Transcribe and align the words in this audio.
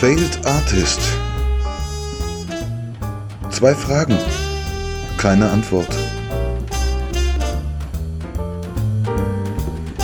Failed 0.00 0.38
Artist. 0.44 1.00
Zwei 3.50 3.74
Fragen, 3.74 4.18
keine 5.16 5.50
Antwort. 5.50 5.88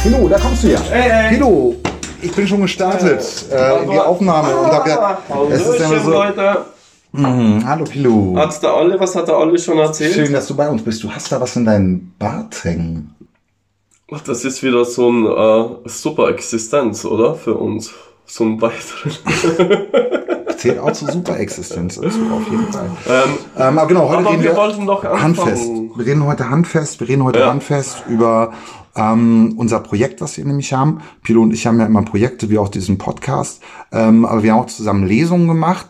Pilo, 0.03 0.29
da 0.29 0.39
kommst 0.39 0.65
du 0.65 0.69
ja. 0.69 0.81
Hey, 0.91 1.11
hey. 1.11 1.35
Pilo, 1.35 1.75
ich 2.23 2.33
bin 2.33 2.47
schon 2.47 2.63
gestartet 2.63 3.23
äh, 3.53 3.83
in 3.85 3.91
die 3.91 3.99
Aufnahme. 3.99 4.57
und 4.57 4.67
hab 4.73 4.87
ja, 4.87 5.19
es 5.51 5.67
ist 5.67 5.81
immer 5.81 6.01
so, 6.01 6.11
Leute. 6.11 6.65
Mhm, 7.13 7.63
hallo 7.67 7.85
Pilo. 7.85 8.35
Hat's 8.39 8.61
der 8.61 8.75
Olle, 8.75 8.99
was 8.99 9.15
hat 9.15 9.29
der 9.29 9.37
Olle 9.37 9.59
schon 9.59 9.79
erzählt? 9.79 10.15
Schön, 10.15 10.33
dass 10.33 10.47
du 10.47 10.57
bei 10.57 10.69
uns 10.69 10.83
bist. 10.83 11.03
Du 11.05 11.11
hast 11.11 11.31
da 11.31 11.41
was 11.41 11.55
in 11.57 11.67
deinem 11.67 12.13
Bart 12.19 12.65
hängen. 12.65 13.15
Ach, 14.11 14.21
Das 14.23 14.45
ist 14.45 14.63
wieder 14.63 14.85
so 14.87 15.11
ein 15.11 15.27
äh, 15.27 15.89
super 15.89 16.31
Existenz, 16.31 17.05
oder? 17.05 17.35
Für 17.35 17.55
uns. 17.55 17.93
So 18.35 18.45
ein 18.45 18.59
weiteres. 18.63 19.21
Zählt 20.57 20.79
auch 20.79 20.93
zur 20.93 21.11
Superexistenz 21.13 21.97
dazu, 21.97 22.21
auf 22.33 22.49
jeden 22.51 22.73
Fall. 22.73 22.91
ähm, 23.07 23.23
Ähm, 23.59 23.79
aber 23.79 23.87
genau, 23.89 24.09
heute 24.09 24.19
Aber 24.21 24.31
reden 24.31 24.43
wir 24.43 24.57
wollten 24.57 24.85
noch 24.87 25.05
anfangen. 25.05 25.23
handfest. 25.23 25.69
Wir 25.97 26.07
reden 26.07 26.25
heute 26.27 26.49
handfest. 26.49 27.01
Wir 27.01 27.09
reden 27.09 27.25
heute 27.25 27.41
Ja. 27.41 27.51
handfest 27.51 28.05
über 28.09 28.55
ähm, 28.97 29.53
unser 29.59 29.81
Projekt, 29.81 30.23
was 30.23 30.39
wir 30.39 30.47
nämlich 30.47 30.73
haben. 30.73 31.03
Pilo 31.23 31.43
und 31.43 31.53
ich 31.53 31.67
haben 31.67 31.79
ja 31.79 31.85
immer 31.85 32.03
Projekte, 32.03 32.49
wie 32.49 32.57
auch 32.57 32.69
diesen 32.71 32.97
Podcast. 32.97 33.61
Ähm, 33.93 34.25
aber 34.25 34.43
wir 34.43 34.53
haben 34.55 34.61
auch 34.61 34.67
zusammen 34.67 35.07
Lesungen 35.07 35.47
gemacht, 35.49 35.87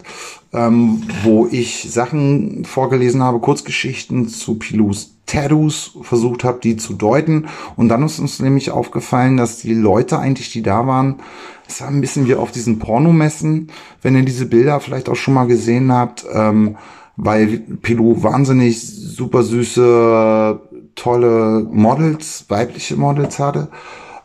ähm, 0.53 1.03
wo 1.23 1.49
ich 1.51 1.91
Sachen 1.91 2.65
vorgelesen 2.65 3.23
habe, 3.23 3.41
Kurzgeschichten 3.41 4.29
zu 4.29 4.57
Pilus 4.57 5.17
Tattoos 5.27 5.97
versucht 6.03 6.45
habe, 6.45 6.61
die 6.63 6.77
zu 6.77 6.93
deuten. 6.95 7.47
Und 7.77 7.89
dann 7.89 8.03
ist 8.03 8.19
uns 8.19 8.41
nämlich 8.41 8.71
aufgefallen, 8.71 9.37
dass 9.37 9.59
die 9.59 9.75
Leute 9.75 10.19
eigentlich, 10.19 10.53
die 10.53 10.63
da 10.63 10.87
waren, 10.87 11.21
es 11.67 11.81
war 11.81 11.89
ein 11.89 12.03
bisschen 12.03 12.27
wie 12.27 12.35
auf 12.35 12.51
diesen 12.51 12.79
Pornomessen, 12.79 13.71
wenn 14.03 14.15
ihr 14.15 14.25
diese 14.25 14.47
Bilder 14.47 14.81
vielleicht 14.81 15.09
auch 15.09 15.17
schon 15.17 15.35
mal 15.35 15.47
gesehen 15.47 15.91
habt, 15.91 16.27
ähm, 16.31 16.77
weil 17.17 17.47
Pilou 17.81 18.23
wahnsinnig 18.23 18.81
super 18.81 19.43
süße, 19.43 20.61
tolle 20.95 21.67
Models, 21.71 22.45
weibliche 22.49 22.97
Models 22.97 23.39
hatte, 23.39 23.69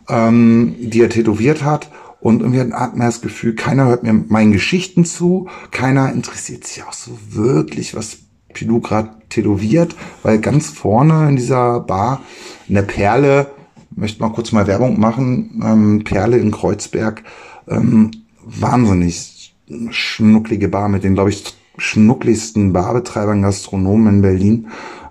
ähm, 0.09 0.75
die 0.80 1.02
er 1.02 1.09
tätowiert 1.09 1.64
hat. 1.64 1.89
Und 2.20 2.42
irgendwie 2.42 2.73
hat 2.73 2.96
man 2.96 3.08
das 3.08 3.22
Gefühl, 3.22 3.56
keiner 3.56 3.86
hört 3.86 4.04
mir 4.04 4.14
meinen 4.14 4.52
Geschichten 4.52 5.06
zu, 5.06 5.48
keiner 5.72 6.12
interessiert 6.12 6.66
sich 6.66 6.84
auch 6.84 6.94
so 6.94 7.18
wirklich, 7.30 7.96
was 7.96 8.18
Pilou 8.54 8.80
gerade 8.80 9.09
tätowiert, 9.30 9.96
weil 10.24 10.40
ganz 10.40 10.68
vorne 10.68 11.30
in 11.30 11.36
dieser 11.36 11.80
Bar 11.82 12.22
eine 12.68 12.84
Perle, 12.84 13.52
möchte 13.92 14.22
mal 14.22 14.32
kurz 14.32 14.52
mal 14.52 14.68
Werbung 14.68 15.00
machen, 15.00 15.62
ähm, 15.64 16.04
Perle 16.04 16.38
in 16.38 16.52
Kreuzberg, 16.52 17.24
ähm, 17.68 18.12
wahnsinnig 18.44 19.56
schnucklige 19.90 20.70
Bar 20.70 20.90
mit 20.90 21.04
den, 21.04 21.14
glaube 21.14 21.30
ich, 21.30 21.44
schnuckligsten 21.78 22.74
Barbetreibern, 22.74 23.44
Gastronomen 23.44 24.16
in 24.16 24.22
Berlin. 24.22 24.68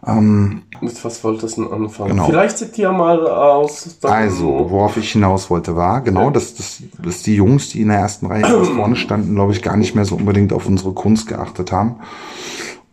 Ähm, 0.07 0.63
mit 0.81 1.05
was 1.05 1.25
wolltest 1.25 1.57
du 1.57 1.65
denn 1.65 1.73
anfangen? 1.73 2.11
Genau. 2.11 2.27
Vielleicht 2.27 2.59
zitier 2.59 2.93
mal 2.93 3.27
aus. 3.27 3.99
deinem- 4.01 4.13
also, 4.13 4.67
worauf 4.71 4.97
ich 4.97 5.11
hinaus 5.11 5.51
wollte, 5.51 5.75
war 5.75 6.01
genau, 6.03 6.31
dass, 6.31 6.55
dass, 6.55 6.83
dass 7.03 7.23
die 7.23 7.35
Jungs, 7.35 7.71
die 7.71 7.81
in 7.81 7.89
der 7.89 7.99
ersten 7.99 8.27
Reihe 8.27 8.65
vorne 8.77 8.95
standen, 8.97 9.35
glaube 9.35 9.53
ich, 9.53 9.63
gar 9.63 9.77
nicht 9.77 9.95
mehr 9.97 10.05
so 10.05 10.15
unbedingt 10.15 10.53
auf 10.53 10.67
unsere 10.67 10.93
Kunst 10.93 11.27
geachtet 11.27 11.73
haben. 11.73 11.97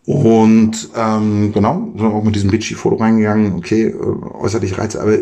Und 0.06 0.90
ähm, 0.98 1.52
genau, 1.54 1.88
sind 1.96 2.06
auch 2.08 2.24
mit 2.24 2.36
diesem 2.36 2.50
Bitchy-Foto 2.50 2.96
reingegangen, 2.98 3.54
okay, 3.56 3.84
äh, 3.88 3.94
äußerlich 4.42 4.78
Reize, 4.78 5.00
aber 5.02 5.18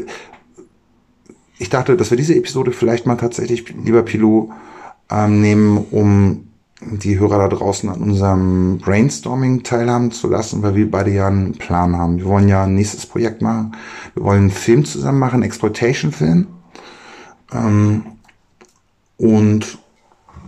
ich 1.59 1.69
dachte, 1.69 1.95
dass 1.97 2.09
wir 2.09 2.17
diese 2.17 2.35
Episode 2.35 2.71
vielleicht 2.71 3.05
mal 3.05 3.17
tatsächlich, 3.17 3.65
lieber 3.83 4.01
Pilot, 4.01 4.49
ähm, 5.11 5.41
nehmen, 5.41 5.85
um 5.91 6.47
die 6.81 7.19
Hörer 7.19 7.37
da 7.37 7.47
draußen 7.47 7.89
an 7.89 8.01
unserem 8.01 8.79
Brainstorming 8.79 9.63
teilhaben 9.63 10.11
zu 10.11 10.27
lassen, 10.27 10.63
weil 10.63 10.75
wir 10.75 10.89
beide 10.89 11.11
ja 11.11 11.27
einen 11.27 11.53
Plan 11.53 11.95
haben. 11.95 12.17
Wir 12.17 12.25
wollen 12.25 12.49
ja 12.49 12.63
ein 12.63 12.75
nächstes 12.75 13.05
Projekt 13.05 13.41
machen. 13.41 13.75
Wir 14.15 14.23
wollen 14.23 14.39
einen 14.39 14.51
Film 14.51 14.83
zusammen 14.83 15.19
machen, 15.19 15.35
einen 15.35 15.43
Exploitation-Film. 15.43 16.47
Ähm, 17.53 18.03
und 19.17 19.77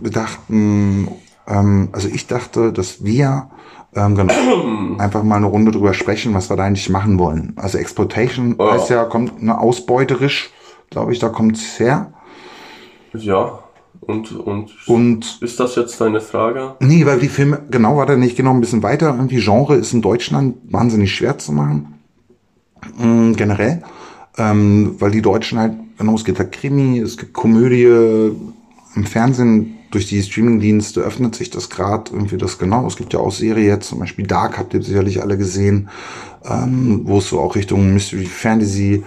wir 0.00 0.10
dachten, 0.10 1.08
ähm, 1.46 1.88
also 1.92 2.08
ich 2.08 2.26
dachte, 2.26 2.72
dass 2.72 3.04
wir 3.04 3.48
ähm, 3.94 4.16
genau, 4.16 4.34
einfach 4.98 5.22
mal 5.22 5.36
eine 5.36 5.46
Runde 5.46 5.70
drüber 5.70 5.94
sprechen, 5.94 6.34
was 6.34 6.50
wir 6.50 6.56
da 6.56 6.64
eigentlich 6.64 6.90
machen 6.90 7.18
wollen. 7.18 7.52
Also 7.56 7.78
Exploitation 7.78 8.56
Ja. 8.58 8.72
heißt 8.72 8.90
ja, 8.90 9.04
kommt 9.04 9.42
ne, 9.42 9.58
ausbeuterisch, 9.58 10.50
glaube 10.90 11.12
ich, 11.12 11.20
da 11.20 11.28
kommt's 11.28 11.78
her. 11.78 12.12
Ja. 13.12 13.63
Und, 14.06 14.32
und, 14.32 14.70
Und 14.86 15.38
ist 15.40 15.60
das 15.60 15.76
jetzt 15.76 16.00
deine 16.00 16.20
Frage? 16.20 16.76
Nee, 16.80 17.06
weil 17.06 17.18
die 17.18 17.28
Filme, 17.28 17.62
genau 17.70 17.96
war 17.96 18.06
da 18.06 18.16
nicht 18.16 18.36
genau 18.36 18.50
ein 18.50 18.60
bisschen 18.60 18.82
weiter. 18.82 19.14
Irgendwie 19.14 19.40
Genre 19.40 19.76
ist 19.76 19.92
in 19.92 20.02
Deutschland 20.02 20.56
wahnsinnig 20.64 21.14
schwer 21.14 21.38
zu 21.38 21.52
machen. 21.52 21.94
Mm, 22.98 23.32
generell. 23.32 23.82
Ähm, 24.36 24.96
weil 24.98 25.10
die 25.10 25.22
Deutschen 25.22 25.58
halt, 25.58 25.74
genau, 25.98 26.14
es 26.14 26.24
gibt 26.24 26.38
halt 26.38 26.52
Krimi, 26.52 26.98
es 26.98 27.16
gibt 27.16 27.32
Komödie, 27.32 28.32
im 28.96 29.04
Fernsehen, 29.04 29.78
durch 29.90 30.06
die 30.06 30.22
Streamingdienste 30.22 31.00
öffnet 31.00 31.36
sich 31.36 31.50
das 31.50 31.70
gerade 31.70 32.10
irgendwie 32.12 32.36
das 32.36 32.58
genau. 32.58 32.86
Es 32.86 32.96
gibt 32.96 33.12
ja 33.12 33.20
auch 33.20 33.30
Serie 33.30 33.66
jetzt, 33.66 33.88
zum 33.88 34.00
Beispiel 34.00 34.26
Dark, 34.26 34.58
habt 34.58 34.74
ihr 34.74 34.82
sicherlich 34.82 35.22
alle 35.22 35.38
gesehen, 35.38 35.88
ähm, 36.44 37.02
wo 37.04 37.18
es 37.18 37.28
so 37.28 37.40
auch 37.40 37.54
Richtung 37.54 37.92
Mystery 37.92 38.26
Fantasy 38.26 39.04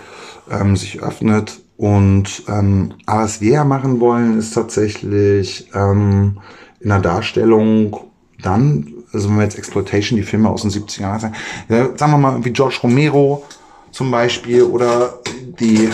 ähm, 0.50 0.78
sich 0.78 1.02
öffnet. 1.02 1.60
Und 1.78 2.44
ähm, 2.48 2.94
aber 3.06 3.24
was 3.24 3.40
wir 3.42 3.52
ja 3.54 3.64
machen 3.64 4.00
wollen, 4.00 4.40
ist 4.40 4.54
tatsächlich 4.56 5.70
ähm, 5.76 6.40
in 6.80 6.90
der 6.90 7.00
Darstellung 7.00 7.98
dann, 8.42 8.94
also 9.14 9.30
wenn 9.30 9.38
wir 9.38 9.44
jetzt 9.44 9.58
Exploitation, 9.58 10.18
die 10.18 10.24
Filme 10.24 10.50
aus 10.50 10.64
den 10.64 10.72
70er 10.72 11.02
Jahren 11.02 11.20
sagen, 11.20 11.36
ja, 11.70 11.90
sagen 11.96 12.12
wir 12.14 12.18
mal 12.18 12.44
wie 12.44 12.52
George 12.52 12.80
Romero 12.84 13.44
zum 13.92 14.10
Beispiel 14.12 14.64
oder 14.64 15.20
die 15.60 15.90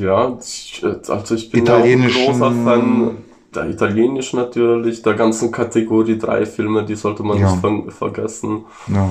Ja, 0.00 0.36
ich- 0.40 0.82
also 1.08 1.34
ich 1.34 1.50
bin 1.50 1.62
Italienischen- 1.62 2.20
ja 2.24 2.26
großer 2.32 2.50
Fan 2.64 3.10
der 3.54 3.70
italienisch 3.70 4.34
natürlich, 4.34 5.02
der 5.02 5.14
ganzen 5.14 5.50
Kategorie 5.50 6.18
drei 6.18 6.44
Filme, 6.44 6.84
die 6.84 6.94
sollte 6.94 7.22
man 7.22 7.38
Ja. 7.38 7.50
nicht 7.50 7.60
ver 7.60 7.82
vergessen. 7.90 8.64
ja, 8.88 9.08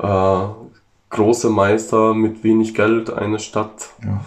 Äh, 0.00 0.48
große 1.10 1.48
Meister 1.50 2.12
mit 2.14 2.44
wenig 2.44 2.74
Geld, 2.74 3.10
eine 3.10 3.38
Stadt. 3.38 3.90
Ja. 4.04 4.20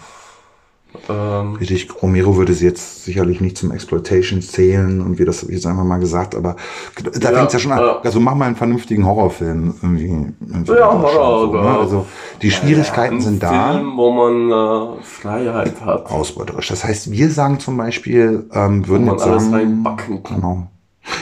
Ähm, 1.08 1.54
Richtig, 1.54 1.88
Romero 2.02 2.36
würde 2.36 2.52
sie 2.54 2.64
jetzt 2.66 3.04
sicherlich 3.04 3.40
nicht 3.40 3.56
zum 3.56 3.72
Exploitation 3.72 4.42
zählen 4.42 5.00
und 5.00 5.18
wie 5.18 5.24
das 5.24 5.42
hab 5.42 5.48
ich 5.48 5.56
jetzt 5.56 5.66
einfach 5.66 5.84
mal 5.84 5.98
gesagt, 5.98 6.34
aber 6.34 6.56
da 7.18 7.30
Ja, 7.30 7.38
fängt's 7.38 7.54
ja 7.54 7.58
schon 7.58 7.72
an. 7.72 7.78
ja. 7.80 8.00
Also 8.02 8.20
mach 8.20 8.34
mal 8.34 8.44
einen 8.46 8.56
vernünftigen 8.56 9.06
Horrorfilm 9.06 9.74
irgendwie. 9.82 10.34
irgendwie 10.40 10.72
Ja, 10.72 10.92
Horror, 10.92 11.40
so, 11.46 11.52
ne? 11.54 11.64
ja. 11.64 11.78
Also 11.80 12.06
die 12.42 12.50
Schwierigkeiten 12.50 13.16
ein 13.16 13.20
sind 13.20 13.42
da. 13.42 13.72
Film, 13.72 13.96
wo 13.96 14.10
man 14.10 14.50
äh, 14.98 15.02
Freiheit 15.02 15.80
hat. 15.84 16.10
Ausbeuterisch. 16.10 16.68
Das 16.68 16.84
heißt, 16.84 17.10
wir 17.10 17.30
sagen 17.30 17.58
zum 17.58 17.76
Beispiel, 17.76 18.46
ähm, 18.52 18.86
würden 18.86 19.02
Wo 19.06 19.10
man 19.12 19.18
jetzt 19.18 19.26
alles 19.26 19.44
sagen, 19.44 19.54
reinbacken 19.54 20.22
kann. 20.22 20.36
genau. 20.36 20.66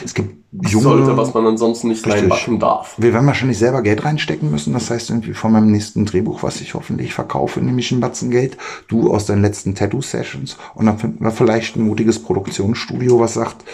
Es 0.05 0.13
gibt 0.15 0.40
junge, 0.53 0.83
Sollte, 0.83 1.17
was 1.17 1.33
man 1.33 1.47
ansonsten 1.47 1.89
nicht 1.89 2.05
Richtig. 2.05 2.23
reinbacken 2.23 2.59
darf. 2.59 2.95
Wir 2.99 3.13
werden 3.13 3.27
wahrscheinlich 3.27 3.59
selber 3.59 3.83
Geld 3.83 4.05
reinstecken 4.05 4.51
müssen. 4.51 4.73
Das 4.73 4.91
heißt, 4.91 5.11
irgendwie 5.11 5.35
von 5.35 5.53
meinem 5.53 5.71
nächsten 5.71 6.07
Drehbuch, 6.07 6.43
was 6.43 6.61
ich 6.61 6.75
hoffentlich 6.75 7.15
verkaufe, 7.15 7.61
nehme 7.61 7.81
ich 7.81 7.93
ein 7.93 8.01
Batzen 8.01 8.31
Geld. 8.31 8.57
Du 8.89 9.13
aus 9.13 9.27
deinen 9.27 9.43
letzten 9.43 9.75
Tattoo-Sessions. 9.75 10.57
Und 10.75 10.87
dann 10.87 10.99
finden 10.99 11.25
wir 11.25 11.31
vielleicht 11.31 11.77
ein 11.77 11.83
mutiges 11.83 12.21
Produktionsstudio, 12.21 13.21
was 13.21 13.35
sagt, 13.35 13.65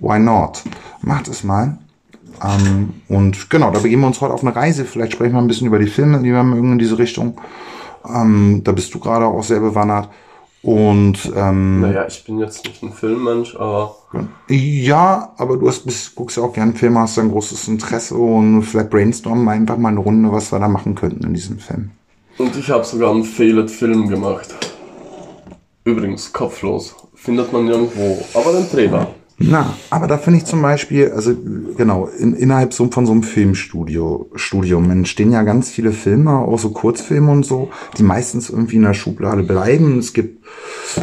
why 0.00 0.18
not? 0.18 0.62
Macht 1.02 1.28
es 1.28 1.44
mal. 1.44 1.78
Ähm, 2.42 2.94
und 3.08 3.50
genau, 3.50 3.70
da 3.70 3.78
begeben 3.78 4.02
wir 4.02 4.08
uns 4.08 4.20
heute 4.20 4.34
auf 4.34 4.42
eine 4.42 4.54
Reise. 4.54 4.84
Vielleicht 4.84 5.12
sprechen 5.12 5.34
wir 5.34 5.40
ein 5.40 5.48
bisschen 5.48 5.66
über 5.66 5.78
die 5.78 5.86
Filme, 5.86 6.18
die 6.18 6.32
wir 6.32 6.42
mögen 6.42 6.72
in 6.72 6.78
diese 6.78 6.98
Richtung. 6.98 7.38
Ähm, 8.08 8.62
da 8.64 8.72
bist 8.72 8.92
du 8.94 8.98
gerade 8.98 9.26
auch 9.26 9.44
sehr 9.44 9.60
bewandert. 9.60 10.08
Und 10.62 11.32
ähm, 11.34 11.80
Naja, 11.80 12.06
ich 12.06 12.22
bin 12.24 12.38
jetzt 12.38 12.66
nicht 12.66 12.82
ein 12.82 12.92
Filmmensch, 12.92 13.56
aber 13.56 13.96
ja, 14.48 15.32
aber 15.38 15.56
du 15.56 15.68
hast, 15.68 15.86
bist, 15.86 16.14
guckst 16.14 16.36
ja 16.36 16.42
auch 16.42 16.52
gern 16.52 16.74
Filme, 16.74 17.00
hast 17.00 17.18
ein 17.18 17.30
großes 17.30 17.68
Interesse 17.68 18.16
und 18.16 18.62
vielleicht 18.62 18.90
brainstormen 18.90 19.44
wir 19.44 19.52
einfach 19.52 19.78
mal 19.78 19.90
eine 19.90 20.00
Runde, 20.00 20.30
was 20.32 20.52
wir 20.52 20.58
da 20.58 20.68
machen 20.68 20.94
könnten 20.94 21.24
in 21.24 21.34
diesem 21.34 21.58
Film. 21.58 21.92
Und 22.36 22.56
ich 22.56 22.68
habe 22.70 22.84
sogar 22.84 23.10
einen 23.10 23.24
Failed 23.24 23.70
Film 23.70 24.08
gemacht. 24.08 24.54
Übrigens, 25.84 26.32
kopflos. 26.32 26.94
Findet 27.14 27.52
man 27.52 27.66
nirgendwo. 27.66 28.18
Aber 28.34 28.52
den 28.52 28.68
Trailer. 28.70 29.08
Na, 29.42 29.74
aber 29.88 30.06
da 30.06 30.18
finde 30.18 30.40
ich 30.40 30.44
zum 30.44 30.60
Beispiel, 30.60 31.12
also 31.12 31.34
genau, 31.74 32.10
in, 32.18 32.34
innerhalb 32.34 32.74
so, 32.74 32.90
von 32.90 33.06
so 33.06 33.12
einem 33.12 33.22
Filmstudio, 33.22 34.30
Studium 34.34 34.90
entstehen 34.90 35.32
ja 35.32 35.42
ganz 35.44 35.70
viele 35.70 35.92
Filme, 35.92 36.32
auch 36.32 36.58
so 36.58 36.72
Kurzfilme 36.72 37.32
und 37.32 37.46
so, 37.46 37.70
die 37.96 38.02
meistens 38.02 38.50
irgendwie 38.50 38.76
in 38.76 38.82
der 38.82 38.92
Schublade 38.92 39.42
bleiben. 39.42 39.98
Es 39.98 40.12
gibt, 40.12 40.44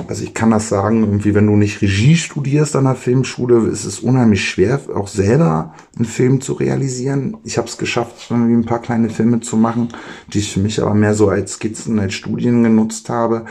also 0.08 0.24
ich 0.24 0.36
kann 0.36 0.52
das 0.52 0.70
sagen, 0.70 1.02
irgendwie, 1.02 1.34
wenn 1.34 1.48
du 1.48 1.56
nicht 1.56 1.82
Regie 1.82 2.16
studierst 2.16 2.76
an 2.76 2.84
der 2.84 2.94
Filmschule, 2.94 3.68
ist 3.70 3.86
es 3.86 4.02
unheimlich 4.02 4.48
schwer, 4.48 4.82
auch 4.94 5.08
selber 5.08 5.74
einen 5.96 6.06
Film 6.06 6.40
zu 6.40 6.54
realisieren. 6.54 7.38
Ich 7.44 7.58
habe 7.58 7.68
es 7.68 7.80
geschafft, 7.80 8.28
irgendwie 8.30 8.54
ein 8.54 8.66
paar 8.66 8.84
kleine 8.84 9.10
Filme 9.10 9.40
zu 9.40 9.58
machen, 9.58 9.90
die 10.32 10.40
ich 10.40 10.54
für 10.54 10.60
mich 10.60 10.80
aber 10.80 10.94
mehr 10.94 11.16
so 11.16 11.30
als 11.30 11.54
Skizzen, 11.54 11.98
als 11.98 12.14
Studien 12.14 12.62
genutzt 12.62 13.10
habe, 13.10 13.46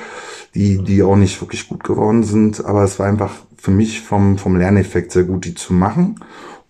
die, 0.54 0.78
die 0.78 1.02
auch 1.02 1.16
nicht 1.16 1.40
wirklich 1.40 1.68
gut 1.68 1.82
geworden 1.82 2.22
sind, 2.22 2.64
aber 2.64 2.84
es 2.84 3.00
war 3.00 3.06
einfach 3.06 3.32
für 3.66 3.72
mich 3.72 4.00
vom, 4.00 4.38
vom 4.38 4.54
Lerneffekt 4.54 5.10
sehr 5.10 5.24
gut, 5.24 5.44
die 5.44 5.54
zu 5.54 5.74
machen, 5.74 6.20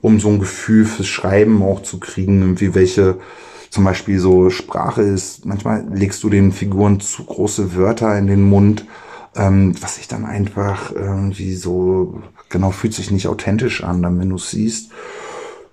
um 0.00 0.18
so 0.18 0.30
ein 0.30 0.38
Gefühl 0.38 0.86
fürs 0.86 1.06
Schreiben 1.06 1.62
auch 1.62 1.82
zu 1.82 2.00
kriegen, 2.00 2.40
irgendwie 2.40 2.74
welche, 2.74 3.18
zum 3.68 3.84
Beispiel 3.84 4.18
so 4.18 4.48
Sprache 4.48 5.02
ist, 5.02 5.44
manchmal 5.44 5.86
legst 5.92 6.22
du 6.22 6.30
den 6.30 6.52
Figuren 6.52 6.98
zu 7.00 7.22
große 7.24 7.76
Wörter 7.76 8.16
in 8.18 8.28
den 8.28 8.40
Mund, 8.40 8.86
ähm, 9.34 9.74
was 9.82 9.96
sich 9.96 10.08
dann 10.08 10.24
einfach 10.24 10.90
irgendwie 10.90 11.54
so, 11.54 12.22
genau, 12.48 12.70
fühlt 12.70 12.94
sich 12.94 13.10
nicht 13.10 13.28
authentisch 13.28 13.84
an, 13.84 14.00
dann 14.00 14.18
wenn 14.18 14.30
du 14.30 14.36
es 14.36 14.50
siehst. 14.50 14.90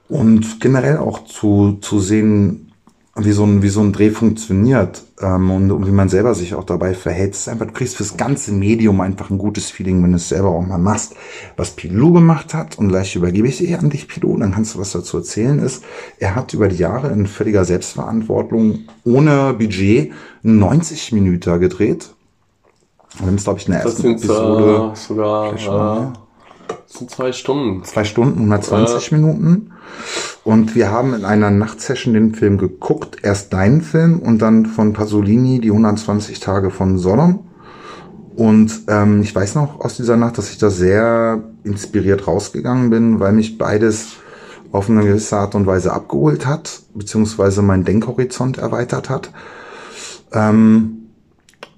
Und 0.09 0.59
generell 0.59 0.97
auch 0.97 1.23
zu, 1.23 1.77
zu 1.79 2.01
sehen, 2.01 2.72
wie 3.15 3.31
so 3.31 3.43
ein, 3.43 3.61
wie 3.61 3.69
so 3.69 3.81
ein 3.81 3.93
Dreh 3.93 4.09
funktioniert 4.09 5.03
ähm, 5.21 5.51
und, 5.51 5.71
und 5.71 5.85
wie 5.85 5.91
man 5.91 6.09
selber 6.09 6.33
sich 6.33 6.55
auch 6.55 6.63
dabei 6.63 6.95
verhält. 6.95 7.33
Es 7.33 7.41
ist 7.41 7.47
einfach, 7.47 7.67
du 7.67 7.73
kriegst 7.73 7.97
fürs 7.97 8.17
ganze 8.17 8.51
Medium 8.51 9.01
einfach 9.01 9.29
ein 9.29 9.37
gutes 9.37 9.69
Feeling, 9.69 10.01
wenn 10.03 10.11
du 10.11 10.17
es 10.17 10.29
selber 10.29 10.49
auch 10.49 10.65
mal 10.65 10.79
machst. 10.79 11.15
Was 11.55 11.71
Pilou 11.71 12.11
gemacht 12.11 12.55
hat, 12.55 12.79
und 12.79 12.89
gleich 12.89 13.15
übergebe 13.15 13.47
ich 13.47 13.57
dir 13.57 13.77
an 13.77 13.91
dich, 13.91 14.07
Pilou, 14.07 14.37
dann 14.37 14.53
kannst 14.53 14.73
du 14.73 14.79
was 14.79 14.93
dazu 14.93 15.17
erzählen, 15.17 15.59
ist, 15.59 15.83
er 16.17 16.33
hat 16.33 16.53
über 16.55 16.67
die 16.69 16.77
Jahre 16.77 17.11
in 17.11 17.27
völliger 17.27 17.65
Selbstverantwortung 17.65 18.79
ohne 19.03 19.53
Budget 19.53 20.11
90 20.41 21.11
Minuten 21.11 21.59
gedreht. 21.59 22.15
Wir 23.17 23.27
haben 23.27 23.35
es, 23.35 23.43
glaube 23.43 23.59
ich, 23.59 23.67
in 23.67 23.73
der 23.73 23.83
Das 23.83 23.93
ersten 23.93 24.11
Episode 24.13 24.91
äh, 24.91 24.95
sogar 24.95 25.53
äh, 25.53 26.13
sind 26.87 27.11
zwei 27.11 27.31
Stunden. 27.31 27.83
zwei 27.83 28.05
Stunden, 28.05 28.39
120 28.39 29.11
Minuten. 29.11 29.71
Und 30.43 30.75
wir 30.75 30.91
haben 30.91 31.13
in 31.13 31.23
einer 31.23 31.51
Nachtsession 31.51 32.13
den 32.13 32.35
Film 32.35 32.57
geguckt. 32.57 33.17
Erst 33.23 33.53
deinen 33.53 33.81
Film 33.81 34.19
und 34.19 34.41
dann 34.41 34.65
von 34.65 34.93
Pasolini 34.93 35.61
die 35.61 35.69
120 35.69 36.39
Tage 36.39 36.69
von 36.69 36.97
Sodom. 36.97 37.47
Und 38.35 38.81
ähm, 38.87 39.21
ich 39.21 39.33
weiß 39.33 39.55
noch 39.55 39.79
aus 39.79 39.95
dieser 39.95 40.17
Nacht, 40.17 40.37
dass 40.37 40.49
ich 40.49 40.57
da 40.57 40.69
sehr 40.69 41.43
inspiriert 41.63 42.27
rausgegangen 42.27 42.89
bin, 42.89 43.19
weil 43.19 43.31
mich 43.31 43.57
beides 43.57 44.13
auf 44.71 44.89
eine 44.89 45.03
gewisse 45.03 45.37
Art 45.37 45.53
und 45.55 45.67
Weise 45.67 45.93
abgeholt 45.93 46.47
hat, 46.47 46.81
beziehungsweise 46.95 47.61
mein 47.61 47.85
Denkhorizont 47.85 48.57
erweitert 48.57 49.09
hat. 49.09 49.31
Ähm, 50.33 51.02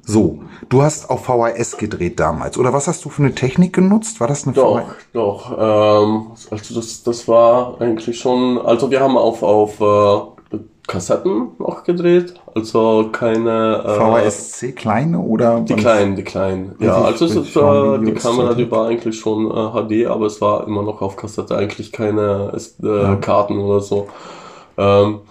so, 0.06 0.40
du 0.70 0.84
hast 0.84 1.10
auf 1.10 1.26
VHS 1.26 1.78
gedreht 1.78 2.20
damals. 2.20 2.58
Oder 2.58 2.74
was 2.74 2.88
hast 2.88 3.04
du 3.06 3.10
für 3.10 3.24
eine 3.24 3.34
Technik 3.34 3.74
genutzt? 3.74 4.20
War 4.20 4.28
das 4.28 4.46
eine 4.46 4.54
Doch, 4.54 4.80
VHS? 4.80 4.96
doch. 5.14 5.52
Ähm, 5.52 6.28
also 6.52 6.76
das, 6.76 7.04
das 7.04 7.28
war 7.28 7.82
eigentlich 7.82 8.20
schon. 8.20 8.60
Also 8.60 8.92
wir 8.92 9.00
haben 9.00 9.18
auf 9.18 9.42
auf 9.42 9.82
äh, 9.82 10.58
Kassetten 10.88 11.50
noch 11.58 11.84
gedreht. 11.84 12.36
Also 12.54 13.10
keine. 13.12 13.84
Äh, 13.84 14.28
VHS-C 14.28 14.72
kleine 14.74 15.20
oder? 15.20 15.62
Die 15.62 15.74
kleinen, 15.74 16.16
die 16.16 16.24
kleinen. 16.24 16.76
Ja, 16.80 17.02
also 17.02 17.26
es 17.26 17.36
ist, 17.36 17.56
äh, 17.56 18.00
die 18.06 18.14
Kamera, 18.14 18.54
die 18.54 18.70
war 18.70 18.88
eigentlich 18.88 19.20
schon 19.20 19.50
äh, 19.50 19.72
HD, 19.72 20.08
aber 20.08 20.28
es 20.28 20.40
war 20.42 20.68
immer 20.68 20.84
noch 20.84 21.02
auf 21.02 21.16
Kassette 21.16 21.58
eigentlich 21.58 21.92
keine 21.92 22.56
äh. 22.84 23.16
Karten 23.22 23.58
oder 23.60 23.82
so. 23.82 24.08
Ähm, 24.78 25.22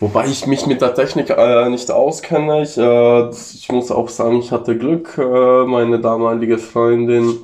wobei 0.00 0.26
ich 0.26 0.46
mich 0.46 0.66
mit 0.66 0.80
der 0.80 0.94
Technik 0.94 1.30
äh, 1.30 1.68
nicht 1.68 1.90
auskenne. 1.90 2.62
Ich, 2.62 2.76
äh, 2.78 3.28
ich 3.30 3.68
muss 3.72 3.90
auch 3.90 4.08
sagen, 4.08 4.38
ich 4.38 4.52
hatte 4.52 4.76
Glück. 4.76 5.16
Äh, 5.18 5.64
meine 5.64 5.98
damalige 6.00 6.58
Freundin, 6.58 7.38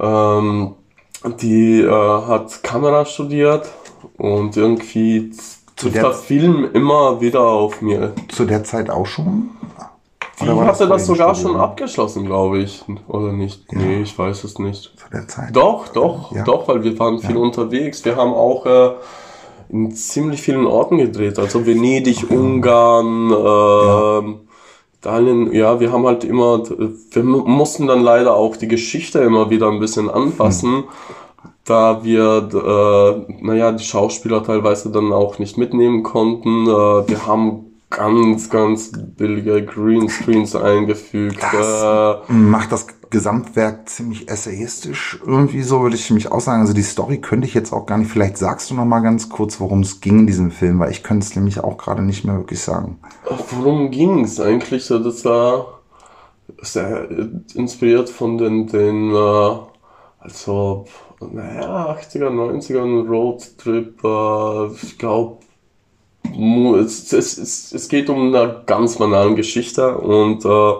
ähm, 0.00 0.74
die 1.40 1.80
äh, 1.80 1.90
hat 1.90 2.62
Kamera 2.62 3.04
studiert 3.04 3.68
und 4.18 4.56
irgendwie 4.56 5.30
trifft 5.76 5.94
der- 5.96 6.02
der 6.04 6.12
Film 6.12 6.68
immer 6.72 7.20
wieder 7.20 7.40
auf 7.40 7.80
mir. 7.80 8.12
Zu 8.28 8.44
der 8.44 8.64
Zeit 8.64 8.90
auch 8.90 9.06
schon? 9.06 9.50
Die 10.40 10.48
Oder 10.48 10.66
hatte 10.66 10.88
das 10.88 11.02
dem 11.06 11.14
sogar 11.14 11.34
Studium? 11.34 11.52
schon 11.54 11.60
abgeschlossen, 11.62 12.26
glaube 12.26 12.58
ich. 12.58 12.84
Oder 13.06 13.32
nicht? 13.32 13.72
Nee, 13.72 14.02
ich 14.02 14.18
weiß 14.18 14.42
es 14.44 14.58
nicht. 14.58 14.82
Zu 14.98 15.08
der 15.12 15.28
Zeit? 15.28 15.54
Doch, 15.54 15.88
doch, 15.88 16.32
Ja. 16.34 16.42
doch, 16.42 16.66
weil 16.66 16.82
wir 16.82 16.98
waren 16.98 17.20
viel 17.20 17.36
Ja. 17.36 17.40
unterwegs. 17.40 18.04
Wir 18.04 18.16
haben 18.16 18.34
auch 18.34 18.66
äh, 18.66 18.90
in 19.68 19.92
ziemlich 19.92 20.40
vielen 20.42 20.66
Orten 20.66 20.98
gedreht. 20.98 21.38
Also 21.38 21.66
Venedig, 21.66 22.30
Ungarn, 22.30 23.30
ähm, 23.30 24.40
Italien. 25.00 25.52
Ja, 25.52 25.80
wir 25.80 25.92
haben 25.92 26.06
halt 26.06 26.24
immer, 26.24 26.62
wir 26.68 27.22
mu- 27.24 27.44
mussten 27.46 27.86
dann 27.86 28.02
leider 28.02 28.34
auch 28.34 28.56
die 28.56 28.68
Geschichte 28.68 29.18
immer 29.20 29.50
wieder 29.50 29.68
ein 29.70 29.80
bisschen 29.80 30.08
anpassen. 30.10 30.84
Da 31.64 32.04
wir, 32.04 32.48
äh, 32.52 33.34
naja, 33.42 33.72
die 33.72 33.84
Schauspieler 33.84 34.42
teilweise 34.42 34.90
dann 34.90 35.12
auch 35.12 35.38
nicht 35.38 35.56
mitnehmen 35.56 36.02
konnten. 36.02 36.66
Äh, 36.66 37.08
wir 37.08 37.26
haben 37.26 37.66
ganz, 37.88 38.50
ganz 38.50 38.92
billige 39.16 39.64
Greenscreens 39.64 40.56
eingefügt. 40.56 41.38
Das- 41.52 41.82
Äh, 42.28 42.32
Macht 42.32 42.70
das 42.72 42.86
Gesamtwerk 43.14 43.88
ziemlich 43.88 44.28
essayistisch 44.28 45.20
irgendwie 45.24 45.62
so, 45.62 45.82
würde 45.82 45.94
ich 45.94 46.10
mich 46.10 46.32
auch 46.32 46.40
sagen. 46.40 46.62
Also 46.62 46.74
die 46.74 46.82
Story 46.82 47.18
könnte 47.18 47.46
ich 47.46 47.54
jetzt 47.54 47.72
auch 47.72 47.86
gar 47.86 47.96
nicht. 47.96 48.10
Vielleicht 48.10 48.36
sagst 48.36 48.70
du 48.70 48.74
noch 48.74 48.84
mal 48.84 49.00
ganz 49.00 49.28
kurz, 49.28 49.60
worum 49.60 49.80
es 49.82 50.00
ging 50.00 50.20
in 50.20 50.26
diesem 50.26 50.50
Film, 50.50 50.80
weil 50.80 50.90
ich 50.90 51.04
könnte 51.04 51.24
es 51.24 51.36
nämlich 51.36 51.60
auch 51.60 51.78
gerade 51.78 52.02
nicht 52.02 52.24
mehr 52.24 52.36
wirklich 52.36 52.60
sagen. 52.60 52.98
Worum 53.50 53.92
ging 53.92 54.24
es 54.24 54.40
eigentlich? 54.40 54.88
Das 54.88 55.24
war 55.24 55.80
sehr 56.60 57.08
inspiriert 57.54 58.10
von 58.10 58.36
den, 58.36 58.66
den 58.66 59.14
äh, 59.14 59.58
also, 60.18 60.86
naja, 61.20 61.96
80er, 61.96 62.30
90er 62.30 63.08
Roadtrip. 63.08 64.02
Äh, 64.02 64.74
ich 64.84 64.98
glaube, 64.98 65.38
es, 66.80 67.12
es, 67.12 67.38
es, 67.38 67.72
es 67.72 67.88
geht 67.88 68.10
um 68.10 68.34
eine 68.34 68.64
ganz 68.66 68.96
banale 68.96 69.36
Geschichte 69.36 69.96
und 69.98 70.44
äh, 70.44 70.72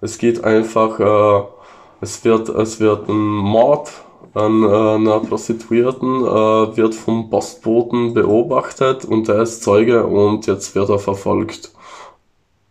es 0.00 0.16
geht 0.16 0.42
einfach, 0.42 1.00
äh, 1.00 1.55
es 2.00 2.24
wird, 2.24 2.48
es 2.48 2.80
wird 2.80 3.08
ein 3.08 3.16
Mord 3.16 3.90
an 4.34 4.62
äh, 4.62 4.66
einer 4.66 5.20
Prostituierten, 5.20 6.22
äh, 6.24 6.76
wird 6.76 6.94
vom 6.94 7.30
Postboten 7.30 8.14
beobachtet 8.14 9.04
und 9.04 9.28
er 9.28 9.42
ist 9.42 9.62
Zeuge 9.62 10.06
und 10.06 10.46
jetzt 10.46 10.74
wird 10.74 10.90
er 10.90 10.98
verfolgt 10.98 11.72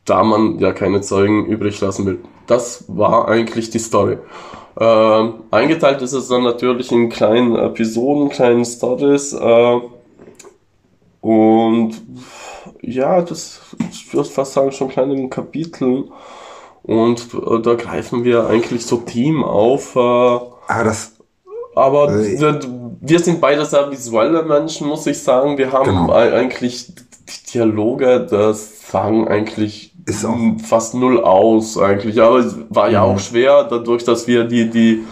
da 0.06 0.24
man 0.24 0.60
ja 0.60 0.72
keine 0.72 1.02
Zeugen 1.02 1.46
übrig 1.48 1.82
lassen 1.82 2.06
will. 2.06 2.20
Das 2.48 2.86
war 2.88 3.28
eigentlich 3.28 3.72
die 3.72 3.80
Story. 3.80 4.18
Ähm, 4.80 5.34
eingeteilt 5.52 6.02
ist 6.02 6.14
es 6.14 6.28
dann 6.28 6.44
natürlich 6.44 6.92
in 6.92 7.10
kleinen 7.10 7.56
Episoden, 7.56 8.30
kleinen 8.30 8.66
Stories. 8.66 9.34
Äh, 9.34 9.82
und 11.22 11.94
ja, 12.82 13.22
das, 13.22 13.62
ich 13.90 14.14
würde 14.14 14.30
fast 14.30 14.54
sagen, 14.54 14.72
schon 14.72 14.90
kleinen 14.90 15.30
Kapiteln. 15.30 16.12
Und 16.86 17.28
äh, 17.34 17.62
da 17.62 17.74
greifen 17.76 18.24
wir 18.24 18.48
eigentlich 18.48 18.86
so 18.86 18.98
Team 18.98 19.44
auf. 19.44 19.96
Äh, 19.96 20.00
Aber 20.00 20.84
das, 20.84 21.14
aber 21.76 22.10
Äh, 22.14 22.40
wir, 22.40 22.60
wir 23.02 23.20
sind 23.20 23.42
beide 23.42 23.66
sehr 23.66 23.90
visuelle 23.92 24.44
Menschen, 24.44 24.88
muss 24.88 25.06
ich 25.08 25.22
sagen. 25.22 25.58
Wir 25.58 25.72
haben 25.72 25.86
Genau. 25.90 26.14
ei- 26.14 26.34
eigentlich 26.34 26.94
die 26.96 27.52
Dialoge, 27.54 28.28
das 28.30 28.68
fangen 28.82 29.28
eigentlich 29.28 29.94
Ist 30.06 30.24
auch- 30.26 30.38
fast 30.64 30.94
null 30.94 31.20
aus 31.24 31.78
eigentlich. 31.80 32.22
Aber 32.22 32.38
es 32.38 32.56
war 32.70 32.90
ja 32.90 33.04
Mhm. 33.04 33.16
auch 33.16 33.20
schwer, 33.20 33.64
dadurch, 33.64 34.04
dass 34.04 34.28
wir 34.28 34.44
die, 34.44 34.70
die 34.70 35.04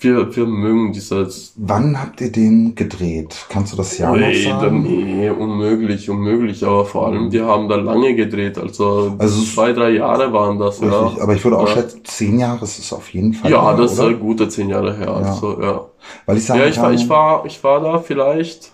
wir, 0.00 0.34
wir 0.34 0.46
mögen 0.46 0.92
dieses. 0.92 1.52
Wann 1.56 2.00
habt 2.00 2.20
ihr 2.20 2.32
den 2.32 2.74
gedreht? 2.74 3.46
Kannst 3.48 3.72
du 3.72 3.76
das 3.76 3.96
Jahr 3.98 4.16
nee, 4.16 4.44
noch 4.48 4.60
sagen? 4.60 4.82
Nee, 4.82 5.30
unmöglich, 5.30 6.10
unmöglich. 6.10 6.64
Aber 6.64 6.84
vor 6.84 7.06
allem, 7.06 7.30
wir 7.30 7.46
haben 7.46 7.68
da 7.68 7.76
lange 7.76 8.14
gedreht. 8.14 8.58
Also, 8.58 9.14
Also 9.18 9.42
zwei, 9.42 9.72
drei 9.72 9.90
Jahre 9.90 10.32
waren 10.32 10.58
das, 10.58 10.80
ja. 10.80 11.02
Richtig, 11.02 11.22
aber 11.22 11.34
ich 11.34 11.44
würde 11.44 11.58
auch 11.58 11.68
Ja. 11.68 11.74
schätzen, 11.74 12.00
zehn 12.04 12.38
Jahre 12.38 12.64
ist 12.64 12.78
es 12.78 12.92
auf 12.92 13.08
jeden 13.10 13.32
Fall. 13.32 13.50
Ja, 13.50 13.68
her, 13.70 13.76
das 13.76 13.92
ist 13.92 14.00
oder? 14.00 14.10
äh, 14.10 14.14
gute 14.14 14.48
zehn 14.48 14.68
Jahre 14.68 14.96
her. 14.96 15.08
Also, 15.14 15.60
ja. 15.60 15.86
Weil 16.26 16.36
ich 16.38 16.44
sagen 16.46 16.60
Ja, 16.60 16.66
ich 16.66 16.78
war, 16.80 16.92
ich 16.92 17.08
war, 17.08 17.46
ich 17.46 17.62
war 17.62 17.80
da 17.80 17.98
vielleicht 17.98 18.72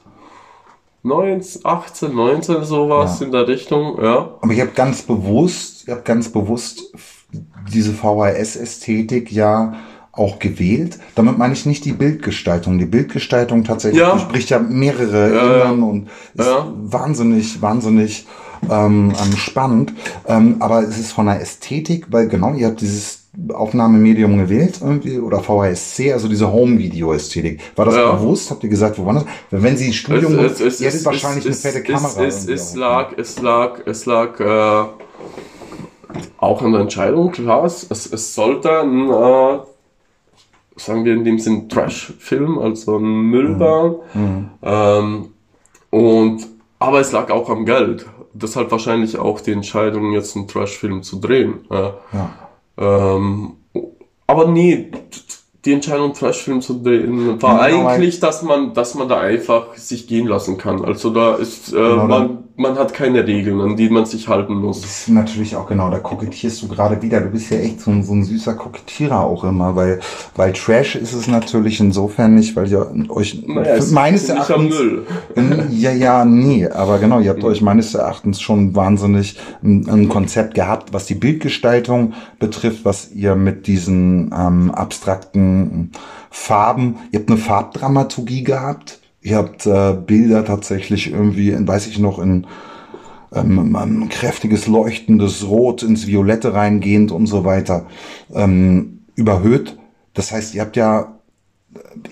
19, 1.03 1.61
18, 1.65 2.15
19, 2.15 2.65
sowas 2.65 3.21
Ja. 3.21 3.27
in 3.27 3.33
der 3.33 3.47
Richtung, 3.47 3.97
ja. 4.03 4.31
aber 4.41 4.53
ich 4.53 4.61
habe 4.61 4.73
ganz 4.75 5.03
bewusst, 5.03 5.85
ich 5.87 5.91
habe 5.91 6.03
ganz 6.03 6.31
bewusst 6.31 6.93
diese 7.73 7.93
VHS-Ästhetik 7.93 9.31
ja 9.31 9.75
auch 10.17 10.39
gewählt. 10.39 10.99
Damit 11.15 11.39
meine 11.39 11.53
ich 11.55 11.67
nicht 11.67 11.85
die 11.85 11.93
Bildgestaltung. 11.93 12.79
Die 12.79 12.87
Bildgestaltung 12.87 13.65
tatsächlich 13.65 14.01
Ja. 14.01 14.13
durchbricht 14.13 14.51
ja 14.51 14.59
mehrere 14.59 15.35
Ja, 15.35 15.37
ja. 15.37 15.65
Ebenen 15.71 15.83
und 15.83 16.09
ist 16.35 16.47
Ja. 16.47 16.67
wahnsinnig, 16.75 17.61
wahnsinnig 17.63 18.27
ähm, 18.71 19.13
ähm, 19.23 19.37
spannend. 19.37 19.93
Ähm, 20.27 20.57
aber 20.61 20.83
es 20.83 20.99
ist 20.99 21.13
von 21.13 21.27
der 21.27 21.41
Ästhetik, 21.41 22.07
weil 22.11 22.27
genau, 22.29 22.55
ihr 22.55 22.69
habt 22.69 22.81
dieses 22.81 23.25
Aufnahmemedium 23.53 24.39
gewählt 24.39 24.81
irgendwie 24.81 25.19
oder 25.19 25.41
VHSC, 25.43 26.13
also 26.15 26.27
diese 26.27 26.51
Home-Video-Ästhetik. 26.51 27.61
War 27.77 27.85
das 27.85 27.97
Ja. 27.97 28.13
bewusst? 28.13 28.51
Habt 28.51 28.65
ihr 28.65 28.71
gesagt, 28.71 28.99
wo 28.99 29.05
war 29.05 29.13
das? 29.15 29.25
Wenn 29.51 29.77
sie 29.77 29.89
ein 29.89 29.93
Studium, 29.93 30.33
ihr 30.33 30.49
hättet 30.49 31.05
wahrscheinlich 31.05 31.45
es, 31.45 31.65
eine 31.65 31.73
fette 31.75 31.85
es, 31.87 31.93
Kamera. 32.03 32.25
Es, 32.25 32.45
es, 32.45 32.49
es 32.49 32.75
lag, 32.77 33.13
es 33.19 33.39
lag, 33.43 33.79
es 33.87 34.07
lag 34.07 34.41
äh, 34.41 34.85
auch 36.39 36.63
an 36.63 36.73
der 36.73 36.81
Entscheidung, 36.83 37.33
klar. 37.33 37.65
Es, 37.65 37.87
es, 37.91 38.11
es 38.11 38.35
sollte 38.35 38.71
ein, 38.81 39.11
äh, 39.11 39.59
sagen 40.77 41.05
wir 41.05 41.15
in 41.15 41.25
dem 41.25 41.39
Sinn, 41.39 41.69
Trash-Film, 41.69 42.59
also 42.59 42.97
ein 42.99 43.31
Müllbahn. 43.31 43.97
Mhm. 44.15 44.51
Ähm, 44.63 45.29
und, 45.91 46.47
aber 46.79 47.01
es 47.01 47.13
lag 47.13 47.31
auch 47.31 47.49
am 47.51 47.65
Geld. 47.65 48.07
Deshalb 48.35 48.71
wahrscheinlich 48.71 49.19
auch 49.19 49.41
die 49.41 49.53
Entscheidung, 49.53 50.13
jetzt 50.13 50.37
einen 50.37 50.47
Trash-Film 50.49 51.03
zu 51.03 51.19
drehen. 51.21 51.65
Äh, 51.71 51.91
Ja. 52.13 52.31
ähm, 52.77 53.53
aber 54.27 54.49
nee, 54.49 54.91
die 55.67 55.73
Entscheidung, 55.73 56.13
Trashfilm 56.15 56.61
zu 56.61 56.75
drehen, 56.75 57.43
war 57.43 57.69
genau, 57.69 57.87
eigentlich, 57.87 58.21
dass 58.21 58.43
man, 58.43 58.73
dass 58.73 58.95
man 58.95 59.09
da 59.09 59.21
einfach 59.21 59.75
sich 59.75 60.07
gehen 60.07 60.27
lassen 60.27 60.57
kann. 60.57 60.85
Also 60.85 61.11
da 61.11 61.35
ist, 61.35 61.73
äh, 61.73 61.77
Genau, 61.77 62.07
man, 62.07 62.39
man 62.57 62.79
hat 62.79 62.95
keine 62.95 63.27
Regeln, 63.27 63.61
an 63.61 63.77
die 63.77 63.91
man 63.91 64.07
sich 64.07 64.29
halten 64.29 64.55
muss. 64.55 64.81
Das 64.81 65.01
ist 65.01 65.09
natürlich 65.09 65.57
auch 65.57 65.67
genau, 65.67 65.91
da 65.91 65.99
kokettierst 65.99 66.63
du 66.63 66.69
gerade 66.69 67.01
wieder. 67.03 67.21
Du 67.21 67.29
bist 67.29 67.51
ja 67.51 67.59
echt 67.59 67.81
so 67.81 67.91
ein, 67.91 68.03
so 68.03 68.15
ein 68.15 68.25
süßer 68.25 68.55
Kokettierer 68.55 69.21
auch 69.21 69.45
immer, 69.45 69.77
weil, 69.77 70.01
weil 70.37 70.53
Trash 70.53 70.97
ist 70.97 71.13
es 71.13 71.29
natürlich 71.29 71.81
insofern 71.81 72.35
nicht, 72.35 72.57
weil 72.57 72.71
ihr 72.71 72.91
euch 73.09 73.43
Naja, 73.47 73.77
es 73.77 73.91
meines 73.91 74.29
Erachtens 74.29 74.75
Müll. 74.75 75.07
Ja, 75.71 75.93
ja, 75.93 76.25
nee, 76.25 76.67
aber 76.67 76.99
genau, 76.99 77.21
ihr 77.21 77.31
habt 77.31 77.45
euch 77.45 77.61
meines 77.61 77.95
Erachtens 77.95 78.41
schon 78.41 78.75
wahnsinnig 78.75 79.39
ein, 79.63 79.89
ein 79.89 80.09
Konzept 80.09 80.55
gehabt, 80.55 80.93
was 80.93 81.07
die 81.07 81.15
Bildgestaltung 81.15 82.15
betrifft, 82.39 82.85
was 82.85 83.13
ihr 83.13 83.35
mit 83.35 83.67
diesen 83.67 84.35
ähm, 84.37 84.71
abstrakten 84.71 85.56
Farben, 86.31 86.97
ihr 87.13 87.21
habt 87.21 87.31
eine 87.31 87.39
Farbdramaturgie 87.39 88.45
gehabt, 88.45 89.01
ihr 89.23 89.37
habt 89.37 89.67
äh, 89.67 89.95
Bilder 89.95 90.45
tatsächlich 90.45 91.11
irgendwie, 91.11 91.55
weiß 91.67 91.87
ich 91.87 91.99
noch, 91.99 92.19
in 92.19 92.47
ähm, 93.33 93.77
ein 93.77 94.09
kräftiges 94.09 94.67
leuchtendes 94.67 95.49
Rot 95.49 95.83
ins 95.83 96.07
Violette 96.07 96.55
reingehend 96.55 97.13
und 97.13 97.27
so 97.27 97.45
weiter 97.45 97.87
ähm, 98.35 99.01
überhöht. 99.15 99.79
Das 100.15 100.33
heißt, 100.33 100.55
ihr 100.55 100.63
habt 100.63 100.77
ja 100.77 101.16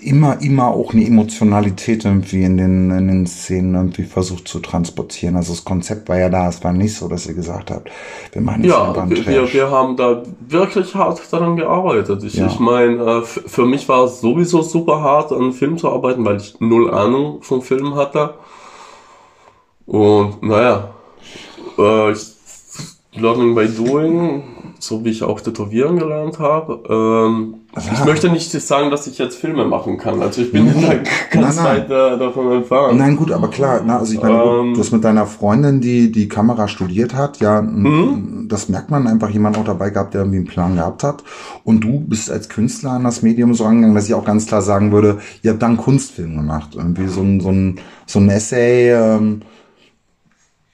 immer, 0.01 0.41
immer 0.41 0.67
auch 0.67 0.93
eine 0.93 1.05
Emotionalität 1.05 2.05
irgendwie 2.05 2.43
in 2.43 2.57
den, 2.57 2.91
in 2.91 3.07
den 3.07 3.27
Szenen 3.27 3.75
irgendwie 3.75 4.03
versucht 4.03 4.47
zu 4.47 4.59
transportieren. 4.59 5.35
Also 5.35 5.53
das 5.53 5.63
Konzept 5.65 6.09
war 6.09 6.17
ja 6.17 6.29
da, 6.29 6.47
es 6.49 6.63
war 6.63 6.73
nicht 6.73 6.95
so, 6.95 7.07
dass 7.07 7.27
ihr 7.27 7.33
gesagt 7.33 7.71
habt, 7.71 7.89
wir 8.31 8.41
machen 8.41 8.63
jetzt 8.63 8.79
einfach 8.79 8.95
Ja, 8.95 9.01
einen 9.03 9.11
wir, 9.11 9.25
wir, 9.27 9.53
wir 9.53 9.71
haben 9.71 9.97
da 9.97 10.23
wirklich 10.47 10.95
hart 10.95 11.21
daran 11.31 11.55
gearbeitet. 11.55 12.23
Ich, 12.23 12.35
Ja. 12.35 12.47
ich 12.47 12.59
meine, 12.59 12.95
äh, 12.95 13.21
für 13.23 13.65
mich 13.65 13.87
war 13.89 14.05
es 14.05 14.21
sowieso 14.21 14.61
super 14.61 15.01
hart, 15.01 15.31
an 15.31 15.39
einem 15.41 15.53
Film 15.53 15.77
zu 15.77 15.89
arbeiten, 15.91 16.25
weil 16.25 16.37
ich 16.37 16.55
null 16.59 16.91
Ahnung 16.91 17.41
vom 17.41 17.61
Film 17.61 17.95
hatte. 17.95 18.35
Und 19.85 20.41
naja, 20.43 20.89
äh, 21.77 22.11
ich, 22.11 22.34
Learning 23.17 23.55
by 23.55 23.67
Doing, 23.67 24.43
so 24.79 25.03
wie 25.05 25.09
ich 25.09 25.23
auch 25.23 25.39
tätowieren 25.39 25.97
gelernt 25.97 26.39
habe. 26.39 26.83
Ähm, 26.89 27.55
Ich 27.77 27.99
Ja. 27.99 28.05
möchte 28.05 28.29
nicht 28.29 28.49
sagen, 28.51 28.89
dass 28.89 29.05
ich 29.05 29.17
jetzt 29.17 29.35
Filme 29.37 29.65
machen 29.65 29.97
kann. 29.97 30.21
Also 30.21 30.41
ich 30.41 30.51
bin 30.53 30.63
Nee. 30.65 30.99
ganz 31.29 31.57
Nein, 31.57 31.65
weit 31.65 31.85
äh, 31.91 32.17
davon 32.17 32.49
entfernt. 32.53 32.97
Nein, 32.97 33.17
gut, 33.17 33.31
aber 33.33 33.49
klar, 33.49 33.81
na, 33.85 33.99
also 33.99 34.13
ich 34.13 34.21
meine, 34.21 34.41
Ähm. 34.41 34.73
du 34.73 34.79
hast 34.79 34.93
mit 34.93 35.03
deiner 35.03 35.25
Freundin, 35.25 35.81
die 35.81 36.09
die 36.09 36.29
Kamera 36.29 36.69
studiert 36.69 37.13
hat, 37.13 37.41
ja, 37.41 37.61
Mhm. 37.61 38.45
das 38.47 38.69
merkt 38.69 38.91
man 38.91 39.07
einfach 39.07 39.29
jemand 39.29 39.57
auch 39.57 39.65
dabei 39.65 39.89
gehabt, 39.89 40.13
der 40.13 40.21
irgendwie 40.21 40.37
einen 40.37 40.47
Plan 40.47 40.75
gehabt 40.75 41.03
hat. 41.03 41.23
Und 41.65 41.83
du 41.83 41.99
bist 41.99 42.31
als 42.31 42.47
Künstler 42.47 42.91
an 42.91 43.03
das 43.03 43.21
Medium 43.23 43.53
so 43.53 43.65
angegangen, 43.65 43.93
dass 43.95 44.07
ich 44.07 44.13
auch 44.13 44.23
ganz 44.25 44.45
klar 44.45 44.61
sagen 44.61 44.93
würde, 44.93 45.17
ihr 45.41 45.51
habt 45.51 45.61
da 45.61 45.67
einen 45.67 45.75
Kunstfilm 45.75 46.37
gemacht, 46.37 46.75
irgendwie 46.75 47.07
so 47.07 47.19
ein, 47.21 47.41
so 47.41 47.49
ein, 47.49 47.79
so 48.05 48.19
ein 48.19 48.29
Essay, 48.29 48.91
ähm, 48.93 49.41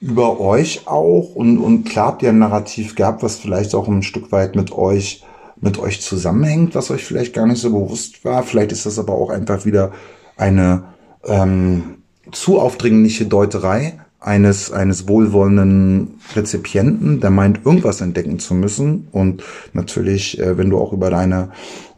über 0.02 0.40
euch 0.40 0.82
auch 0.86 1.36
und, 1.36 1.58
und 1.58 1.84
klar 1.84 2.08
habt 2.08 2.22
ihr 2.24 2.30
ein 2.30 2.38
Narrativ 2.38 2.96
gehabt, 2.96 3.22
was 3.22 3.36
vielleicht 3.36 3.72
auch 3.74 3.86
ein 3.86 4.02
Stück 4.02 4.32
weit 4.32 4.56
mit 4.56 4.72
euch, 4.72 5.24
mit 5.60 5.78
euch 5.78 6.00
zusammenhängt, 6.00 6.74
was 6.74 6.90
euch 6.90 7.04
vielleicht 7.04 7.32
gar 7.34 7.46
nicht 7.46 7.60
so 7.60 7.70
bewusst 7.70 8.24
war. 8.24 8.42
Vielleicht 8.42 8.72
ist 8.72 8.84
das 8.84 8.98
aber 8.98 9.14
auch 9.14 9.30
einfach 9.30 9.64
wieder 9.64 9.92
eine 10.36 10.82
ähm, 11.24 11.98
zu 12.32 12.58
aufdringliche 12.58 13.26
Deuterei 13.26 14.00
eines, 14.18 14.72
eines 14.72 15.06
wohlwollenden 15.06 16.20
Rezipienten, 16.34 17.20
der 17.20 17.30
meint, 17.30 17.60
irgendwas 17.64 18.00
entdecken 18.00 18.40
zu 18.40 18.54
müssen. 18.54 19.06
Und 19.12 19.44
natürlich, 19.72 20.40
äh, 20.40 20.58
wenn 20.58 20.68
du 20.68 20.78
auch 20.78 20.92
über 20.92 21.10
deine, 21.10 21.50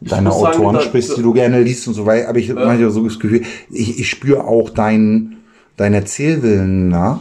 deine 0.02 0.30
sagen, 0.30 0.46
Autoren 0.46 0.74
da- 0.74 0.80
sprichst, 0.82 1.16
die 1.16 1.22
du 1.22 1.32
gerne 1.32 1.62
liest 1.62 1.88
und 1.88 1.94
so 1.94 2.04
weiter, 2.04 2.28
aber 2.28 2.38
ich 2.38 2.48
ja. 2.48 2.54
manchmal 2.54 2.90
so 2.90 3.02
das 3.02 3.18
Gefühl, 3.18 3.42
ich, 3.70 3.98
ich 3.98 4.10
spüre 4.10 4.44
auch 4.44 4.68
deinen 4.68 5.38
dein 5.76 5.94
Erzählwillen 5.94 6.88
nach. 6.88 7.20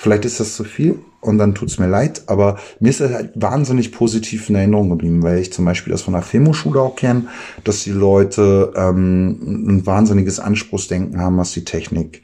Vielleicht 0.00 0.24
ist 0.24 0.40
das 0.40 0.56
zu 0.56 0.64
viel 0.64 0.98
und 1.20 1.36
dann 1.36 1.54
tut's 1.54 1.78
mir 1.78 1.86
leid, 1.86 2.22
aber 2.26 2.56
mir 2.80 2.88
ist 2.88 3.02
das 3.02 3.12
halt 3.12 3.32
wahnsinnig 3.34 3.92
positiv 3.92 4.48
in 4.48 4.54
Erinnerung 4.54 4.88
geblieben, 4.88 5.22
weil 5.22 5.40
ich 5.40 5.52
zum 5.52 5.66
Beispiel 5.66 5.90
das 5.90 6.00
von 6.00 6.14
der 6.14 6.22
Filmhochschule 6.22 6.80
auch 6.80 6.96
kenne, 6.96 7.24
dass 7.64 7.84
die 7.84 7.90
Leute 7.90 8.72
ähm, 8.74 9.66
ein 9.68 9.86
wahnsinniges 9.86 10.40
Anspruchsdenken 10.40 11.20
haben, 11.20 11.36
was 11.36 11.52
die 11.52 11.66
Technik 11.66 12.22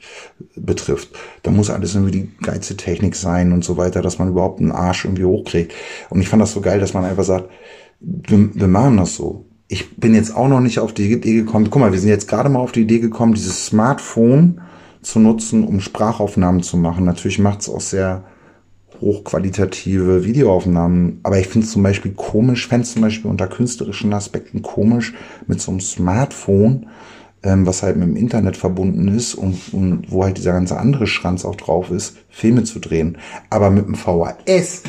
betrifft. 0.55 1.09
Da 1.43 1.51
muss 1.51 1.69
alles 1.69 1.93
irgendwie 1.93 2.19
die 2.19 2.31
geilste 2.41 2.77
Technik 2.77 3.15
sein 3.15 3.51
und 3.51 3.63
so 3.63 3.77
weiter, 3.77 4.01
dass 4.01 4.17
man 4.17 4.29
überhaupt 4.29 4.59
einen 4.59 4.71
Arsch 4.71 5.05
irgendwie 5.05 5.25
hochkriegt. 5.25 5.71
Und 6.09 6.19
ich 6.19 6.29
fand 6.29 6.41
das 6.41 6.53
so 6.53 6.61
geil, 6.61 6.79
dass 6.79 6.95
man 6.95 7.05
einfach 7.05 7.25
sagt, 7.25 7.47
wir, 7.99 8.55
wir 8.55 8.67
machen 8.67 8.97
das 8.97 9.13
so. 9.13 9.45
Ich 9.67 9.97
bin 9.97 10.15
jetzt 10.15 10.35
auch 10.35 10.47
noch 10.47 10.61
nicht 10.61 10.79
auf 10.79 10.93
die 10.93 11.11
Idee 11.11 11.35
gekommen. 11.35 11.69
Guck 11.69 11.81
mal, 11.81 11.91
wir 11.91 11.99
sind 11.99 12.09
jetzt 12.09 12.27
gerade 12.27 12.49
mal 12.49 12.57
auf 12.57 12.71
die 12.71 12.81
Idee 12.81 12.99
gekommen, 12.99 13.35
dieses 13.35 13.67
Smartphone 13.67 14.61
zu 15.07 15.19
nutzen, 15.19 15.63
um 15.63 15.79
Sprachaufnahmen 15.79 16.61
zu 16.61 16.77
machen. 16.77 17.05
Natürlich 17.05 17.39
macht 17.39 17.61
es 17.61 17.69
auch 17.69 17.81
sehr 17.81 18.23
hochqualitative 19.01 20.25
Videoaufnahmen. 20.25 21.19
Aber 21.23 21.39
ich 21.39 21.47
finde 21.47 21.65
es 21.65 21.73
zum 21.73 21.83
Beispiel 21.83 22.13
komisch, 22.13 22.67
fände 22.67 22.83
es 22.83 22.93
zum 22.93 23.01
Beispiel 23.01 23.29
unter 23.29 23.47
künstlerischen 23.47 24.13
Aspekten 24.13 24.61
komisch, 24.61 25.13
mit 25.45 25.61
so 25.61 25.71
einem 25.71 25.81
Smartphone, 25.81 26.87
ähm, 27.43 27.65
was 27.65 27.83
halt 27.83 27.97
mit 27.97 28.07
dem 28.07 28.15
Internet 28.15 28.57
verbunden 28.57 29.07
ist 29.07 29.35
und, 29.35 29.73
und 29.73 30.11
wo 30.11 30.23
halt 30.23 30.37
dieser 30.37 30.53
ganze 30.53 30.77
andere 30.77 31.07
Schranz 31.07 31.45
auch 31.45 31.55
drauf 31.55 31.91
ist, 31.91 32.17
Filme 32.29 32.63
zu 32.63 32.79
drehen. 32.79 33.17
Aber 33.49 33.69
mit 33.69 33.85
einem 33.85 33.95
VHS 33.95 34.83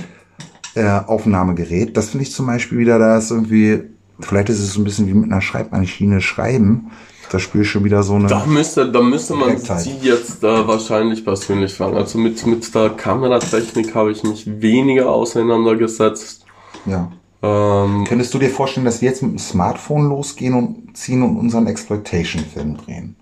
äh, 0.74 0.88
Aufnahmegerät, 0.88 1.96
das 1.96 2.10
finde 2.10 2.24
ich 2.24 2.32
zum 2.32 2.46
Beispiel 2.46 2.78
wieder, 2.78 2.98
da 2.98 3.18
ist 3.18 3.30
irgendwie, 3.30 3.82
vielleicht 4.20 4.48
ist 4.48 4.60
es 4.60 4.72
so 4.72 4.80
ein 4.80 4.84
bisschen 4.84 5.06
wie 5.06 5.14
mit 5.14 5.30
einer 5.30 5.40
Schreibmaschine 5.40 6.20
schreiben. 6.20 6.90
Da 7.30 7.38
spüre 7.38 7.62
ich 7.64 7.70
schon 7.70 7.84
wieder 7.84 8.02
so 8.02 8.14
eine. 8.14 8.26
Da 8.28 8.46
müsste, 8.46 8.90
da 8.90 9.00
müsste 9.02 9.34
man 9.34 9.50
Direktheit. 9.50 9.80
sie 9.80 9.96
jetzt 10.00 10.42
äh, 10.42 10.66
wahrscheinlich 10.66 11.24
persönlich 11.24 11.74
fragen. 11.74 11.96
Also 11.96 12.18
mit, 12.18 12.44
mit 12.46 12.74
der 12.74 12.90
Kameratechnik 12.90 13.94
habe 13.94 14.12
ich 14.12 14.22
mich 14.22 14.44
weniger 14.60 15.10
auseinandergesetzt. 15.10 16.44
Ja. 16.86 17.10
Ähm, 17.42 18.04
Könntest 18.08 18.32
du 18.34 18.38
dir 18.38 18.50
vorstellen, 18.50 18.86
dass 18.86 19.00
wir 19.02 19.10
jetzt 19.10 19.22
mit 19.22 19.32
dem 19.32 19.38
Smartphone 19.38 20.08
losgehen 20.08 20.54
und 20.54 20.96
ziehen 20.96 21.22
und 21.22 21.36
unseren 21.36 21.66
Exploitation-Film 21.66 22.78
drehen? 22.78 23.16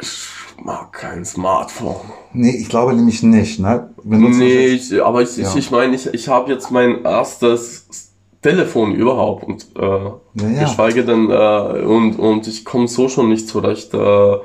ich 0.00 0.28
mag 0.62 0.92
kein 0.92 1.24
Smartphone. 1.24 1.96
Nee, 2.32 2.50
ich 2.56 2.68
glaube 2.68 2.92
nämlich 2.94 3.22
nicht, 3.22 3.58
ne? 3.58 3.90
Nutzen 4.04 4.38
Nee, 4.38 4.76
das 4.76 4.90
ich, 4.90 5.02
aber 5.02 5.22
ich, 5.22 5.36
Ja. 5.36 5.48
ich, 5.48 5.56
ich 5.56 5.70
meine, 5.70 5.94
ich, 5.96 6.06
ich 6.12 6.28
habe 6.28 6.52
jetzt 6.52 6.70
mein 6.70 7.02
erstes 7.04 7.86
Telefon 8.42 8.94
überhaupt 8.94 9.44
und 9.44 9.66
äh, 9.76 9.80
Ja, 9.80 10.20
ja. 10.34 10.62
geschweige 10.64 11.04
denn 11.04 11.30
äh, 11.30 11.82
und 11.84 12.18
und 12.18 12.46
ich 12.46 12.64
komme 12.64 12.88
so 12.88 13.08
schon 13.08 13.28
nicht 13.28 13.48
zurecht 13.48 13.92
äh, 13.94 14.36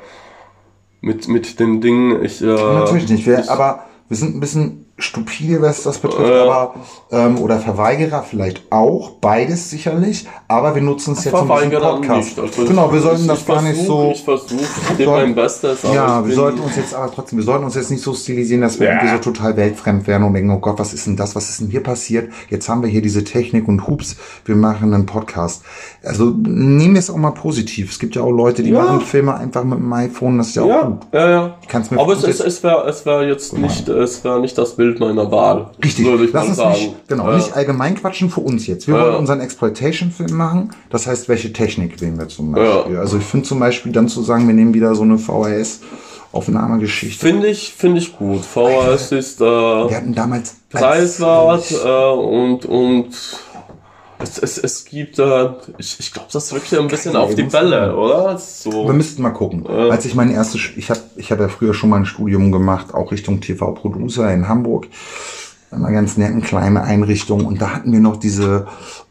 mit 1.02 1.28
mit 1.28 1.60
den 1.60 1.82
Dingen. 1.82 2.24
Ich 2.24 2.42
äh, 2.42 2.46
Natürlich 2.46 3.10
nicht. 3.10 3.26
Wir, 3.26 3.40
ich, 3.40 3.50
aber 3.50 3.86
wir 4.10 4.18
sind 4.18 4.36
ein 4.36 4.40
bisschen 4.40 4.85
stupide, 4.98 5.62
was 5.62 5.84
das 5.84 5.98
betrifft, 5.98 6.32
Äh. 6.32 6.40
aber 6.40 6.76
ähm, 7.12 7.38
oder 7.40 7.60
Verweigerer 7.60 8.24
vielleicht 8.24 8.72
auch, 8.72 9.12
beides 9.20 9.70
sicherlich, 9.70 10.26
aber 10.48 10.74
wir 10.74 10.82
nutzen 10.82 11.14
es 11.14 11.26
jetzt 11.26 11.36
zum 11.36 11.48
Verweigerer 11.48 11.96
Podcast. 11.98 12.38
nicht. 12.38 12.40
Also 12.40 12.66
genau, 12.66 12.94
wir 12.94 13.02
sollten 13.02 13.28
das 13.28 13.46
gar 13.46 13.62
nicht 13.62 13.86
so. 13.86 14.12
Ich 14.14 14.24
versuche, 14.24 14.64
mein 15.06 15.36
Bestes. 15.36 15.80
Ja, 15.94 16.26
wir 16.26 16.34
sollten 16.34 16.60
uns 16.62 16.78
jetzt 16.78 16.94
aber 16.94 17.12
trotzdem, 17.14 17.40
wir 17.40 17.44
sollten 17.46 17.66
uns 17.66 17.76
jetzt 17.76 17.92
nicht 17.92 18.02
so 18.04 18.14
stilisieren, 18.14 18.62
dass 18.62 18.80
wir 18.80 18.88
Ja. 18.88 18.94
irgendwie 18.94 19.18
so 19.18 19.32
total 19.34 19.58
weltfremd 19.58 20.08
werden 20.08 20.24
und 20.24 20.34
denken, 20.34 20.52
oh 20.52 20.60
Gott, 20.60 20.80
was 20.80 20.94
ist 20.94 21.06
denn 21.08 21.18
das, 21.18 21.36
was 21.36 21.50
ist 21.50 21.60
denn 21.60 21.68
hier 21.70 21.84
passiert? 21.84 22.32
Jetzt 22.50 22.70
haben 22.70 22.82
wir 22.82 22.90
hier 22.90 23.02
diese 23.02 23.26
Technik 23.26 23.68
und 23.68 23.88
hups, 23.88 24.16
wir 24.46 24.56
machen 24.56 24.94
einen 24.94 25.06
Podcast. 25.06 25.64
Also 26.04 26.26
nehmen 26.30 26.94
wir 26.94 27.00
es 27.00 27.10
auch 27.10 27.18
mal 27.18 27.32
positiv. 27.32 27.92
Es 27.92 28.00
gibt 28.00 28.16
ja 28.16 28.22
auch 28.22 28.32
Leute, 28.32 28.64
die 28.64 28.70
Ja. 28.70 28.82
machen 28.82 29.02
Filme 29.02 29.36
einfach 29.36 29.66
mit 29.66 29.78
dem 29.80 29.92
iPhone, 29.92 30.38
das 30.38 30.48
ist 30.48 30.56
ja 30.56 30.64
auch 30.64 30.68
Ja, 30.70 30.82
gut. 30.84 31.00
ja, 31.12 31.30
ja. 31.30 31.58
Aber 31.98 32.14
es, 32.14 32.24
es, 32.24 32.40
es 32.40 32.64
wäre 32.64 32.88
es 32.88 33.06
wär 33.06 33.28
jetzt 33.28 33.58
nicht, 33.58 33.90
es 33.90 34.24
wär 34.24 34.40
nicht 34.40 34.58
das 34.58 34.76
Bild 34.78 34.85
meiner 34.94 35.32
Wahl. 35.32 35.72
Richtig, 35.84 36.06
Würde 36.06 36.26
ich 36.26 36.34
lass 36.34 36.48
uns 36.48 36.58
sagen. 36.58 36.72
nicht, 36.74 37.08
genau, 37.08 37.30
Ja. 37.30 37.38
nicht 37.38 37.54
allgemein 37.56 37.96
quatschen 37.96 38.30
für 38.30 38.42
uns 38.42 38.68
jetzt. 38.68 38.88
Wir 38.88 38.96
Ja. 38.96 39.02
wollen 39.04 39.16
unseren 39.16 39.42
Exploitation-Film 39.42 40.34
machen. 40.36 40.72
Das 40.90 41.08
heißt, 41.08 41.30
welche 41.30 41.54
Technik 41.54 42.00
wählen 42.02 42.18
wir 42.20 42.28
zum 42.28 42.52
Beispiel? 42.52 42.94
Ja. 42.96 43.00
Also 43.00 43.18
ich 43.18 43.24
finde 43.24 43.48
zum 43.48 43.60
Beispiel 43.60 43.92
dann 43.92 44.08
zu 44.08 44.22
sagen, 44.24 44.48
wir 44.48 44.54
nehmen 44.54 44.74
wieder 44.74 44.96
so 44.96 45.04
eine 45.04 45.18
VHS-Aufnahmegeschichte. 45.18 47.26
Finde 47.26 47.48
ich, 47.48 47.74
finde 47.74 48.00
ich 48.00 48.18
gut. 48.18 48.44
VHS 48.46 49.12
ist 49.12 49.42
äh, 49.42 49.46
Wir 49.46 49.96
hatten 49.98 50.14
damals 50.14 50.56
als- 50.74 50.82
preiswert 50.82 51.72
äh, 51.72 52.12
und, 52.14 52.66
und 52.66 53.08
es, 54.20 54.38
es, 54.38 54.58
es 54.58 54.86
gibt, 54.86 55.20
äh, 55.20 55.50
ich, 55.78 56.00
ich 56.00 56.14
glaube, 56.14 56.30
das 56.32 56.54
rückt 56.54 56.72
ja 56.72 56.80
ein 56.80 56.88
bisschen 56.88 57.14
Geil, 57.14 57.22
auf 57.22 57.36
die 57.36 57.44
Bälle, 57.44 57.96
oder? 57.96 58.38
So. 58.38 58.88
Wir 58.88 58.94
müssten 58.94 59.22
mal 59.22 59.32
gucken. 59.32 59.68
Als 59.68 60.06
ich 60.06 60.16
mein 60.16 60.32
erstes, 60.32 60.62
ich 60.76 60.90
habe 60.90 61.02
ich 61.16 61.32
hab 61.32 61.40
ja 61.40 61.48
früher 61.48 61.74
schon 61.74 61.90
mal 61.90 61.98
ein 61.98 62.06
Studium 62.06 62.52
gemacht, 62.52 62.94
auch 62.94 63.12
Richtung 63.12 63.42
TV-Producer 63.42 64.32
in 64.34 64.48
Hamburg. 64.48 64.88
Eine 65.72 65.92
ganz 65.92 66.16
netten 66.16 66.42
kleine 66.42 66.84
Einrichtung. 66.84 67.46
Und 67.46 67.62
da 67.62 67.72
hatten 67.76 67.92
wir 67.92 68.00
noch 68.00 68.18
diese 68.18 68.68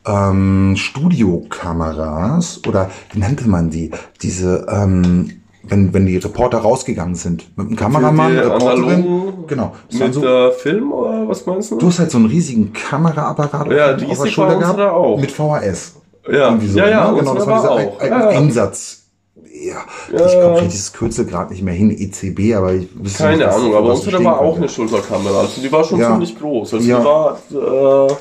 ähm, 0.07 0.75
Studiokameras 0.77 2.63
oder 2.67 2.91
wie 3.13 3.19
nannte 3.19 3.49
man 3.49 3.71
die? 3.71 3.91
Diese, 4.23 4.67
ähm, 4.71 5.44
wenn, 5.69 5.93
wenn 5.95 6.07
die 6.07 6.17
Reporter 6.19 6.59
rausgegangen 6.59 7.15
sind. 7.15 7.57
Mit 7.57 7.69
einem 7.69 7.77
Kameramann, 7.77 8.33
die 8.33 8.39
Reporterin. 8.39 8.85
analogen 8.85 9.47
Genau. 9.47 9.73
Mit 9.93 10.15
so, 10.15 10.25
äh, 10.25 10.53
Film 10.53 10.93
oder 10.93 11.29
was 11.29 11.45
meinst 11.47 11.71
du? 11.71 11.79
du 11.79 11.87
hast 11.87 11.99
halt 11.99 12.11
so 12.11 12.19
einen 12.19 12.27
riesigen 12.27 12.73
Kameraapparat 12.73 13.71
Ja, 13.71 13.95
auf, 13.95 14.01
riesig 14.01 14.11
auf 14.13 14.23
der 14.25 14.31
Schulter 14.31 14.57
gehabt. 14.59 14.81
auch. 14.81 15.19
Mit 15.19 15.31
VHS. 15.31 15.97
ja, 16.33 16.59
so, 16.61 16.79
ja, 16.79 16.89
ja, 16.89 17.11
ne? 17.13 17.19
genau, 17.19 17.35
das 17.35 17.47
war 17.47 17.59
dieser 17.61 17.71
auch. 17.73 18.01
Ein, 18.01 18.13
ein 18.13 18.21
ja. 18.21 18.29
Einsatz. 18.29 19.01
Ja, 19.37 19.77
Ja. 20.19 20.27
ich 20.27 20.33
komme 20.35 20.69
dieses 20.69 20.93
Kürzel 20.93 21.25
gerade 21.27 21.53
nicht 21.53 21.63
mehr 21.63 21.75
hin, 21.75 21.91
ECB, 21.91 22.55
aber 22.57 22.73
ich 22.75 22.89
wüsste 22.95 23.23
Keine 23.25 23.37
nicht, 23.39 23.47
Ahnung, 23.49 23.75
aber 23.75 23.93
unsere 23.95 24.23
war 24.25 24.41
auch 24.41 24.57
eine 24.57 24.69
Schulterkamera. 24.69 25.41
Also 25.41 25.61
die 25.63 25.71
war 25.73 25.85
schon 25.85 26.01
Ja. 26.01 26.11
ziemlich 26.11 26.39
groß. 26.39 26.75
Also 26.75 26.87
Ja. 26.89 26.99
die 26.99 27.05
war 27.05 27.39
äh, 27.51 28.15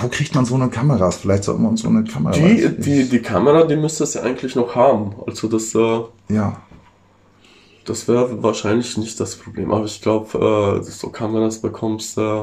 Wo 0.00 0.08
kriegt 0.08 0.34
man 0.34 0.44
so 0.44 0.54
eine 0.54 0.68
Kameras? 0.68 1.16
Vielleicht 1.16 1.44
sollten 1.44 1.62
wir 1.62 1.68
uns 1.68 1.82
so 1.82 1.88
eine 1.88 2.04
Kamera. 2.04 2.32
die, 2.32 2.68
die, 2.78 3.08
die 3.08 3.18
Kamera, 3.20 3.64
die 3.64 3.76
müsste 3.76 4.04
es 4.04 4.14
ja 4.14 4.22
eigentlich 4.22 4.54
noch 4.56 4.74
haben. 4.74 5.12
Also 5.26 5.48
das 5.48 5.74
äh, 5.74 6.00
Ja. 6.34 6.56
Das 7.90 8.06
wäre 8.06 8.40
wahrscheinlich 8.40 8.96
nicht 8.98 9.18
das 9.18 9.34
Problem, 9.34 9.72
aber 9.72 9.84
ich 9.84 10.00
glaube, 10.00 10.78
äh, 10.80 10.82
so 10.84 11.08
Kameras 11.08 11.58
bekommst 11.60 12.16
äh, 12.18 12.42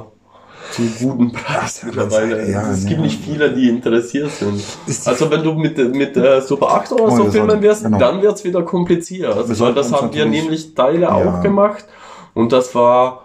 zu 0.72 0.82
guten 1.00 1.32
Preis 1.32 1.84
mittlerweile. 1.86 2.51
ja, 2.51 2.70
es 2.70 2.84
ne. 2.84 2.89
gibt 2.89 3.01
nicht 3.01 3.24
viele, 3.24 3.54
die 3.54 3.70
interessiert 3.70 4.30
sind. 4.32 4.62
Also 5.06 5.32
wenn 5.32 5.44
du 5.44 5.54
mit, 5.54 5.77
mit 5.96 6.18
äh, 6.18 6.42
Super 6.42 6.72
8 6.72 6.92
oder 6.92 7.04
Oh, 7.06 7.10
so 7.16 7.32
filmen 7.32 7.62
wirst, 7.62 7.84
genau. 7.84 7.98
dann 7.98 8.22
wird's 8.22 8.44
wieder 8.44 8.62
kompliziert. 8.63 9.38
Weil 9.38 9.56
sollten 9.56 9.75
das 9.77 9.94
haben 9.94 10.13
wir 10.13 10.25
nämlich 10.25 10.75
Teile 10.75 11.04
Ja. 11.04 11.12
auch 11.13 11.42
gemacht 11.42 11.86
und 12.34 12.51
das 12.51 12.75
war 12.75 13.24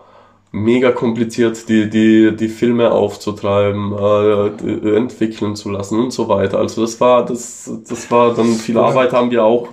mega 0.54 0.92
kompliziert, 0.92 1.68
die, 1.68 1.88
die, 1.88 2.37
die 2.37 2.48
Filme 2.48 2.92
aufzutreiben, 2.92 3.92
äh, 3.92 4.50
die- 4.62 4.94
entwickeln 4.96 5.57
zu 5.57 5.70
lassen 5.70 5.98
und 5.98 6.11
so 6.12 6.29
weiter. 6.29 6.59
Also 6.59 6.83
das 6.83 7.00
war, 7.00 7.24
das, 7.24 7.70
das 7.88 8.11
war 8.11 8.35
dann 8.35 8.53
viel 8.55 8.77
Arbeit, 8.79 9.12
haben 9.14 9.31
wir 9.31 9.44
auch 9.44 9.68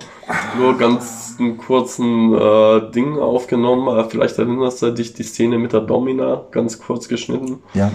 nur 0.58 0.78
ganz 0.78 1.36
einen 1.38 1.58
kurzen 1.58 2.34
äh, 2.34 2.92
Ding 2.92 3.18
aufgenommen. 3.20 3.98
Äh, 3.98 4.06
Vielleicht 4.06 4.38
erinnerst 4.38 4.82
du 4.82 4.92
dich 4.92 5.14
die 5.14 5.24
Szene 5.24 5.58
mit 5.58 5.74
der 5.74 5.82
Domina, 5.82 6.44
ganz 6.52 6.80
kurz 6.80 7.08
geschnitten. 7.10 7.62
Ja. 7.74 7.92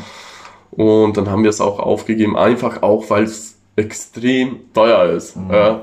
Und 0.71 1.17
dann 1.17 1.31
haben 1.31 1.43
wir 1.43 1.51
es 1.51 1.61
auch 1.61 1.79
aufgegeben, 1.79 2.37
einfach 2.37 2.83
auch, 2.83 3.09
weil 3.09 3.25
es 3.25 3.57
extrem 3.77 4.73
teuer 4.75 5.05
ist. 5.13 5.37
Ja. 5.51 5.83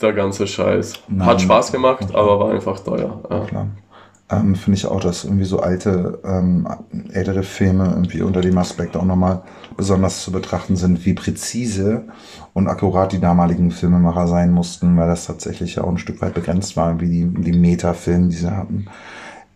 Der 0.00 0.12
ganze 0.12 0.46
Scheiß. 0.46 0.94
Nein. 1.08 1.26
Hat 1.26 1.40
Spaß 1.40 1.72
gemacht, 1.72 2.06
aber 2.14 2.40
war 2.40 2.50
einfach 2.50 2.80
teuer. 2.80 3.20
Ja. 3.30 3.40
Klar. 3.40 3.66
Ähm, 4.30 4.54
Finde 4.54 4.78
ich 4.78 4.86
auch, 4.86 5.00
dass 5.00 5.24
irgendwie 5.24 5.44
so 5.44 5.60
alte, 5.60 6.20
ähm, 6.24 6.68
ältere 7.12 7.42
Filme 7.42 7.88
irgendwie 7.88 8.22
unter 8.22 8.40
dem 8.40 8.58
Aspekt 8.58 8.96
auch 8.96 9.04
nochmal 9.04 9.42
besonders 9.76 10.22
zu 10.22 10.30
betrachten 10.30 10.76
sind, 10.76 11.04
wie 11.04 11.14
präzise 11.14 12.04
und 12.52 12.68
akkurat 12.68 13.12
die 13.12 13.20
damaligen 13.20 13.70
Filmemacher 13.72 14.28
sein 14.28 14.52
mussten, 14.52 14.96
weil 14.96 15.08
das 15.08 15.26
tatsächlich 15.26 15.76
ja 15.76 15.84
auch 15.84 15.88
ein 15.88 15.98
Stück 15.98 16.20
weit 16.22 16.34
begrenzt 16.34 16.76
war, 16.76 17.00
wie 17.00 17.08
die, 17.08 17.42
die 17.42 17.52
Metafilme, 17.52 18.28
die 18.28 18.36
sie 18.36 18.50
hatten. 18.50 18.86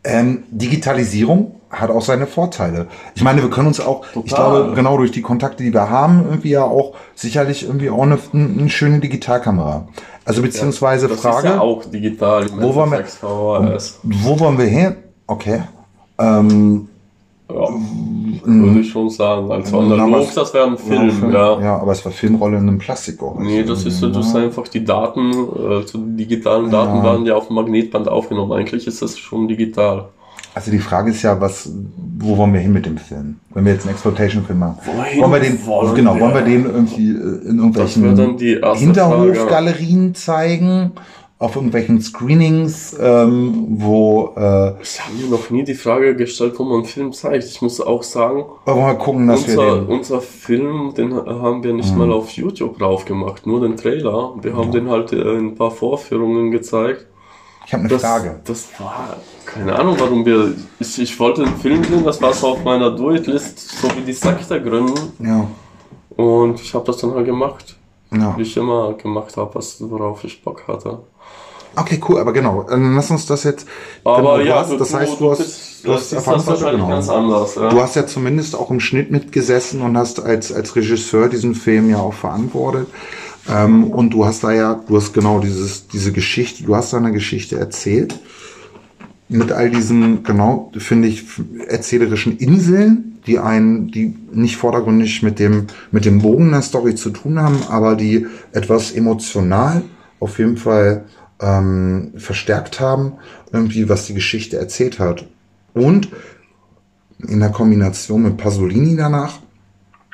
Ähm, 0.02 0.42
Digitalisierung 0.50 1.60
hat 1.70 1.90
auch 1.90 2.02
seine 2.02 2.26
Vorteile. 2.26 2.88
Ich 3.14 3.22
meine, 3.22 3.42
wir 3.42 3.50
können 3.50 3.68
uns 3.68 3.80
auch, 3.80 4.04
ich 4.24 4.32
Total. 4.32 4.50
glaube, 4.50 4.74
genau 4.74 4.96
durch 4.96 5.12
die 5.12 5.22
Kontakte, 5.22 5.62
die 5.62 5.72
wir 5.72 5.88
haben, 5.88 6.24
irgendwie 6.24 6.50
ja 6.50 6.62
auch 6.62 6.94
sicherlich 7.14 7.66
irgendwie 7.66 7.90
auch 7.90 8.02
eine, 8.02 8.18
eine 8.32 8.68
schöne 8.68 9.00
Digitalkamera. 9.00 9.88
Also 10.24 10.42
beziehungsweise 10.42 11.08
Das 11.08 11.20
Frage. 11.20 11.48
ist 11.48 11.54
ja 11.54 11.60
auch 11.60 11.84
digital. 11.84 12.46
Wo 12.58 12.74
wollen 12.74 12.90
wir-. 12.92 13.04
Wo 14.02 14.40
wollen 14.40 14.58
wir 14.58 14.64
hin? 14.66 14.96
Okay. 15.26 15.62
Ähm, 16.18 16.88
Ja, 17.50 17.68
würde 18.44 18.80
ich 18.80 18.90
schon 18.90 19.10
sagen. 19.10 19.52
Also 19.52 19.78
analog, 19.80 20.26
das 20.34 20.54
wäre 20.54 20.66
ein 20.66 20.78
Film, 20.78 21.10
Film, 21.10 21.32
ja. 21.32 21.60
ja, 21.60 21.76
aber 21.78 21.92
es 21.92 22.02
war 22.04 22.10
Filmrolle 22.10 22.56
in 22.56 22.68
einem 22.68 22.78
Plastikrohr. 22.78 23.36
Nee, 23.38 23.62
das 23.64 23.84
ist 23.84 24.00
so, 24.00 24.08
du 24.10 24.18
hast 24.20 24.34
einfach 24.34 24.66
die 24.68 24.82
Daten, 24.82 25.30
also 25.68 25.98
die 25.98 26.24
digitalen 26.24 26.70
Daten 26.70 26.96
Ja. 26.96 27.02
waren 27.04 27.26
ja 27.26 27.36
auf 27.36 27.48
dem 27.48 27.56
Magnetband 27.56 28.08
aufgenommen. 28.08 28.52
Eigentlich 28.52 28.86
ist 28.86 29.02
das 29.02 29.18
schon 29.18 29.46
digital. 29.46 30.08
Also 30.54 30.70
die 30.70 30.78
Frage 30.78 31.10
ist 31.10 31.22
ja, 31.22 31.40
was, 31.40 31.68
wo 32.18 32.36
wollen 32.36 32.52
wir 32.52 32.60
hin 32.60 32.72
mit 32.72 32.86
dem 32.86 32.96
Film? 32.96 33.40
Wenn 33.52 33.64
wir 33.64 33.72
jetzt 33.72 33.82
einen 33.86 33.94
Exploitation-Film 33.94 34.58
machen, 34.58 34.78
Wohin 34.84 35.20
wollen 35.20 35.32
wir 35.32 35.40
den, 35.40 35.66
wollen 35.66 35.94
genau, 35.96 36.14
wir? 36.14 36.20
wollen 36.22 36.34
wir 36.34 36.42
den 36.42 36.64
irgendwie 36.64 37.10
äh, 37.10 37.48
in 37.48 37.58
irgendwelchen 37.58 38.16
Hinterhofgalerien 38.76 40.14
zeigen, 40.14 40.92
auf 41.38 41.56
irgendwelchen 41.56 42.00
Screenings, 42.00 42.96
ähm, 43.00 43.66
wo 43.80 44.32
äh, 44.36 44.80
Ich 44.80 45.00
habe 45.04 45.14
mir 45.20 45.28
noch 45.28 45.50
nie 45.50 45.64
die 45.64 45.74
Frage 45.74 46.14
gestellt, 46.14 46.54
wo 46.58 46.64
man 46.64 46.74
einen 46.76 46.84
Film 46.84 47.12
zeigt. 47.12 47.44
Ich 47.44 47.60
muss 47.60 47.80
auch 47.80 48.02
sagen, 48.04 48.44
wir 48.64 48.94
gucken, 48.94 49.26
dass 49.26 49.46
wir 49.48 49.58
unser, 49.58 49.74
den. 49.80 49.86
unser 49.86 50.20
Film, 50.20 50.94
den 50.96 51.14
haben 51.14 51.64
wir 51.64 51.72
nicht 51.72 51.94
mal 51.96 52.12
auf 52.12 52.30
YouTube 52.30 52.78
drauf 52.78 53.04
gemacht, 53.04 53.46
nur 53.46 53.60
den 53.60 53.76
Trailer. 53.76 54.34
Wir 54.40 54.56
haben 54.56 54.70
den 54.70 54.88
halt 54.88 55.12
äh, 55.12 55.16
in 55.34 55.48
ein 55.48 55.54
paar 55.56 55.72
Vorführungen 55.72 56.50
gezeigt. 56.52 57.06
Ich 57.66 57.72
habe 57.72 57.80
eine 57.82 57.88
Das, 57.90 58.02
Frage. 58.02 58.40
das 58.44 58.68
war, 58.78 59.16
keine 59.54 59.78
Ahnung, 59.78 59.96
warum 59.98 60.24
wir, 60.26 60.54
ich, 60.80 60.98
ich 61.00 61.18
wollte 61.20 61.44
einen 61.44 61.56
Film 61.56 61.82
sehen, 61.84 62.04
das 62.04 62.20
war 62.20 62.32
so 62.32 62.48
auf 62.48 62.64
meiner 62.64 62.90
Do-It-List, 62.90 63.80
so 63.80 63.88
wie 63.96 64.02
die 64.02 64.12
Sekte 64.12 64.60
gründen. 64.62 65.12
Ja, 65.20 65.46
Und 66.16 66.60
ich 66.60 66.74
habe 66.74 66.84
das 66.86 66.98
dann 66.98 67.12
halt 67.14 67.26
gemacht, 67.26 67.76
ja. 68.12 68.34
wie 68.36 68.42
ich 68.42 68.56
immer 68.56 68.94
gemacht 68.94 69.36
habe, 69.36 69.58
worauf 69.80 70.24
ich 70.24 70.42
Bock 70.42 70.66
hatte. 70.68 70.98
Okay, 71.76 72.00
cool, 72.08 72.18
aber 72.20 72.32
genau, 72.32 72.62
dann 72.62 72.94
lass 72.94 73.10
uns 73.10 73.26
das 73.26 73.42
jetzt. 73.44 73.66
Aber 74.04 74.38
du 74.38 74.46
ja, 74.46 74.60
hast, 74.60 74.78
das 74.78 74.94
heißt, 74.94 75.20
du 75.20 75.30
hast, 75.32 75.38
bist- 75.38 75.84
du 75.84 75.92
hast 75.92 76.12
das 76.12 76.26
wahrscheinlich 76.26 76.72
genau. 76.72 76.88
ganz 76.88 77.08
anders. 77.08 77.56
Ja. 77.56 77.68
Du 77.68 77.80
hast 77.80 77.96
ja 77.96 78.06
zumindest 78.06 78.54
auch 78.54 78.70
im 78.70 78.78
Schnitt 78.78 79.10
mitgesessen 79.10 79.82
und 79.82 79.96
hast 79.96 80.20
als, 80.22 80.52
als 80.52 80.76
Regisseur 80.76 81.28
diesen 81.28 81.54
Film 81.56 81.90
ja 81.90 81.98
auch 81.98 82.14
verantwortet. 82.14 82.86
Ähm, 83.50 83.90
und 83.90 84.10
du 84.10 84.24
hast 84.24 84.44
da 84.44 84.52
ja, 84.52 84.80
du 84.86 84.96
hast 84.96 85.12
genau 85.12 85.40
dieses, 85.40 85.88
diese 85.88 86.12
Geschichte, 86.12 86.62
du 86.62 86.76
hast 86.76 86.92
da 86.92 86.98
eine 86.98 87.12
Geschichte 87.12 87.58
erzählt. 87.58 88.18
Mit 89.34 89.50
all 89.50 89.68
diesen, 89.68 90.22
genau, 90.22 90.70
finde 90.78 91.08
ich, 91.08 91.24
erzählerischen 91.66 92.36
Inseln, 92.38 93.18
die 93.26 93.40
einen, 93.40 93.88
die 93.90 94.14
nicht 94.32 94.56
vordergründig 94.56 95.24
mit 95.24 95.40
dem, 95.40 95.66
mit 95.90 96.04
dem 96.04 96.20
Bogen 96.22 96.52
der 96.52 96.62
Story 96.62 96.94
zu 96.94 97.10
tun 97.10 97.40
haben, 97.40 97.58
aber 97.68 97.96
die 97.96 98.26
etwas 98.52 98.92
emotional 98.92 99.82
auf 100.20 100.38
jeden 100.38 100.56
Fall 100.56 101.06
ähm, 101.40 102.12
verstärkt 102.16 102.78
haben, 102.78 103.14
irgendwie, 103.50 103.88
was 103.88 104.06
die 104.06 104.14
Geschichte 104.14 104.56
erzählt 104.56 105.00
hat. 105.00 105.26
Und 105.72 106.08
in 107.26 107.40
der 107.40 107.50
Kombination 107.50 108.22
mit 108.22 108.36
Pasolini 108.36 108.94
danach. 108.96 109.40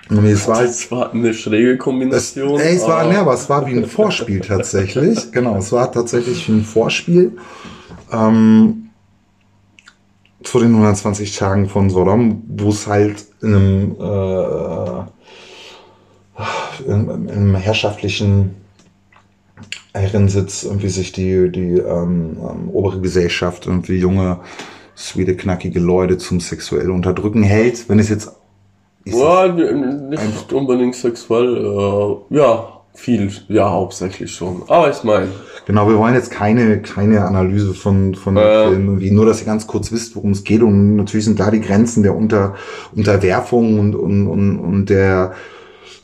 Es 0.08 0.48
war, 0.48 0.62
Das 0.62 0.90
war 0.90 1.12
eine 1.12 1.34
schräge 1.34 1.74
es, 1.74 1.78
Kombination. 1.78 2.58
ey, 2.58 2.76
es 2.76 2.82
war, 2.88 3.00
aber- 3.00 3.12
ne, 3.12 3.18
aber 3.18 3.34
es 3.34 3.50
war 3.50 3.66
wie 3.66 3.76
ein 3.76 3.84
Vorspiel 3.86 4.40
tatsächlich. 4.40 5.30
Genau, 5.32 5.58
es 5.58 5.70
war 5.72 5.92
tatsächlich 5.92 6.48
wie 6.48 6.52
ein 6.52 6.64
Vorspiel. 6.64 7.32
Ähm, 8.10 8.89
zu 10.42 10.58
den 10.58 10.70
120 10.70 11.36
Tagen 11.36 11.68
von 11.68 11.90
Sodom, 11.90 12.42
wo 12.48 12.70
es 12.70 12.86
halt 12.86 13.26
in 13.42 13.54
einem, 13.54 13.96
äh, 14.00 15.04
im, 16.86 17.28
im 17.28 17.54
herrschaftlichen 17.54 18.54
Herrensitz 19.92 20.62
irgendwie 20.64 20.88
sich 20.88 21.12
die, 21.12 21.50
die 21.50 21.78
ähm, 21.78 22.38
ähm, 22.38 22.70
obere 22.70 23.00
Gesellschaft 23.00 23.66
irgendwie 23.66 23.98
junge, 23.98 24.40
sweete, 24.96 25.36
knackige 25.36 25.80
Leute 25.80 26.18
zum 26.18 26.40
sexuell 26.40 26.90
unterdrücken 26.90 27.42
hält. 27.42 27.88
Wenn 27.88 27.98
es 27.98 28.08
jetzt 28.08 28.32
Ja, 29.04 29.48
nicht 29.48 30.52
unbedingt 30.52 30.94
sexuell, 30.94 31.56
äh, 31.56 32.36
ja, 32.36 32.79
viel, 32.94 33.30
ja, 33.48 33.70
hauptsächlich 33.70 34.32
schon. 34.34 34.62
Aber 34.68 34.90
ich 34.90 35.02
meine, 35.04 35.28
Genau, 35.66 35.88
wir 35.88 35.98
wollen 35.98 36.14
jetzt 36.14 36.30
keine, 36.30 36.82
keine 36.82 37.24
Analyse 37.24 37.74
von, 37.74 38.14
von 38.14 38.36
Äh. 38.36 38.68
Filmen, 38.68 38.86
irgendwie, 38.88 39.10
nur 39.10 39.26
dass 39.26 39.40
ihr 39.40 39.46
ganz 39.46 39.66
kurz 39.66 39.92
wisst, 39.92 40.16
worum 40.16 40.32
es 40.32 40.42
geht. 40.42 40.62
Und 40.62 40.96
natürlich 40.96 41.26
sind 41.26 41.38
da 41.38 41.50
die 41.50 41.60
Grenzen 41.60 42.02
der 42.02 42.16
Unter, 42.16 42.54
Unterwerfung 42.94 43.78
und, 43.78 43.94
und, 43.94 44.26
und, 44.26 44.58
und 44.58 44.86
der 44.90 45.32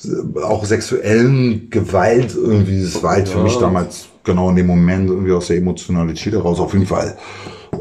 äh, 0.04 0.40
auch 0.42 0.64
sexuellen 0.64 1.68
Gewalt 1.70 2.34
irgendwie. 2.36 2.82
Das 2.82 3.02
war 3.02 3.12
halt 3.12 3.28
für 3.28 3.38
Ja. 3.38 3.44
mich 3.44 3.56
damals 3.58 4.06
genau 4.24 4.50
in 4.50 4.56
dem 4.56 4.66
Moment 4.66 5.08
irgendwie 5.10 5.32
aus 5.32 5.48
der 5.48 5.56
Emotionalität 5.56 6.32
heraus 6.34 6.60
auf 6.60 6.72
jeden 6.72 6.86
Fall. 6.86 7.16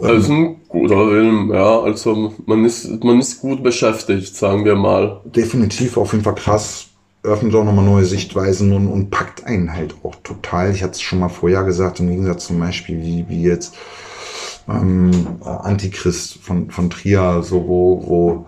es 0.02 0.24
ist 0.24 0.30
ein 0.30 0.58
guter 0.68 1.08
Film, 1.10 1.52
ja, 1.54 1.80
also 1.82 2.34
man 2.46 2.66
ist, 2.66 3.04
man 3.04 3.20
ist 3.20 3.42
gut 3.42 3.64
beschäftigt, 3.64 4.36
sagen 4.36 4.66
wir 4.66 4.76
mal. 4.76 5.22
definitiv 5.26 5.98
auf 5.98 6.12
jeden 6.14 6.24
Fall 6.24 6.36
krass. 6.36 6.88
Öffnet 7.26 7.56
auch 7.56 7.64
nochmal 7.64 7.86
neue 7.86 8.06
Sichtweisen 8.06 8.74
und, 8.74 8.88
und 8.88 9.10
packt 9.10 9.46
einen 9.46 9.74
halt 9.74 9.96
auch 10.04 10.16
total. 10.24 10.72
Ich 10.72 10.84
hatte 10.84 10.94
es 10.94 11.02
schon 11.02 11.20
mal 11.20 11.30
vorher 11.30 11.64
gesagt, 11.64 12.00
im 12.00 12.10
Gegensatz 12.10 12.48
zum 12.48 12.60
Beispiel 12.60 13.02
wie, 13.02 13.26
wie 13.28 13.44
jetzt 13.44 13.76
ähm, 14.70 15.12
äh, 15.44 15.50
Antichrist 15.50 16.40
von, 16.42 16.72
von 16.72 16.90
Trier, 16.90 17.44
so 17.44 17.68
wo, 17.68 18.04
wo 18.06 18.46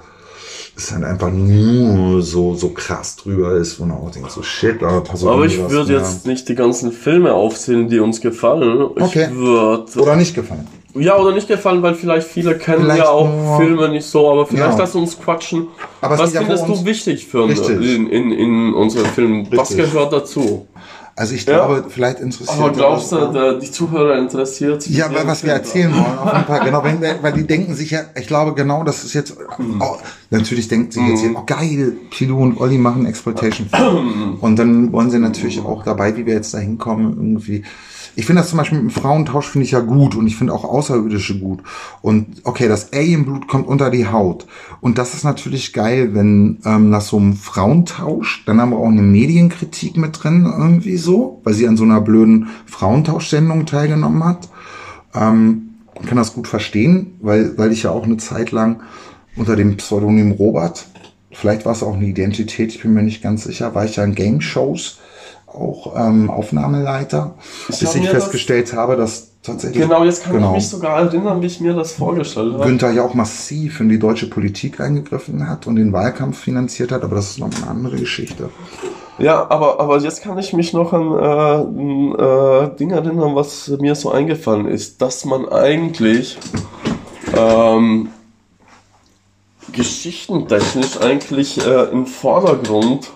es 0.76 0.92
halt 0.92 1.04
einfach 1.04 1.32
nur 1.32 2.22
so, 2.22 2.54
so 2.54 2.70
krass 2.70 3.16
drüber 3.16 3.56
ist, 3.56 3.80
wo 3.80 3.86
man 3.86 3.98
auch 3.98 4.12
denkt, 4.12 4.32
so 4.32 4.44
shit, 4.44 4.82
aber 4.84 5.02
pass 5.02 5.24
auf. 5.24 5.34
Aber 5.34 5.46
ich 5.46 5.58
würde 5.58 5.94
jetzt 5.94 6.28
nicht 6.28 6.48
die 6.50 6.56
ganzen 6.56 6.92
Filme 6.92 7.34
aufzählen, 7.34 7.90
die 7.90 8.00
uns 8.00 8.22
gefallen. 8.22 8.82
Okay. 8.82 9.28
Ich 9.30 9.36
würde 9.36 10.00
Oder 10.00 10.16
nicht 10.16 10.36
gefallen. 10.36 10.68
Ja, 11.00 11.18
oder 11.18 11.34
nicht 11.34 11.48
gefallen, 11.48 11.82
weil 11.82 11.96
vielleicht 11.96 12.28
viele 12.28 12.58
kennen 12.58 12.82
Vielleicht 12.84 13.00
ja 13.00 13.10
auch 13.10 13.28
nur- 13.30 13.58
Filme 13.58 13.90
nicht 13.90 14.06
so, 14.06 14.30
aber 14.32 14.46
vielleicht 14.46 14.72
Ja. 14.74 14.78
lass 14.78 14.96
uns 14.96 15.20
quatschen. 15.20 15.68
Aber 16.02 16.18
Was 16.18 16.34
ja 16.34 16.42
findest 16.42 16.68
du 16.68 16.86
wichtig 16.86 17.26
für 17.28 17.44
ein, 17.44 17.50
in, 17.82 18.08
in, 18.08 18.32
in 18.32 18.74
unseren 18.74 19.06
Filmen? 19.08 19.48
Was 19.52 19.72
Richtig. 19.72 19.92
gehört 19.92 20.14
dazu? 20.14 20.68
Also 21.20 21.34
ich 21.34 21.46
Ja. 21.48 21.66
glaube, 21.66 21.86
vielleicht 21.90 22.20
interessiert 22.20 22.60
Aber 22.60 22.70
glaubst 22.72 23.12
du, 23.12 23.18
der, 23.34 23.54
die 23.56 23.72
Zuhörer 23.72 24.20
interessiert 24.20 24.84
sich? 24.84 24.96
Ja, 24.96 25.12
weil 25.12 25.26
was 25.26 25.44
wir 25.44 25.52
erzählen 25.52 25.92
wollen, 25.92 26.06
auf 26.20 26.32
jeden 26.34 26.46
Fall, 26.46 26.60
genau, 26.64 26.84
wir- 26.84 27.16
weil 27.24 27.34
die 27.34 27.48
denken 27.48 27.74
sich 27.74 27.90
ja, 27.90 28.02
ich 28.16 28.28
glaube 28.28 28.54
genau, 28.54 28.84
das 28.84 29.04
ist 29.04 29.14
jetzt, 29.16 29.36
oh, 29.80 29.96
natürlich 30.30 30.68
denkt 30.68 30.94
sich 30.94 31.02
jetzt 31.08 31.22
hier, 31.22 31.32
oh 31.36 31.42
geil, 31.48 31.94
Pilo 32.12 32.38
und 32.38 32.62
Olli 32.62 32.78
machen 32.78 33.08
Exploitation. 33.08 33.68
Und 34.42 34.60
dann 34.60 34.92
wollen 34.94 35.10
sie 35.10 35.18
natürlich 35.18 35.60
auch 35.60 35.82
dabei, 35.84 36.16
wie 36.16 36.28
wir 36.28 36.36
jetzt 36.36 36.54
da 36.54 36.60
hinkommen, 36.60 37.14
irgendwie. 37.18 37.64
Ich 38.18 38.26
finde 38.26 38.42
das 38.42 38.50
zum 38.50 38.58
Beispiel 38.58 38.82
mit 38.82 38.92
dem 38.92 39.00
Frauentausch 39.00 39.46
finde 39.46 39.66
ich 39.66 39.72
ja 39.72 39.80
gut 39.80 40.16
und 40.16 40.26
ich 40.26 40.36
finde 40.36 40.52
auch 40.52 40.64
Außerirdische 40.64 41.38
gut. 41.38 41.62
Und 42.02 42.42
okay, 42.46 42.68
das 42.68 42.92
Alienblut 42.92 43.48
kommt 43.48 43.68
unter 43.68 43.92
die 43.92 44.08
Haut. 44.08 44.48
Und 44.82 44.98
das 44.98 45.14
ist 45.14 45.24
natürlich 45.24 45.72
geil, 45.72 46.16
wenn 46.16 46.58
ähm, 46.66 46.90
nach 46.90 47.02
so 47.02 47.18
einem 47.18 47.36
Frauentausch, 47.36 48.44
dann 48.48 48.60
haben 48.60 48.72
wir 48.72 48.80
auch 48.80 48.88
eine 48.88 49.04
Medienkritik 49.04 49.98
mit 49.98 50.24
drin, 50.24 50.52
irgendwie 50.52 50.98
so, 50.98 51.42
weil 51.44 51.54
sie 51.54 51.68
an 51.68 51.78
so 51.78 51.84
einer 51.84 52.02
blöden 52.02 52.48
Frauentauschsendung 52.66 53.68
teilgenommen 53.68 54.24
hat. 54.24 54.50
Ähm, 55.14 55.76
kann 56.08 56.18
das 56.18 56.34
gut 56.34 56.48
verstehen, 56.48 57.18
weil, 57.22 57.56
weil 57.60 57.72
ich 57.72 57.84
ja 57.84 57.92
auch 57.92 58.04
eine 58.04 58.18
Zeit 58.18 58.50
lang 58.50 58.82
unter 59.36 59.56
dem 59.56 59.78
Pseudonym 59.78 60.32
Robert, 60.32 60.88
vielleicht 61.32 61.66
war 61.66 61.74
es 61.74 61.84
auch 61.84 61.94
eine 61.94 62.08
Identität, 62.08 62.74
ich 62.74 62.82
bin 62.82 62.96
mir 62.96 63.04
nicht 63.04 63.22
ganz 63.22 63.44
sicher, 63.44 63.76
war 63.76 63.86
ich 63.86 63.98
ja 63.98 64.04
in 64.04 64.16
Game-Shows 64.16 64.98
auch 65.48 65.94
ähm, 65.96 66.30
Aufnahmeleiter, 66.30 67.36
bis 67.68 67.82
ich 67.82 67.96
mir 67.96 68.02
das- 68.04 68.12
festgestellt 68.24 68.74
habe, 68.74 68.96
dass 68.98 69.30
tatsächlich 69.42 69.82
Genau, 69.82 70.04
jetzt 70.04 70.24
kann 70.24 70.34
Genau. 70.34 70.50
ich 70.50 70.56
mich 70.56 70.68
sogar 70.68 71.00
erinnern, 71.00 71.42
wie 71.42 71.46
ich 71.46 71.62
mir 71.62 71.74
das 71.74 71.94
vorgestellt 71.94 72.54
habe. 72.54 72.66
Günther 72.66 72.92
ja 72.92 73.04
auch 73.04 73.14
massiv 73.14 73.80
in 73.80 73.88
die 73.90 73.98
deutsche 73.98 74.30
Politik 74.30 74.80
eingegriffen 74.82 75.48
hat 75.50 75.66
und 75.68 75.78
den 75.78 75.94
Wahlkampf 75.94 76.38
finanziert 76.38 76.92
hat, 76.92 77.04
aber 77.04 77.16
das 77.16 77.30
ist 77.32 77.40
noch 77.40 77.50
eine 77.56 77.68
andere 77.68 77.96
Geschichte. 77.96 78.50
Ja, 79.20 79.50
aber, 79.50 79.80
aber 79.80 79.98
jetzt 80.00 80.22
kann 80.22 80.38
ich 80.38 80.52
mich 80.54 80.74
noch 80.74 80.92
an 80.94 81.12
äh, 81.14 81.64
ein 81.64 82.16
äh, 82.16 82.76
Ding 82.78 82.92
erinnern, 82.92 83.34
was 83.36 83.70
mir 83.80 83.96
so 83.96 84.12
eingefallen 84.12 84.68
ist, 84.68 85.02
dass 85.02 85.24
man 85.26 85.48
eigentlich 85.50 86.38
ähm, 87.36 88.10
geschichtentechnisch 89.72 91.00
eigentlich 91.02 91.66
äh, 91.66 91.84
im 91.92 92.06
Vordergrund 92.06 93.12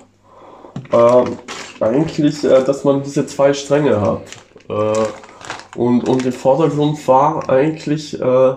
äh, 0.92 1.84
eigentlich, 1.84 2.44
äh, 2.44 2.64
dass 2.64 2.84
man 2.84 3.04
diese 3.04 3.26
zwei 3.26 3.54
Stränge 3.54 4.02
hat. 4.02 4.22
Äh, 4.70 5.80
und, 5.80 6.08
und 6.08 6.26
im 6.26 6.34
Vordergrund 6.34 7.08
war 7.08 7.50
eigentlich 7.50 8.20
äh, 8.20 8.56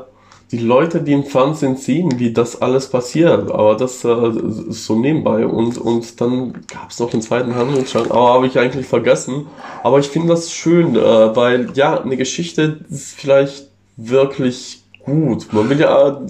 die 0.50 0.58
Leute, 0.58 1.02
die 1.02 1.12
im 1.12 1.24
Fernsehen 1.24 1.76
sehen, 1.76 2.18
wie 2.18 2.32
das 2.32 2.60
alles 2.60 2.88
passiert. 2.88 3.50
Aber 3.50 3.76
das 3.76 4.04
äh, 4.04 4.32
so 4.68 4.96
nebenbei. 4.96 5.46
Und, 5.46 5.78
und 5.78 6.20
dann 6.20 6.52
gab 6.72 6.90
es 6.90 6.98
noch 6.98 7.12
einen 7.12 7.22
zweiten 7.22 7.54
Handlungsstrang, 7.54 8.10
aber 8.10 8.34
habe 8.34 8.46
ich 8.46 8.58
eigentlich 8.58 8.86
vergessen. 8.86 9.46
Aber 9.82 9.98
ich 9.98 10.08
finde 10.08 10.28
das 10.28 10.52
schön, 10.52 10.96
äh, 10.96 11.36
weil 11.36 11.70
ja, 11.74 12.00
eine 12.00 12.16
Geschichte 12.16 12.80
ist 12.90 13.14
vielleicht 13.14 13.68
wirklich 13.96 14.82
gut. 15.04 15.52
Man 15.52 15.68
will 15.68 15.80
ja 15.80 16.20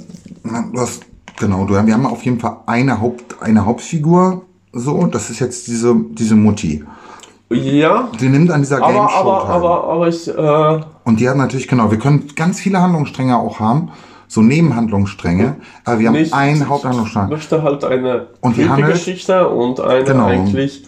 hast, 0.76 1.02
genau, 1.38 1.68
wir 1.68 1.78
haben 1.78 2.06
auf 2.06 2.22
jeden 2.24 2.40
Fall 2.40 2.58
eine, 2.66 3.00
Haupt, 3.00 3.40
eine 3.40 3.64
Hauptfigur, 3.64 4.42
so, 4.74 5.06
das 5.06 5.30
ist 5.30 5.40
jetzt 5.40 5.66
diese, 5.68 5.94
diese 6.10 6.34
Mutti. 6.34 6.84
Ja, 7.50 8.08
Die 8.20 8.28
nimmt 8.28 8.50
an 8.50 8.62
dieser 8.62 8.78
Game 8.80 8.96
aber, 8.96 9.08
Show 9.08 9.16
aber, 9.30 9.46
teil. 9.46 9.56
aber, 9.56 9.84
aber 9.84 10.08
ich, 10.08 10.28
äh, 10.28 10.80
Und 11.04 11.20
die 11.20 11.28
hat 11.28 11.36
natürlich, 11.36 11.68
genau, 11.68 11.90
wir 11.90 11.98
können 11.98 12.28
ganz 12.34 12.58
viele 12.58 12.80
Handlungsstränge 12.80 13.36
auch 13.38 13.60
haben, 13.60 13.90
so 14.26 14.40
Nebenhandlungsstränge, 14.42 15.56
aber 15.84 15.98
wir 16.00 16.08
haben 16.08 16.14
nicht, 16.14 16.32
einen 16.32 16.62
ich 16.62 16.68
Haupthandlungsstrang. 16.68 17.28
möchte 17.28 17.62
halt 17.62 17.84
eine 17.84 18.28
Und 18.40 18.56
Geschichte 18.56 19.48
und 19.48 19.78
eine 19.80 20.04
Genau. 20.04 20.26
eigentlich 20.26 20.84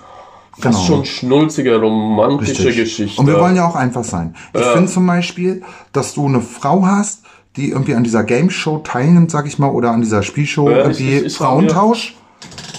fast 0.59 0.63
Genau. 0.79 0.79
schon 0.87 1.05
schnulzige, 1.05 1.79
romantische 1.81 2.65
Richtig. 2.67 2.77
Geschichte. 2.77 3.21
Und 3.21 3.27
wir 3.29 3.39
wollen 3.39 3.55
ja 3.55 3.69
auch 3.69 3.77
einfach 3.77 4.03
sein. 4.05 4.35
Ich 4.55 4.61
Ja. 4.63 4.73
finde 4.73 4.91
zum 4.91 5.07
Beispiel, 5.07 5.63
dass 5.93 6.15
du 6.15 6.27
eine 6.27 6.41
Frau 6.41 6.85
hast, 6.87 7.23
die 7.57 7.71
irgendwie 7.71 7.95
an 7.95 8.03
dieser 8.05 8.25
Game 8.25 8.51
Show 8.51 8.79
teilnimmt, 8.79 9.31
sag 9.31 9.47
ich 9.47 9.59
mal, 9.59 9.71
oder 9.71 9.91
an 9.93 10.01
dieser 10.01 10.23
Spielshow 10.23 10.71
Ja, 10.71 10.79
irgendwie 10.79 11.09
ich- 11.11 11.17
ich- 11.21 11.27
ich 11.27 11.37
Frauentausch, 11.37 12.17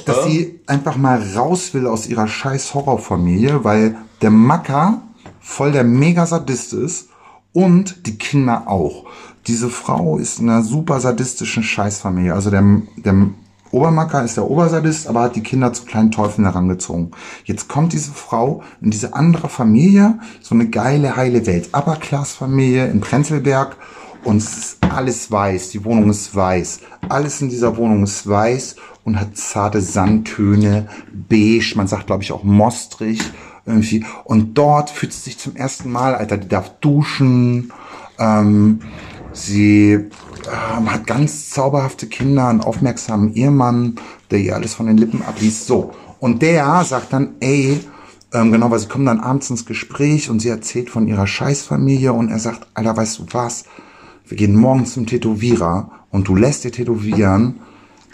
dass 0.08 0.26
sie 0.26 0.60
einfach 0.68 0.98
mal 0.98 1.22
raus 1.36 1.74
will 1.74 1.88
aus 1.88 2.08
ihrer 2.08 2.28
scheiß 2.28 2.74
Horrorfamilie, 2.74 3.64
weil 3.64 3.96
der 4.22 4.32
Macker 4.32 5.02
voll 5.40 5.72
der 5.72 5.84
Mega-Sadist 5.84 6.74
ist 6.74 7.10
und 7.54 8.06
die 8.08 8.18
Kinder 8.18 8.68
auch. 8.68 9.06
Diese 9.48 9.70
Frau 9.70 10.18
ist 10.18 10.40
in 10.40 10.50
einer 10.50 10.64
super 10.64 11.00
sadistischen 11.00 11.64
Scheißfamilie. 11.64 12.34
Also 12.34 12.50
der, 12.50 12.64
der 12.98 13.30
Obermacker 13.72 14.24
ist 14.24 14.38
der 14.38 14.50
Obersadist, 14.50 15.08
aber 15.08 15.24
hat 15.24 15.36
die 15.36 15.44
Kinder 15.44 15.74
zu 15.74 15.86
kleinen 15.86 16.12
Teufeln 16.12 16.46
herangezogen. 16.46 17.12
Jetzt 17.44 17.68
kommt 17.68 17.94
diese 17.94 18.12
Frau 18.12 18.64
in 18.82 18.92
diese 18.92 19.14
andere 19.14 19.50
Familie, 19.50 20.20
so 20.42 20.56
eine 20.56 20.70
geile, 20.70 21.16
heile 21.16 21.46
Welt. 21.46 21.70
Upper-Class-Familie 21.74 22.88
in 22.88 23.02
Prenzlberg 23.02 23.78
und 24.24 24.38
es 24.38 24.58
ist 24.58 24.78
alles 24.84 25.32
weiß. 25.32 25.70
Die 25.70 25.84
Wohnung 25.86 26.10
ist 26.10 26.36
weiß. 26.36 26.82
Alles 27.10 27.42
in 27.42 27.50
dieser 27.50 27.78
Wohnung 27.78 28.04
ist 28.04 28.28
weiß 28.28 28.76
und 29.08 29.18
hat 29.18 29.38
zarte 29.38 29.80
Sandtöne, 29.80 30.90
beige, 31.14 31.76
man 31.78 31.88
sagt 31.88 32.08
glaube 32.08 32.24
ich 32.24 32.34
auch 32.34 32.44
mostrig 32.44 33.22
irgendwie. 33.66 34.06
Und 34.26 34.58
dort 34.58 34.90
fühlt 34.90 35.14
sie 35.14 35.22
sich 35.22 35.38
zum 35.38 35.56
ersten 35.56 35.90
Mal, 35.90 36.14
Alter, 36.14 36.36
die 36.36 36.50
darf 36.50 36.78
duschen, 36.82 37.72
ähm, 38.20 38.82
sie 39.32 39.92
ähm, 39.94 40.92
hat 40.92 41.08
ganz 41.08 41.50
zauberhafte 41.52 42.08
Kinder, 42.08 42.50
einen 42.50 42.60
aufmerksamen 42.60 43.34
Ehemann, 43.34 43.96
der 44.30 44.40
ihr 44.40 44.56
alles 44.56 44.74
von 44.74 44.88
den 44.88 44.98
Lippen 44.98 45.22
abliest. 45.22 45.68
So. 45.68 45.94
Und 46.20 46.42
der 46.42 46.84
sagt 46.84 47.14
dann, 47.14 47.36
ey, 47.40 47.80
ähm, 48.34 48.52
genau, 48.52 48.72
weil 48.72 48.80
sie 48.80 48.90
kommen 48.90 49.06
dann 49.06 49.22
abends 49.22 49.50
ins 49.50 49.66
Gespräch 49.66 50.30
und 50.30 50.42
sie 50.42 50.50
erzählt 50.50 50.90
von 50.90 51.08
ihrer 51.08 51.28
Scheißfamilie 51.28 52.12
und 52.12 52.28
er 52.28 52.40
sagt, 52.40 52.68
Alter, 52.74 52.98
weißt 52.98 53.20
du 53.20 53.26
was? 53.32 53.64
Wir 54.28 54.36
gehen 54.36 54.58
morgen 54.58 54.86
zum 54.86 55.06
Tätowierer 55.06 55.92
und 56.12 56.28
du 56.28 56.36
lässt 56.36 56.66
dir 56.66 56.74
tätowieren, 56.74 57.62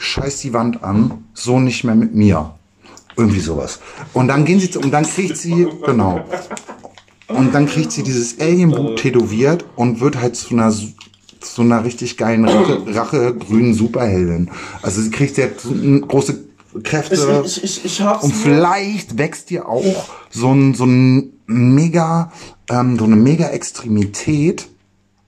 scheiß 0.04 0.42
die 0.42 0.54
Wand 0.54 0.84
an, 0.84 1.26
so 1.34 1.60
nicht 1.60 1.84
mehr 1.84 1.96
mit 1.96 2.13
mir. 2.13 2.54
Irgendwie 3.16 3.39
sowas. 3.39 3.80
Und 4.13 4.28
dann 4.28 4.44
gehen 4.46 4.60
sie, 4.60 4.72
zu- 4.72 4.80
und 4.80 4.92
dann 4.92 5.04
kriegt 5.04 5.38
sie, 5.38 5.68
genau. 5.86 6.24
Und 7.28 7.54
dann 7.54 7.68
kriegt 7.68 7.92
sie 7.92 8.04
dieses 8.04 8.39
Alienbuch 8.39 8.96
tätowiert 8.96 9.66
und 9.76 10.00
wird 10.00 10.20
halt 10.20 10.36
zu 10.36 10.54
einer, 10.54 10.74
zu 11.39 11.62
einer 11.62 11.84
richtig 11.84 12.18
geilen 12.18 12.48
Rache, 12.48 12.84
Rache 12.88 13.36
grünen 13.36 13.74
Superheldin. 13.74 14.50
Also 14.82 15.02
sie 15.02 15.12
kriegt 15.12 15.38
jetzt 15.38 15.68
große 16.08 16.44
Kräfte. 16.84 17.44
ich, 17.46 17.63
ich, 17.63 17.86
ich, 17.86 18.02
hab's 18.02 18.24
Und 18.24 18.34
vielleicht 18.34 19.18
wächst 19.18 19.52
dir 19.52 19.70
auch 19.70 20.10
so 20.32 20.52
ein, 20.52 20.74
so 20.74 20.86
ein 20.86 21.34
mega, 21.46 22.32
ähm, 22.70 22.98
so 22.98 23.06
eine 23.06 23.16
mega 23.16 23.50
Extremität 23.50 24.68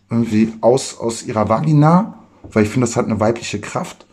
irgendwie 0.09 0.53
aus, 0.61 0.97
aus 0.97 1.23
ihrer 1.23 1.49
Vagina, 1.49 2.19
weil 2.51 2.63
ich 2.63 2.69
finde, 2.69 2.87
das 2.87 2.95
hat 2.95 3.05
eine 3.05 3.19
weibliche 3.19 3.59
Kraft, 3.59 4.05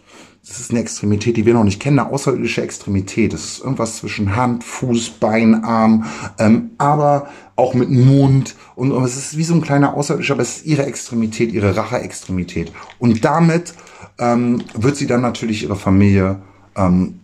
das 0.46 0.58
ist 0.58 0.70
eine 0.72 0.80
Extremität, 0.80 1.36
die 1.36 1.46
wir 1.46 1.54
noch 1.54 1.62
nicht 1.62 1.80
kennen, 1.80 2.00
eine 2.00 2.10
außerirdische 2.10 2.62
Extremität. 2.62 3.32
Das 3.32 3.44
ist 3.44 3.60
irgendwas 3.60 3.98
zwischen 3.98 4.34
Hand, 4.34 4.64
Fuß, 4.64 5.10
Bein, 5.10 5.62
Arm, 5.62 6.04
ähm, 6.38 6.72
aber 6.78 7.28
auch 7.54 7.74
mit 7.74 7.90
Mund. 7.90 8.56
Und, 8.74 8.90
und 8.90 9.04
es 9.04 9.16
ist 9.16 9.36
wie 9.36 9.44
so 9.44 9.54
ein 9.54 9.62
kleiner 9.62 9.94
Außerirdischer, 9.94 10.34
aber 10.34 10.42
es 10.42 10.58
ist 10.58 10.66
ihre 10.66 10.84
Extremität, 10.84 11.52
ihre 11.52 11.76
Rache-Extremität. 11.76 12.72
Und 12.98 13.24
damit 13.24 13.72
ähm, 14.18 14.64
wird 14.74 14.96
sie 14.96 15.06
dann 15.06 15.20
natürlich 15.20 15.62
ihre 15.62 15.76
Familie 15.76 16.42
ähm, 16.76 17.20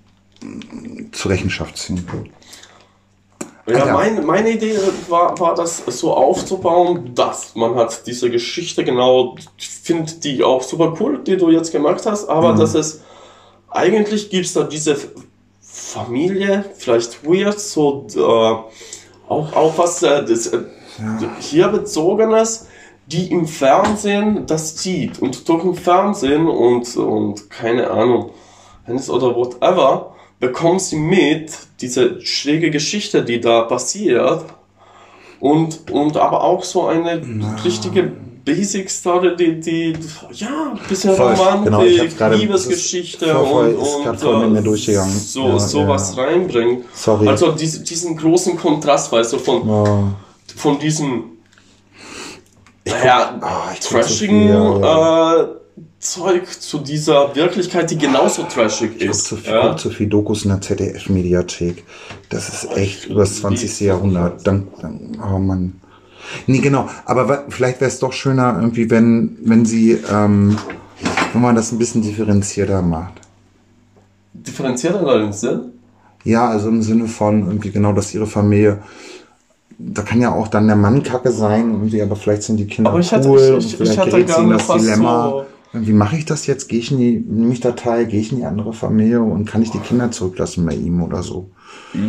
zur 1.11 1.33
Rechenschaft 1.33 1.77
ziehen. 1.77 2.07
Ja, 3.67 3.79
Alter. 3.81 3.93
meine, 3.95 4.23
meine 4.23 4.51
Idee 4.53 4.79
war, 5.09 5.39
war 5.41 5.55
das 5.57 5.83
so 5.89 6.15
aufzubauen, 6.15 7.15
dass 7.17 7.57
man 7.57 7.75
hat 7.75 8.07
diese 8.07 8.31
Geschichte 8.31 8.85
genau, 8.85 9.37
finde 9.59 10.13
die 10.13 10.43
auch 10.45 10.63
super 10.63 10.95
cool, 11.01 11.19
die 11.25 11.37
du 11.37 11.51
jetzt 11.51 11.73
gemacht 11.73 12.07
hast, 12.07 12.29
aber 12.29 12.55
Mhm. 12.55 12.59
dass 12.61 12.75
es 12.75 13.03
eigentlich 13.71 14.31
gibt 14.31 14.47
es 14.47 14.55
da 14.55 14.65
diese 14.65 14.97
Familie, 15.61 16.65
vielleicht 16.77 17.25
weird, 17.25 17.61
so 17.61 18.07
äh, 18.15 19.31
auch, 19.31 19.53
auch 19.53 19.79
was 19.79 20.03
äh, 20.03 20.25
das, 20.25 20.49
äh, 20.49 20.65
hier 21.41 21.69
bezogenes, 21.69 22.67
die 23.07 23.31
im 23.31 23.47
Fernsehen 23.47 24.47
das 24.47 24.79
sieht 24.79 25.21
und 25.21 25.49
durch 25.49 25.65
im 25.65 25.75
Fernsehen 25.75 26.47
und, 26.47 26.97
und 26.97 27.49
keine 27.51 27.91
Ahnung, 27.91 28.31
Hennes 28.85 29.09
oder 29.09 29.35
whatever, 29.35 30.15
bekommen 30.41 30.79
sie 30.79 30.97
mit, 30.97 31.53
diese 31.81 32.21
schräge 32.25 32.71
Geschichte, 32.71 33.25
die 33.25 33.41
da 33.41 33.63
passiert. 33.63 34.45
Und, 35.41 35.91
und 35.91 36.17
aber 36.17 36.43
auch 36.43 36.65
so 36.65 36.87
eine 36.87 37.23
richtige 37.65 38.13
Basic 38.49 38.89
Story, 38.89 39.37
die, 39.37 39.61
die, 39.61 39.93
ja, 40.33 40.73
ein 40.73 40.89
bisschen 40.89 41.15
Voll, 41.15 41.35
Romantik, 41.35 41.65
genau, 42.17 42.33
ich 42.33 42.41
Liebesgeschichte 42.41 43.27
das 43.27 43.37
ist 43.43 43.49
voll- 43.49 43.75
und, 43.75 44.23
äh, 44.25 45.05
so, 45.07 45.49
Ja, 45.49 45.59
sowas 45.59 46.15
ja. 46.17 46.23
reinbringt. 46.25 46.85
Sorry. 46.95 47.29
Also 47.29 47.53
dies, 47.53 47.83
diesen 47.85 48.17
großen 48.17 48.57
Kontrast, 48.57 49.13
weißt 49.13 49.35
du, 49.35 49.39
von, 49.39 49.69
Oh. 49.69 50.05
von 50.57 50.79
diesem, 50.79 51.25
naja, 52.87 53.39
Ah, 53.43 53.71
ich 53.75 53.81
trashigen 53.81 54.41
viel, 54.47 54.51
ja, 54.51 55.43
Äh, 55.43 55.47
Zeug 56.01 56.47
zu 56.61 56.79
dieser 56.79 57.35
Wirklichkeit, 57.35 57.91
die 57.91 57.99
genauso 57.99 58.45
trashig 58.45 58.93
Ich 58.97 59.03
ist. 59.11 59.25
zu 59.27 59.37
viel, 59.37 59.53
ja? 59.53 59.77
zu 59.77 59.91
viel 59.91 60.07
Dokus 60.07 60.45
in 60.45 60.51
der 60.51 60.61
ZDF-Mediathek. 60.61 61.85
Das 62.31 62.49
ist 62.49 62.77
echt 62.77 63.07
über 63.07 63.21
das 63.21 63.37
20. 63.41 63.85
Jahrhundert. 63.85 64.47
Dann, 64.47 64.69
dann, 64.81 65.19
oh 65.23 65.39
Mann. 65.39 65.81
Nee, 66.47 66.59
genau. 66.59 66.89
Aber 67.05 67.45
vielleicht 67.49 67.81
wäre 67.81 67.91
es 67.91 67.99
doch 67.99 68.13
schöner, 68.13 68.57
irgendwie, 68.61 68.91
wenn, 68.91 69.37
wenn 69.43 69.65
sie, 69.65 69.99
ähm, 70.13 70.57
wenn 71.33 71.43
man 71.43 71.55
das 71.55 71.73
ein 71.73 71.79
bisschen 71.79 72.03
differenzierter 72.03 72.83
macht. 72.83 73.15
Differenziert 74.35 74.97
in 75.01 75.07
deinen 75.07 75.33
Sinn? 75.33 75.61
Ja, 76.25 76.49
also 76.49 76.69
im 76.69 76.83
Sinne 76.83 77.07
von 77.07 77.47
irgendwie 77.47 77.71
genau, 77.71 77.93
dass 77.93 78.15
ihre 78.15 78.27
Familie, 78.27 78.79
da 79.79 80.03
kann 80.03 80.21
ja 80.21 80.33
auch 80.33 80.49
dann 80.49 80.67
der 80.67 80.77
Mann 80.77 81.03
kacke 81.03 81.31
sein, 81.31 81.71
irgendwie, 81.71 82.03
aber 82.03 82.17
vielleicht 82.17 82.43
sind 82.43 82.57
die 82.59 82.67
Kinder 82.67 82.91
Aber 82.91 82.99
ich 83.01 83.11
hätte- 83.13 83.29
cool 83.29 83.57
ich- 83.59 83.67
ich- 83.67 83.77
vielleicht 83.77 84.07
ich 84.07 84.15
in 84.15 84.27
gerne 84.27 84.53
das 84.57 84.67
Dilemma. 84.67 85.29
so- 85.31 85.45
Wie 85.75 85.93
mache 85.93 86.17
ich 86.17 86.25
das 86.25 86.47
jetzt? 86.47 86.69
Gehe 86.69 86.79
ich 86.79 86.91
in 86.91 86.99
die, 86.99 87.25
nehme 87.29 87.53
ich 87.53 87.61
Datei, 87.61 88.05
gehe 88.05 88.21
ich 88.21 88.33
in 88.33 88.39
die 88.39 88.45
andere 88.47 88.73
Familie 88.73 89.21
und 89.23 89.45
kann 89.45 89.63
ich 89.63 89.71
die 89.71 89.79
Kinder 89.79 90.11
zurücklassen 90.11 90.65
bei 90.65 90.75
ihm 90.75 91.03
oder 91.03 91.23
so? 91.23 91.51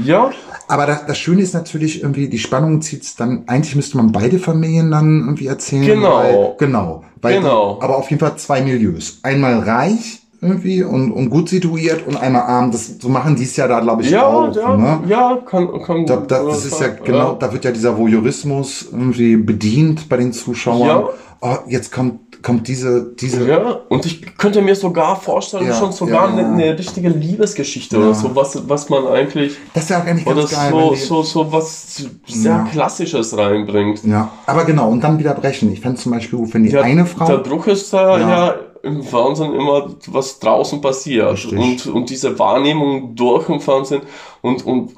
Ja. 0.05 0.31
Aber 0.69 0.85
das, 0.85 1.05
das 1.07 1.17
Schöne 1.17 1.41
ist 1.41 1.53
natürlich 1.53 2.01
irgendwie, 2.03 2.29
die 2.29 2.37
Spannung 2.37 2.81
zieht's 2.81 3.15
dann, 3.15 3.43
eigentlich 3.47 3.75
müsste 3.75 3.97
man 3.97 4.11
beide 4.11 4.37
Familien 4.37 4.91
dann 4.91 5.21
irgendwie 5.21 5.47
erzählen. 5.47 5.85
Genau. 5.85 6.17
Weil, 6.17 6.55
genau. 6.59 7.03
Weil 7.21 7.39
Genau. 7.39 7.79
Aber 7.81 7.97
auf 7.97 8.09
jeden 8.11 8.19
Fall 8.19 8.35
zwei 8.37 8.61
Milieus. 8.61 9.19
Einmal 9.23 9.59
reich 9.59 10.21
irgendwie 10.41 10.83
und, 10.83 11.11
und 11.11 11.29
gut 11.31 11.49
situiert 11.49 12.05
und 12.07 12.15
einmal 12.15 12.43
arm. 12.43 12.71
Das, 12.71 12.99
so 12.99 13.09
machen 13.09 13.35
die 13.35 13.43
es 13.43 13.55
ja 13.57 13.67
da, 13.67 13.79
glaube 13.79 14.03
ich, 14.03 14.11
Ja, 14.11 14.27
auch. 14.27 14.55
ja, 14.55 14.77
ne? 14.77 15.01
ja, 15.07 15.39
kann, 15.45 15.81
kann. 15.81 16.05
Da, 16.05 16.17
da, 16.17 16.43
das 16.43 16.65
ist 16.65 16.79
ja 16.79 16.89
genau, 16.89 17.33
da 17.33 17.51
wird 17.51 17.65
ja 17.65 17.71
dieser 17.71 17.97
Voyeurismus 17.97 18.87
irgendwie 18.91 19.37
bedient 19.37 20.07
bei 20.07 20.17
den 20.17 20.31
Zuschauern. 20.33 20.87
Ja. 20.87 21.09
Oh, 21.41 21.57
jetzt 21.67 21.91
kommt, 21.91 22.28
kommt 22.41 22.67
diese, 22.67 23.13
diese, 23.19 23.47
Ja, 23.47 23.81
und 23.89 24.05
ich 24.05 24.37
könnte 24.37 24.61
mir 24.61 24.75
sogar 24.75 25.19
vorstellen, 25.19 25.67
Ja, 25.67 25.75
schon 25.77 25.91
sogar 25.91 26.29
ja, 26.29 26.39
ja. 26.41 26.47
Eine, 26.47 26.63
eine 26.63 26.79
richtige 26.79 27.09
Liebesgeschichte 27.09 27.97
oder 27.97 28.13
so, 28.13 28.35
was, 28.35 28.67
was 28.69 28.89
man 28.89 29.07
eigentlich, 29.07 29.55
das 29.73 29.83
ist 29.83 29.89
ja 29.89 30.01
auch 30.01 30.05
eigentlich 30.05 30.25
oder 30.27 30.41
ganz 30.41 30.51
geil. 30.51 30.71
so, 30.71 30.95
so, 30.95 31.23
so 31.23 31.51
was 31.51 32.05
sehr. 32.27 32.67
Klassisches 32.71 33.37
reinbringt. 33.37 34.03
ja, 34.05 34.31
aber 34.45 34.65
genau, 34.65 34.89
und 34.89 35.01
dann 35.03 35.19
wieder 35.19 35.33
brechen. 35.33 35.71
Ich 35.73 35.81
fände 35.81 35.99
zum 35.99 36.11
Beispiel, 36.13 36.39
wenn 36.53 36.63
die 36.63 36.77
eine 36.77 37.05
Frau. 37.05 37.25
Der 37.25 37.37
Druck 37.39 37.67
ist 37.67 37.91
da 37.93 38.17
Ja. 38.19 38.55
im 38.83 39.03
Fernsehen 39.03 39.53
immer, 39.53 39.89
was 40.07 40.39
draußen 40.39 40.79
passiert. 40.81 41.33
Richtig. 41.33 41.57
Und, 41.59 41.87
und 41.87 42.09
diese 42.09 42.37
Wahrnehmung 42.39 43.15
durch 43.15 43.49
im 43.49 43.59
Fernsehen 43.59 44.01
und, 44.41 44.65
und 44.65 44.93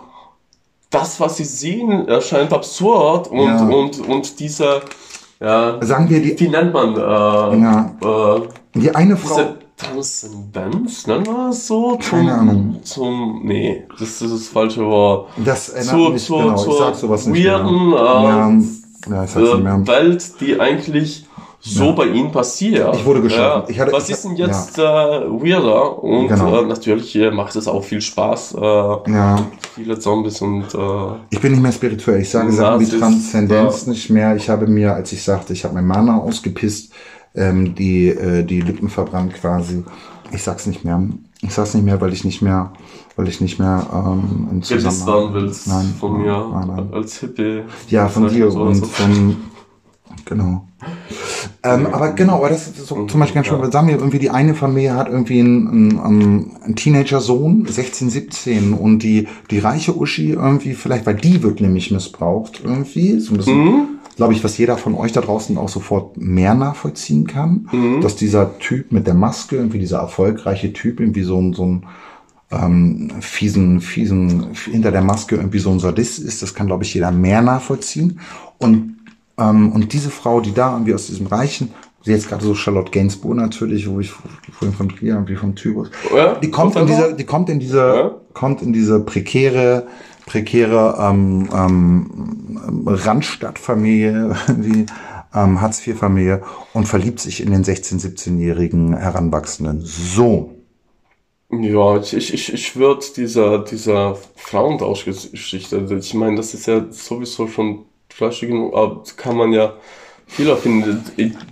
das, 0.91 1.19
was 1.19 1.37
sie 1.37 1.45
sehen, 1.45 2.07
erscheint 2.07 2.51
absurd 2.53 3.27
und, 3.29 3.49
und, 3.71 3.99
und 4.07 4.39
diese, 4.39 4.81
ja, 5.41 5.77
sagen 5.81 6.09
wir, 6.09 6.21
die, 6.21 6.39
wie 6.39 6.47
nennt 6.49 6.73
man, 6.73 6.95
äh, 6.95 7.61
Ja. 7.61 7.91
äh, 8.01 8.41
die 8.75 8.93
eine 8.95 9.17
Frau. 9.17 9.55
Transzendenz, 9.75 11.07
nennen 11.07 11.25
wir 11.25 11.49
es 11.49 11.65
so? 11.65 11.95
Zum, 11.95 12.19
Keine 12.19 12.33
Ahnung. 12.33 12.79
Zum, 12.83 13.41
nee, 13.43 13.83
das 13.99 14.21
ist 14.21 14.31
das 14.31 14.47
falsche 14.47 14.85
Wort. 14.85 15.29
Das 15.43 15.69
erinnert 15.69 15.89
Zu, 15.95 16.09
mich, 16.11 16.23
zu, 16.25 16.37
genau, 16.37 16.55
ich 16.55 16.61
zur 16.61 16.77
sag 16.77 16.95
sowas 16.95 17.25
nicht 17.25 17.45
weirden, 17.45 17.89
mehr. 17.89 17.99
äh, 17.99 18.03
ja, 18.03 19.15
ja, 19.15 19.23
ich 19.23 19.29
sag's 19.31 19.35
nicht 19.53 19.63
mehr. 19.63 19.73
äh, 19.83 19.87
Welt, 19.87 20.33
die 20.39 20.59
eigentlich 20.59 21.25
so 21.61 21.93
bei 21.93 22.05
ihnen 22.07 22.31
passiert. 22.31 22.95
Ich 22.95 23.05
wurde 23.05 23.21
geschockt. 23.21 23.69
Ich 23.69 23.79
hatte- 23.79 23.91
Was 23.93 24.05
ich 24.09 24.15
ist 24.15 24.25
denn 24.25 24.35
jetzt 24.35 24.77
äh, 24.79 24.81
weirder? 24.81 26.01
Und 26.03 26.27
Genau. 26.27 26.61
äh, 26.61 26.65
natürlich 26.65 27.15
äh, 27.15 27.29
macht 27.31 27.55
es 27.55 27.67
auch 27.67 27.83
viel 27.83 28.01
Spaß. 28.01 28.55
Äh, 28.55 28.59
Ja, 28.59 29.45
viele 29.75 29.99
Zombies 29.99 30.41
und 30.41 30.73
äh, 30.73 31.13
ich 31.29 31.39
bin 31.39 31.51
nicht 31.53 31.61
mehr 31.61 31.71
spirituell. 31.71 32.21
Ich 32.21 32.29
sage 32.29 32.51
Sachen 32.51 32.81
wie 32.81 32.97
Transzendenz 32.99 33.85
ja. 33.85 33.91
nicht 33.91 34.09
mehr. 34.09 34.35
Ich 34.35 34.49
habe 34.49 34.65
mir, 34.67 34.93
als 34.95 35.11
ich 35.11 35.23
sagte, 35.23 35.53
ich 35.53 35.63
habe 35.63 35.75
mein 35.75 35.85
Mana 35.85 36.17
ausgepisst, 36.17 36.91
ähm, 37.35 37.75
die, 37.75 38.07
äh, 38.09 38.43
die 38.43 38.61
Lippen 38.61 38.89
verbrannt 38.89 39.33
quasi. 39.35 39.83
Ich 40.31 40.43
sag's 40.43 40.65
nicht 40.65 40.83
mehr. 40.83 41.01
Ich 41.41 41.53
sag's 41.53 41.73
nicht 41.73 41.83
mehr, 41.85 41.99
weil 42.01 42.11
ich 42.13 42.23
nicht 42.23 42.41
mehr, 42.41 42.71
weil 43.15 43.27
ich 43.27 43.39
nicht 43.41 43.59
mehr 43.59 43.85
ähm, 43.93 44.47
im 44.51 44.61
Zusammenhang. 44.63 45.33
willst 45.33 45.67
Nein, 45.67 45.93
von 45.99 46.21
mir 46.21 46.37
nein, 46.53 46.67
nein. 46.75 46.89
als 46.93 47.19
Hippie. 47.19 47.61
Ja, 47.89 48.07
von 48.07 48.27
dir 48.29 48.53
und 48.53 48.75
so. 48.75 48.85
von 48.85 49.37
genau. 50.25 50.65
Ähm, 51.63 51.87
aber 51.87 52.13
genau, 52.13 52.37
aber 52.37 52.49
das 52.49 52.67
ist 52.67 52.87
so, 52.87 53.05
zum 53.05 53.19
Beispiel 53.19 53.35
ganz 53.35 53.47
schön, 53.47 53.71
sagen 53.71 53.87
wir 53.87 53.95
irgendwie, 53.95 54.17
die 54.17 54.31
eine 54.31 54.55
Familie 54.55 54.95
hat 54.95 55.09
irgendwie 55.09 55.39
einen, 55.39 55.99
einen, 55.99 56.55
einen 56.63 56.75
Teenager-Sohn, 56.75 57.67
16, 57.67 58.09
17, 58.09 58.73
und 58.73 59.03
die, 59.03 59.27
die 59.51 59.59
reiche 59.59 59.95
Uschi 59.95 60.31
irgendwie, 60.31 60.73
vielleicht, 60.73 61.05
weil 61.05 61.15
die 61.15 61.43
wird 61.43 61.61
nämlich 61.61 61.91
missbraucht 61.91 62.61
irgendwie, 62.63 63.19
so 63.19 63.33
ein 63.33 63.37
bisschen, 63.37 63.99
glaube 64.15 64.33
ich, 64.33 64.43
was 64.43 64.57
jeder 64.57 64.77
von 64.77 64.95
euch 64.95 65.11
da 65.11 65.21
draußen 65.21 65.55
auch 65.59 65.69
sofort 65.69 66.17
mehr 66.17 66.55
nachvollziehen 66.55 67.27
kann, 67.27 67.69
dass 68.01 68.15
dieser 68.15 68.57
Typ 68.57 68.91
mit 68.91 69.05
der 69.05 69.13
Maske, 69.13 69.55
irgendwie 69.55 69.79
dieser 69.79 69.99
erfolgreiche 69.99 70.73
Typ, 70.73 70.99
irgendwie 70.99 71.23
so 71.23 71.39
ein, 71.39 71.53
so 71.53 71.65
ein 71.65 71.85
ähm, 72.51 73.11
fiesen, 73.21 73.81
fiesen, 73.81 74.47
hinter 74.53 74.91
der 74.91 75.01
Maske 75.01 75.35
irgendwie 75.35 75.59
so 75.59 75.71
ein 75.71 75.79
Sadist 75.79 76.19
ist, 76.19 76.41
das 76.41 76.53
kann, 76.53 76.67
glaube 76.67 76.83
ich, 76.83 76.93
jeder 76.93 77.11
mehr 77.11 77.41
nachvollziehen. 77.41 78.19
Und, 78.57 78.97
ähm, 79.41 79.71
und 79.71 79.93
diese 79.93 80.09
Frau, 80.09 80.41
die 80.41 80.53
da 80.53 80.73
irgendwie 80.73 80.93
aus 80.93 81.07
diesem 81.07 81.27
Reichen, 81.27 81.73
jetzt 82.03 82.29
gerade 82.29 82.43
so 82.43 82.55
Charlotte 82.55 82.91
Gainsbourg 82.91 83.35
natürlich, 83.35 83.89
wo 83.89 83.99
ich 83.99 84.11
vorhin 84.11 84.75
von 84.75 84.89
Trier, 84.89 85.13
irgendwie 85.13 85.35
vom 85.35 85.55
Typus, 85.55 85.91
Ja, 86.15 86.35
die 86.35 86.49
kommt 86.49 86.75
in 86.75 86.87
diese, 86.87 87.13
die 87.13 87.25
kommt 87.25 87.49
in 87.49 87.59
diese, 87.59 87.77
Ja. 87.77 88.15
kommt 88.33 88.61
in 88.61 88.73
diese 88.73 88.99
prekäre, 89.01 89.87
prekäre 90.25 90.97
ähm, 90.99 91.49
ähm, 91.53 92.87
Randstadtfamilie, 92.87 94.35
wie 94.57 94.85
ähm, 95.33 95.61
Hartz-IV-Familie 95.61 96.41
und 96.73 96.87
verliebt 96.87 97.19
sich 97.19 97.41
in 97.41 97.51
den 97.51 97.63
16-, 97.63 98.01
17-jährigen 98.01 98.97
Heranwachsenden. 98.97 99.81
So. 99.81 100.55
Ja, 101.51 101.97
ich, 101.97 102.13
ich, 102.13 102.33
ich, 102.33 102.53
ich 102.53 102.75
würde 102.77 103.05
dieser, 103.15 103.59
dieser 103.59 104.15
Frauentauschgeschichte, 104.35 105.85
ich 105.99 106.13
meine, 106.13 106.37
das 106.37 106.53
ist 106.53 106.65
ja 106.65 106.85
sowieso 106.89 107.47
schon 107.47 107.85
trashig 108.17 108.49
genug, 108.49 108.75
aber 108.75 109.03
kann 109.15 109.37
man 109.37 109.53
ja 109.53 109.73
viel 110.27 110.55
finden. 110.55 111.03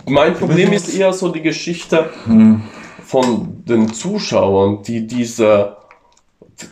Mein 0.07 0.33
Problem 0.33 0.71
ist 0.73 0.93
eher 0.93 1.11
so 1.13 1.29
die 1.29 1.41
Geschichte 1.41 2.09
von 3.05 3.63
den 3.65 3.91
Zuschauern, 3.91 4.83
die 4.83 5.05
diese, 5.05 5.75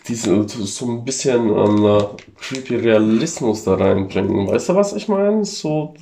diese 0.08 0.48
so 0.48 0.86
ein 0.86 1.04
bisschen 1.04 1.50
ähm, 1.50 2.06
creepy 2.40 2.76
Realismus 2.76 3.64
da 3.64 3.76
reinbringen. 3.76 4.48
Weißt 4.48 4.70
du, 4.70 4.76
was 4.76 4.94
ich 4.94 5.08
meine? 5.08 5.44
So, 5.46 5.96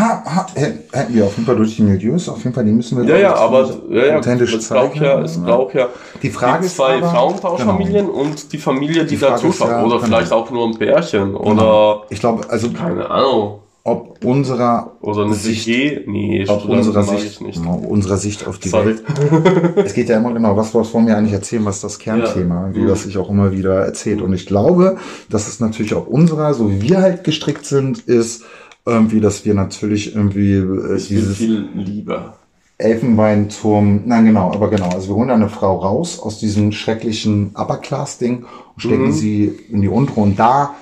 Ha, 0.00 0.22
ha, 0.24 0.46
hä- 0.54 0.72
hätten 0.92 1.14
wir 1.14 1.24
auf 1.26 1.32
jeden 1.36 1.44
Fall 1.46 1.56
durch 1.56 1.76
die 1.76 1.82
Milieus, 1.82 2.28
auf 2.28 2.38
jeden 2.42 2.54
Fall, 2.54 2.64
die 2.64 2.72
müssen 2.72 2.96
wir 2.96 3.04
ja, 3.16 3.20
ja, 3.20 3.34
aber 3.34 3.68
ja, 3.90 4.06
ja, 4.06 4.16
authentisch 4.18 4.54
es 4.54 4.68
braucht 4.68 4.92
zeigen. 4.94 5.04
ja, 5.04 5.20
es 5.20 5.36
braucht 5.36 5.74
ja 5.74 5.88
Die 6.22 6.30
Frage 6.30 6.62
die 6.62 6.68
zwei 6.72 6.96
aber- 6.96 7.10
Frauentauschfamilien 7.10 8.08
und 8.08 8.52
die 8.52 8.58
Familie, 8.58 9.02
die, 9.04 9.10
Die 9.10 9.16
Frage 9.16 9.32
da 9.42 9.48
ist 9.48 9.56
zuschaut. 9.58 9.68
ja, 9.70 9.82
oder 9.84 9.96
genau. 9.96 10.06
vielleicht 10.06 10.32
auch 10.32 10.50
nur 10.50 10.66
ein 10.68 10.78
Pärchen. 10.78 11.34
Oder 11.34 12.02
Ich 12.08 12.20
glaube, 12.20 12.48
also 12.48 12.70
keine 12.70 13.10
Ahnung. 13.10 13.58
ob 13.84 14.24
unserer 14.24 14.92
Oder 15.00 15.24
eine 15.24 15.34
Sicht, 15.34 15.66
WG? 15.66 16.00
Nee, 16.06 16.44
ob 16.48 16.66
unserer 16.66 17.02
Sicht, 17.02 17.24
ich 17.26 17.40
nicht. 17.40 17.58
genau, 17.62 17.74
unserer 17.76 18.16
Sicht 18.16 18.46
auf 18.46 18.58
die 18.58 18.68
Sorry. 18.68 18.86
Welt. 18.86 19.04
Es 19.84 19.94
geht 19.94 20.08
ja 20.08 20.18
immer 20.18 20.32
genau, 20.32 20.56
was, 20.56 20.74
was 20.74 20.92
wollen 20.94 21.06
wir 21.06 21.16
eigentlich 21.16 21.32
erzählen, 21.32 21.64
was 21.64 21.76
ist 21.76 21.84
das 21.84 21.98
Kernthema, 21.98 22.68
Ja. 22.68 22.74
wie 22.74 22.80
Mhm. 22.80 22.88
das 22.88 23.02
sich 23.04 23.16
auch 23.18 23.28
immer 23.30 23.52
wieder 23.52 23.74
erzählt. 23.84 24.20
Und 24.22 24.32
ich 24.34 24.46
glaube, 24.46 24.96
dass 25.30 25.48
es 25.48 25.60
natürlich 25.60 25.94
auch 25.94 26.06
unserer, 26.06 26.52
so 26.54 26.70
wie 26.70 26.82
wir 26.82 27.00
halt 27.00 27.24
gestrickt 27.24 27.64
sind, 27.66 28.00
ist 28.00 28.44
irgendwie, 28.86 29.20
dass 29.20 29.44
wir 29.44 29.54
natürlich 29.54 30.14
irgendwie 30.14 30.54
äh, 30.54 30.96
Ich 30.96 31.08
dieses 31.08 31.36
viel 31.36 31.68
lieber. 31.74 32.36
Elfenbeinturm, 32.78 34.02
nein 34.06 34.24
genau, 34.24 34.52
aber 34.52 34.70
genau, 34.70 34.88
also 34.88 35.08
wir 35.08 35.14
holen 35.16 35.30
eine 35.30 35.48
Frau 35.50 35.76
raus 35.76 36.18
aus 36.18 36.38
diesem 36.40 36.72
schrecklichen 36.72 37.50
Upper 37.54 37.76
Class 37.78 38.18
Ding 38.18 38.44
und 38.74 38.80
stecken 38.82 39.08
Mhm. 39.08 39.12
sie 39.12 39.52
in 39.70 39.82
die 39.82 39.88
untere 39.88 40.20
und 40.20 40.38
da 40.38 40.74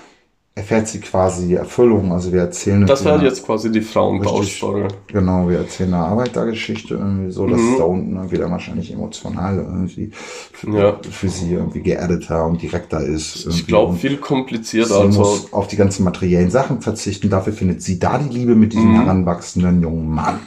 erfährt 0.58 0.88
sie 0.88 1.00
quasi 1.00 1.54
Erfüllung. 1.54 2.12
Also 2.12 2.32
wir 2.32 2.40
erzählen 2.40 2.84
Das 2.86 3.06
eine- 3.06 3.24
jetzt 3.24 3.46
quasi 3.46 3.70
die 3.70 3.80
Frauentauschstory. 3.80 4.88
Genau, 5.06 5.48
wir 5.48 5.58
erzählen 5.58 5.94
eine 5.94 6.04
Arbeitergeschichte 6.04 6.94
irgendwie 6.94 7.30
so, 7.30 7.46
dass 7.46 7.60
Mhm. 7.60 7.72
es 7.72 7.78
da 7.78 7.84
unten 7.84 8.16
irgendwie 8.16 8.38
dann 8.38 8.50
wahrscheinlich 8.50 8.92
emotional 8.92 9.56
irgendwie 9.58 10.10
für, 10.12 10.78
Ja. 10.78 10.96
für 11.10 11.28
sie 11.28 11.52
irgendwie 11.52 11.80
geerdeter 11.80 12.44
und 12.46 12.60
direkter 12.60 13.00
ist. 13.00 13.36
Ich 13.36 13.44
irgendwie. 13.46 13.62
glaube, 13.64 13.92
Und 13.92 13.98
viel 14.00 14.16
komplizierter. 14.16 14.88
Sie 14.94 15.00
Also, 15.06 15.18
muss 15.20 15.52
auf 15.52 15.68
die 15.68 15.76
ganzen 15.76 16.04
materiellen 16.04 16.50
Sachen 16.50 16.80
verzichten. 16.80 17.30
Dafür 17.30 17.52
findet 17.52 17.80
sie 17.82 17.98
da 17.98 18.18
die 18.18 18.28
Liebe 18.36 18.54
mit 18.54 18.72
diesem 18.72 18.90
Mhm. 18.92 19.00
heranwachsenden 19.02 19.80
jungen 19.82 20.08
Mann. 20.10 20.40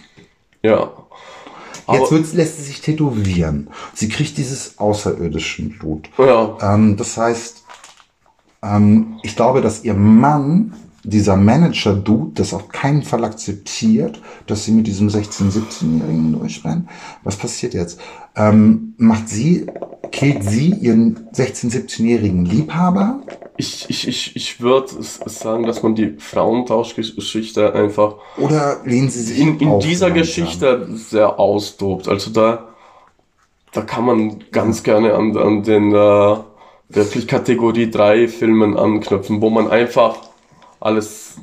ja. 0.61 0.91
Jetzt 1.91 2.11
wird's, 2.11 2.33
lässt 2.33 2.57
sie 2.57 2.63
sich 2.63 2.79
tätowieren. 2.79 3.69
Sie 3.93 4.07
kriegt 4.07 4.37
dieses 4.37 4.77
außerirdischen 4.77 5.77
Blut. 5.77 6.09
ja. 6.17 6.55
Ähm, 6.61 6.95
das 6.95 7.17
heißt, 7.17 7.60
ähm, 8.63 9.19
ich 9.23 9.35
glaube, 9.35 9.61
dass 9.61 9.83
ihr 9.83 9.93
Mann, 9.93 10.73
dieser 11.03 11.35
Manager-Dude, 11.35 12.31
das 12.35 12.53
auf 12.53 12.69
keinen 12.69 13.01
Fall 13.01 13.23
akzeptiert, 13.23 14.21
dass 14.45 14.65
sie 14.65 14.71
mit 14.71 14.85
diesem 14.85 15.07
16-, 15.07 15.51
17-Jährigen 15.51 16.33
durchrennt. 16.33 16.87
Was 17.23 17.35
passiert 17.35 17.73
jetzt? 17.73 17.99
Ähm, 18.35 18.93
macht 18.97 19.27
sie, 19.27 19.65
killt 20.11 20.43
sie 20.43 20.69
ihren 20.69 21.27
16-, 21.33 21.71
17-jährigen 21.71 22.45
Liebhaber? 22.45 23.21
Ich, 23.57 23.89
ich, 23.89 24.07
ich, 24.07 24.35
ich 24.35 24.61
würde 24.61 24.91
sagen, 24.99 25.65
dass 25.65 25.83
man 25.83 25.95
die 25.95 26.15
Frauentauschgeschichte 26.17 27.73
einfach 27.73 28.15
Oder 28.37 28.81
lehnen 28.85 29.09
sie 29.09 29.21
sich 29.21 29.39
in, 29.39 29.59
in 29.59 29.79
dieser? 29.79 30.11
Geschichte 30.11 30.87
sehr 30.93 31.39
austobt. 31.39 32.07
Also 32.07 32.31
da, 32.31 32.69
da 33.71 33.81
kann 33.81 34.05
man 34.05 34.43
ganz 34.51 34.83
gerne 34.83 35.15
an, 35.15 35.35
an 35.37 35.63
den 35.63 35.93
äh, 35.93 36.37
wirklich 36.93 37.27
Kategorie 37.27 37.89
3 37.89 38.27
Filmen 38.27 38.77
anknüpfen, 38.77 39.41
wo 39.41 39.49
man 39.49 39.69
einfach 39.69 40.17
alles 40.79 41.37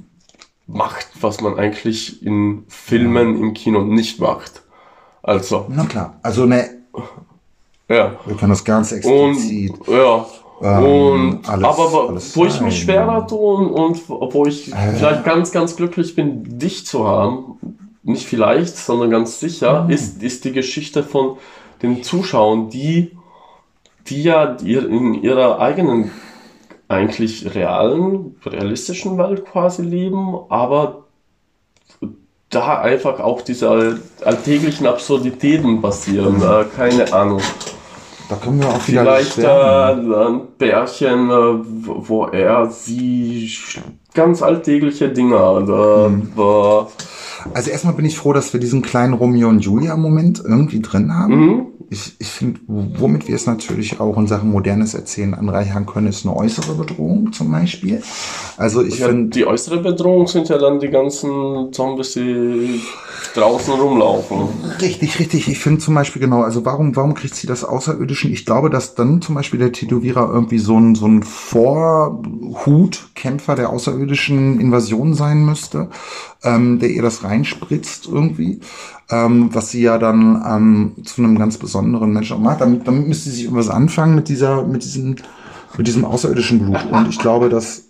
macht, 0.66 1.08
was 1.20 1.40
man 1.40 1.58
eigentlich 1.58 2.22
in 2.24 2.64
Filmen 2.68 3.40
im 3.40 3.54
Kino 3.54 3.82
nicht 3.82 4.20
macht. 4.20 4.62
Also, 5.22 5.66
Na 5.68 5.84
klar, 5.84 6.18
also 6.22 6.44
ne, 6.46 6.68
ja. 7.88 8.16
wir 8.26 8.36
können 8.36 8.50
das 8.50 8.64
ganz 8.64 8.92
explizit. 8.92 9.78
Und 9.80 9.88
ja. 9.88 10.26
Ähm, 10.60 10.84
und 10.84 11.48
alles- 11.48 11.64
aber 11.64 11.92
wo- 11.92 12.08
alles 12.08 12.36
wo 12.36 12.44
ich 12.44 12.60
mich 12.60 12.80
schwerer 12.82 13.26
tue 13.26 13.38
und, 13.68 13.70
und 13.70 14.08
wo 14.34 14.44
ich 14.46 14.72
Äh. 14.72 14.94
vielleicht 14.96 15.24
ganz, 15.24 15.52
ganz 15.52 15.76
glücklich 15.76 16.14
bin, 16.16 16.58
dich 16.58 16.84
zu 16.84 17.06
haben, 17.06 17.58
nicht 18.02 18.26
vielleicht, 18.26 18.76
sondern 18.76 19.10
ganz 19.10 19.38
sicher, 19.38 19.84
Mhm. 19.84 19.90
ist, 19.90 20.22
ist 20.22 20.44
die 20.44 20.52
Geschichte 20.52 21.02
von 21.04 21.36
den 21.82 22.02
Zuschauern, 22.02 22.70
die, 22.70 23.16
die 24.08 24.22
ja 24.24 24.56
in 24.56 25.14
ihrer 25.14 25.60
eigenen, 25.60 26.10
eigentlich 26.88 27.54
realen, 27.54 28.36
realistischen 28.44 29.18
Welt 29.18 29.44
quasi 29.44 29.82
leben, 29.82 30.38
aber 30.48 31.04
da 32.50 32.80
einfach 32.80 33.20
auch 33.20 33.42
diese 33.42 34.00
alltäglichen 34.24 34.86
Absurditäten 34.86 35.82
passieren. 35.82 36.40
Äh, 36.42 36.64
keine 36.74 37.12
Ahnung. 37.12 37.42
Da 38.28 38.36
können 38.36 38.60
wir 38.60 38.68
auch 38.68 38.80
Vielleicht 38.80 39.34
schwärmen. 39.34 40.14
ein 40.14 40.40
Pärchen, 40.58 41.30
äh, 41.30 41.32
wo 41.86 42.26
er 42.26 42.70
sie 42.70 43.50
ganz 44.18 44.42
alltägliche 44.42 45.08
Dinge 45.18 45.36
äh, 45.36 46.08
Mhm. 46.08 46.32
äh, 46.36 46.84
Also 47.54 47.70
erstmal 47.70 47.94
bin 47.94 48.04
ich 48.04 48.16
froh, 48.18 48.32
dass 48.32 48.52
wir 48.52 48.60
diesen 48.60 48.82
kleinen 48.82 49.14
Romeo 49.14 49.48
und 49.48 49.60
Julia 49.60 49.96
Moment 49.96 50.42
irgendwie 50.44 50.80
drin 50.80 51.14
haben. 51.14 51.34
mhm. 51.34 51.66
Ich, 51.90 52.16
ich 52.18 52.28
finde, 52.28 52.60
womit 52.66 53.28
wir 53.28 53.34
es 53.34 53.46
natürlich 53.46 53.98
auch 53.98 54.18
in 54.18 54.26
Sachen 54.26 54.50
modernes 54.50 54.92
Erzählen 54.92 55.32
anreichern 55.32 55.86
können, 55.86 56.08
ist 56.08 56.26
eine 56.26 56.36
äußere 56.36 56.74
Bedrohung 56.74 57.32
zum 57.32 57.50
Beispiel. 57.50 58.02
Also 58.58 58.82
ich 58.82 58.98
ja, 58.98 59.06
finde, 59.08 59.30
die 59.30 59.46
äußere 59.46 59.78
Bedrohung 59.80 60.26
sind 60.26 60.50
ja 60.50 60.58
dann 60.58 60.80
die 60.80 60.90
ganzen 60.90 61.72
Zombies, 61.72 62.12
die 62.12 62.82
draußen 63.38 63.74
rumlaufen. 63.74 64.48
richtig, 64.80 65.18
richtig. 65.18 65.48
Ich 65.48 65.58
finde 65.58 65.80
zum 65.80 65.94
Beispiel 65.94 66.20
genau, 66.20 66.42
also 66.42 66.64
warum, 66.64 66.94
warum 66.96 67.14
kriegt 67.14 67.34
sie 67.34 67.46
das 67.46 67.64
Außerirdischen? 67.64 68.30
Ich 68.32 68.44
glaube, 68.44 68.68
dass 68.70 68.94
dann 68.94 69.22
zum 69.22 69.34
Beispiel 69.34 69.58
der 69.58 69.72
Tätowierer 69.72 70.30
irgendwie 70.30 70.58
so 70.58 70.78
ein, 70.78 70.94
so 70.94 71.06
ein 71.06 71.22
Vorhutkämpfer 71.22 73.54
der 73.54 73.70
außerirdischen 73.70 74.60
Invasion 74.60 75.14
sein 75.14 75.42
müsste, 75.44 75.88
ähm, 76.42 76.78
der 76.78 76.90
ihr 76.90 77.00
das 77.02 77.24
reinspritzt 77.24 78.06
irgendwie. 78.06 78.60
Ähm, 79.10 79.48
was 79.54 79.70
sie 79.70 79.80
ja 79.80 79.96
dann 79.98 80.44
ähm, 80.46 80.92
zu 81.04 81.22
einem 81.22 81.38
ganz 81.38 81.56
besonderen 81.56 82.12
Menschen 82.12 82.36
auch 82.36 82.40
macht. 82.40 82.60
Damit, 82.60 82.86
damit 82.86 83.08
müsste 83.08 83.30
sie 83.30 83.36
sich 83.36 83.44
irgendwas 83.44 83.70
anfangen 83.70 84.14
mit 84.14 84.28
dieser, 84.28 84.64
mit 84.64 84.84
diesem, 84.84 85.16
mit 85.78 85.86
diesem 85.86 86.04
außerirdischen 86.04 86.58
Blut. 86.58 86.84
Und 86.90 87.08
ich 87.08 87.18
glaube, 87.18 87.48
dass 87.48 87.84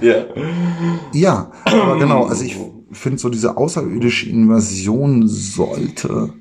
Ja. 0.00 0.24
ja, 1.12 1.50
aber 1.64 1.98
genau, 1.98 2.26
also 2.26 2.44
ich 2.44 2.56
finde 2.92 3.18
so 3.18 3.28
diese 3.28 3.56
außerirdische 3.56 4.28
Invasion 4.28 5.26
sollte. 5.28 6.32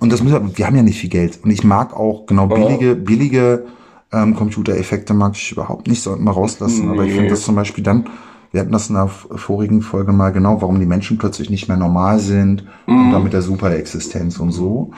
Und 0.00 0.12
das 0.12 0.22
müssen 0.22 0.34
wir, 0.46 0.58
wir 0.58 0.66
haben 0.66 0.76
ja 0.76 0.82
nicht 0.82 0.98
viel 1.00 1.10
Geld. 1.10 1.40
Und 1.42 1.50
ich 1.50 1.62
mag 1.64 1.94
auch 1.94 2.26
genau 2.26 2.46
billige, 2.46 2.94
billige 2.94 3.66
ähm, 4.12 4.34
Computereffekte 4.34 5.14
mag 5.14 5.32
ich 5.36 5.52
überhaupt 5.52 5.88
nicht, 5.88 6.02
sollten 6.02 6.24
wir 6.24 6.32
rauslassen. 6.32 6.88
Aber 6.88 7.04
ich 7.04 7.10
finde 7.10 7.24
Nee. 7.24 7.30
das 7.30 7.42
zum 7.42 7.54
Beispiel 7.54 7.84
dann, 7.84 8.08
wir 8.50 8.60
hatten 8.62 8.72
das 8.72 8.88
in 8.88 8.94
der 8.96 9.06
vorigen 9.08 9.82
Folge 9.82 10.12
mal 10.12 10.30
genau, 10.30 10.60
warum 10.60 10.80
die 10.80 10.86
Menschen 10.86 11.18
plötzlich 11.18 11.50
nicht 11.50 11.68
mehr 11.68 11.76
normal 11.76 12.18
sind 12.18 12.64
und 12.86 13.12
dann 13.12 13.22
mit 13.22 13.32
der 13.32 13.42
Superexistenz 13.42 14.40
und 14.40 14.50
so, 14.52 14.90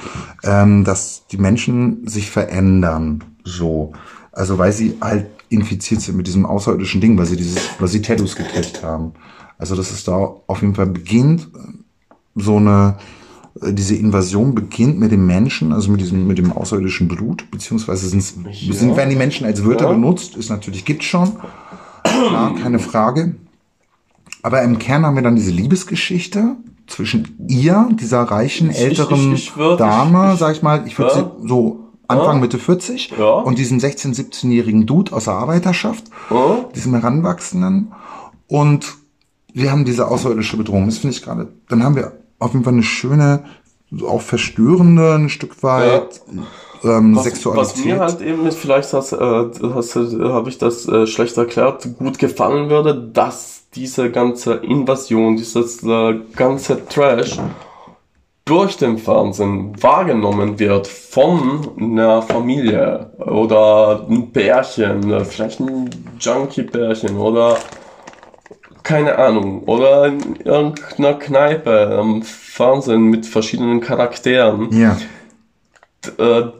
ähm, 0.44 0.84
dass 0.84 1.26
die 1.26 1.36
Menschen 1.36 2.06
sich 2.06 2.30
verändern, 2.30 3.22
so. 3.44 3.92
Also 4.30 4.56
weil 4.56 4.72
sie 4.72 4.96
halt 5.02 5.26
infiziert 5.50 6.00
sind 6.00 6.16
mit 6.16 6.26
diesem 6.26 6.46
außerirdischen 6.46 7.02
Ding, 7.02 7.18
weil 7.18 7.26
sie 7.26 7.36
dieses, 7.36 7.58
weil 7.78 7.88
sie 7.88 8.00
Tattoos 8.00 8.36
gekriegt 8.36 8.82
haben. 8.82 9.12
Also 9.62 9.76
dass 9.76 9.92
es 9.92 10.02
da 10.02 10.16
auf 10.48 10.60
jeden 10.60 10.74
Fall 10.74 10.86
beginnt, 10.86 11.48
so 12.34 12.56
eine, 12.56 12.96
äh, 13.62 13.72
diese 13.72 13.94
Invasion 13.94 14.56
beginnt 14.56 14.98
mit 14.98 15.12
dem 15.12 15.24
Menschen, 15.24 15.72
also 15.72 15.88
mit 15.92 16.00
diesem, 16.00 16.26
mit 16.26 16.36
dem 16.38 16.50
außerirdischen 16.50 17.06
Blut, 17.06 17.48
beziehungsweise 17.52 18.08
sind's, 18.08 18.34
Ja. 18.60 18.72
sind, 18.74 18.96
werden 18.96 19.10
die 19.10 19.14
Menschen 19.16 19.46
als 19.46 19.64
Wörter 19.64 19.84
Ja. 19.86 19.92
benutzt, 19.92 20.34
ist 20.36 20.50
natürlich, 20.50 20.84
gibt's 20.84 21.04
schon. 21.04 21.30
Klar, 22.02 22.56
keine 22.60 22.80
Frage. 22.80 23.36
Aber 24.42 24.62
im 24.62 24.80
Kern 24.80 25.06
haben 25.06 25.14
wir 25.14 25.22
dann 25.22 25.36
diese 25.36 25.52
Liebesgeschichte 25.52 26.56
zwischen 26.88 27.28
ihr, 27.46 27.88
dieser 27.92 28.22
reichen, 28.22 28.70
Ich- 28.70 28.78
älteren 28.80 29.32
ich- 29.32 29.52
ich 29.56 29.76
Dame, 29.78 30.26
ich- 30.26 30.32
ich- 30.34 30.40
sag 30.40 30.56
ich 30.56 30.62
mal, 30.64 30.82
ich 30.88 30.98
würde 30.98 31.12
Ja. 31.14 31.30
sie 31.40 31.48
so 31.48 31.78
Anfang, 32.08 32.34
Ja. 32.36 32.40
Mitte 32.40 32.58
40 32.58 33.12
Ja. 33.16 33.30
und 33.34 33.58
diesem 33.58 33.78
16-, 33.78 34.12
17-jährigen 34.12 34.86
Dude 34.86 35.12
aus 35.12 35.24
der 35.26 35.34
Arbeiterschaft, 35.34 36.06
Oh, 36.30 36.64
diesem 36.74 36.94
Heranwachsenden. 36.94 37.92
Und 38.48 38.96
wir 39.54 39.70
haben 39.70 39.84
diese 39.84 40.08
außerirdische 40.08 40.56
Bedrohung. 40.56 40.86
Das 40.86 40.98
finde 40.98 41.16
ich 41.16 41.22
gerade. 41.22 41.48
Dann 41.68 41.82
haben 41.82 41.96
wir 41.96 42.12
auf 42.38 42.52
jeden 42.52 42.64
Fall 42.64 42.72
eine 42.72 42.82
schöne, 42.82 43.44
auch 44.06 44.22
verstörende, 44.22 45.14
ein 45.14 45.28
Stück 45.28 45.62
weit 45.62 46.22
ähm, 46.84 47.16
was, 47.16 47.24
Sexualität. 47.24 47.76
was 47.76 47.84
mir 47.84 47.98
halt 48.00 48.20
eben 48.20 48.46
ist, 48.46 48.58
vielleicht 48.58 48.92
hast, 48.92 49.12
äh, 49.12 49.16
hast, 49.16 49.94
habe 49.94 50.48
ich 50.48 50.58
das 50.58 50.88
äh, 50.88 51.06
schlecht 51.06 51.36
erklärt, 51.36 51.86
gut 51.98 52.18
gefallen 52.18 52.70
würde, 52.70 52.94
dass 52.94 53.64
diese 53.74 54.10
ganze 54.10 54.54
Invasion, 54.54 55.36
dieses 55.36 55.82
äh, 55.82 56.20
ganze 56.34 56.84
Trash 56.86 57.38
durch 58.44 58.76
den 58.76 58.98
Fernsehen 58.98 59.80
wahrgenommen 59.80 60.58
wird 60.58 60.88
von 60.88 61.70
einer 61.78 62.22
Familie 62.22 63.12
oder 63.18 64.04
ein 64.10 64.32
Pärchen, 64.32 65.24
vielleicht 65.24 65.60
ein 65.60 65.88
Junkie-Pärchen 66.18 67.16
oder 67.16 67.56
keine 68.82 69.18
Ahnung, 69.18 69.64
oder 69.64 70.06
in 70.06 70.36
irgendeiner 70.36 71.14
Kneipe 71.14 71.98
am 71.98 72.22
Fernsehen 72.22 73.04
mit 73.04 73.26
verschiedenen 73.26 73.80
Charakteren. 73.80 74.68
Ja, 74.72 74.96
äh, 76.18 76.50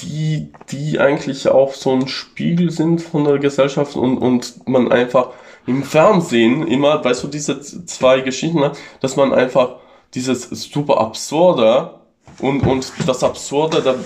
die, 0.00 0.52
die 0.70 1.00
eigentlich 1.00 1.48
auch 1.48 1.74
so 1.74 1.92
ein 1.92 2.08
Spiegel 2.08 2.70
sind 2.70 3.02
von 3.02 3.24
der 3.24 3.38
Gesellschaft 3.38 3.96
und, 3.96 4.18
und 4.18 4.68
man 4.68 4.92
einfach 4.92 5.30
im 5.66 5.82
Fernsehen 5.82 6.66
immer, 6.66 7.04
weißt 7.04 7.24
du, 7.24 7.28
diese 7.28 7.60
zwei 7.60 8.20
Geschichten, 8.20 8.60
hat, 8.60 8.78
dass 9.00 9.16
man 9.16 9.32
einfach 9.32 9.76
dieses 10.14 10.48
super 10.50 11.00
Absurde 11.00 11.94
und, 12.38 12.60
und 12.60 12.92
das 13.06 13.24
Absurde 13.24 13.82
der, 13.82 13.96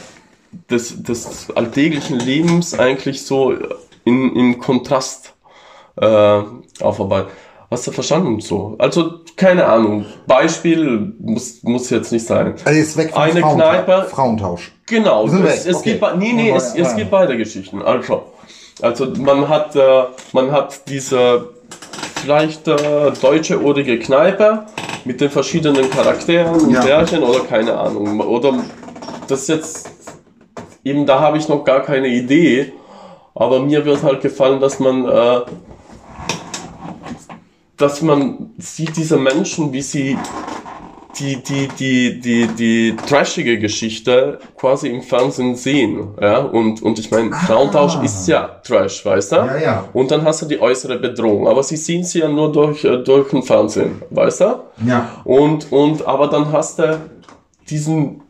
des, 0.70 1.02
des 1.02 1.50
alltäglichen 1.54 2.18
Lebens 2.18 2.78
eigentlich 2.78 3.22
so 3.22 3.54
in, 4.04 4.34
im 4.34 4.58
Kontrast 4.58 5.31
äh, 6.00 6.40
aufarbeitet. 6.82 7.30
Hast 7.70 7.86
du 7.86 7.90
verstanden? 7.90 8.38
So. 8.40 8.74
Also, 8.78 9.20
keine 9.34 9.64
Ahnung. 9.64 10.04
Beispiel 10.26 11.14
muss, 11.18 11.62
muss 11.62 11.88
jetzt 11.88 12.12
nicht 12.12 12.26
sein. 12.26 12.54
Also 12.64 12.78
jetzt 12.78 12.96
weg 12.98 13.12
von 13.12 13.22
Eine 13.22 13.40
Frauentausch. 13.40 13.66
Kneipe- 13.76 14.04
Frauentausch. 14.10 14.72
Genau, 14.86 15.24
es, 15.26 15.32
weg, 15.42 15.62
es 15.66 15.76
okay. 15.76 15.92
gibt 15.98 16.16
nee, 16.18 16.32
nee, 16.34 16.48
Ja, 16.50 16.56
es, 16.56 16.76
ja. 16.76 16.82
es 16.84 16.94
gibt 16.96 17.10
beide 17.10 17.34
Geschichten. 17.38 17.80
Also, 17.80 18.24
also 18.82 19.06
man 19.18 19.48
hat 19.48 19.74
äh, 19.74 20.02
man 20.32 20.52
hat 20.52 20.82
diese 20.88 21.48
vielleicht 22.22 22.68
äh, 22.68 22.76
deutsche 23.22 23.58
urige 23.58 23.98
Kneipe 23.98 24.66
mit 25.06 25.20
den 25.22 25.30
verschiedenen 25.30 25.88
Charakteren 25.90 26.70
Ja. 26.70 26.82
Pärchen 26.82 27.22
oder 27.22 27.40
keine 27.40 27.78
Ahnung 27.78 28.20
oder 28.20 28.52
das 29.28 29.48
jetzt 29.48 29.88
eben 30.84 31.06
da 31.06 31.20
habe 31.20 31.38
ich 31.38 31.48
noch 31.48 31.64
gar 31.64 31.80
keine 31.80 32.08
Idee, 32.08 32.72
aber 33.34 33.60
mir 33.60 33.84
wird 33.86 34.02
halt 34.02 34.20
gefallen, 34.20 34.60
dass 34.60 34.78
man 34.78 35.06
äh, 35.06 35.40
dass 37.82 38.00
man 38.00 38.52
sieht 38.58 38.96
diese 38.96 39.18
Menschen, 39.18 39.72
wie 39.72 39.82
sie 39.82 40.16
die, 41.18 41.36
die, 41.42 41.68
die, 41.68 42.20
die, 42.20 42.46
die 42.46 42.96
trashige 43.08 43.58
Geschichte 43.58 44.38
quasi 44.56 44.88
im 44.88 45.02
Fernsehen 45.02 45.56
sehen. 45.56 46.14
Ja? 46.20 46.38
Und, 46.38 46.80
und 46.82 46.98
ich 46.98 47.10
meine, 47.10 47.32
Frauentausch 47.32 47.96
ist 48.02 48.26
ja 48.28 48.60
Trash, 48.64 49.04
weißt 49.04 49.32
du? 49.32 49.36
Ja, 49.36 49.56
ja. 49.58 49.88
Und 49.92 50.10
dann 50.10 50.24
hast 50.24 50.42
du 50.42 50.46
die 50.46 50.60
äußere 50.60 50.98
Bedrohung. 50.98 51.48
Aber 51.48 51.62
sie 51.62 51.76
sehen 51.76 52.04
sie 52.04 52.20
ja 52.20 52.28
nur 52.28 52.50
durch, 52.50 52.84
äh, 52.84 52.98
durch 52.98 53.28
den 53.30 53.42
Fernsehen, 53.42 54.00
weißt 54.10 54.40
du? 54.40 54.60
Ja. 54.86 55.22
Und, 55.24 55.70
und, 55.70 56.06
aber 56.06 56.28
dann 56.28 56.50
hast 56.50 56.78
du 56.78 56.98
diesen 57.68 58.22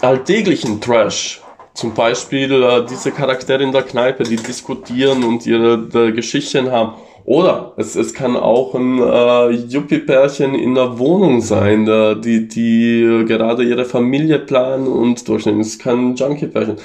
alltäglichen 0.00 0.80
Trash. 0.80 1.42
Zum 1.74 1.94
Beispiel 1.94 2.62
äh, 2.62 2.86
diese 2.88 3.12
Charaktere 3.12 3.62
in 3.62 3.72
der 3.72 3.82
Kneipe, 3.82 4.22
die 4.22 4.36
diskutieren 4.36 5.22
und 5.24 5.46
ihre 5.46 6.12
Geschichten 6.12 6.70
haben. 6.72 6.94
Oder 7.28 7.74
es, 7.76 7.94
es 7.94 8.14
kann 8.14 8.38
auch 8.38 8.74
ein 8.74 8.98
äh, 9.02 9.50
Yuppie-Pärchen 9.50 10.54
in 10.54 10.74
der 10.74 10.98
Wohnung 10.98 11.42
sein, 11.42 11.86
äh, 11.86 12.18
die, 12.18 12.48
die 12.48 13.26
gerade 13.28 13.64
ihre 13.64 13.84
Familie 13.84 14.38
planen 14.38 14.86
und 14.86 15.28
durchnehmen. 15.28 15.60
Es 15.60 15.78
kann 15.78 16.12
ein 16.12 16.16
Junkie-Pärchen. 16.16 16.76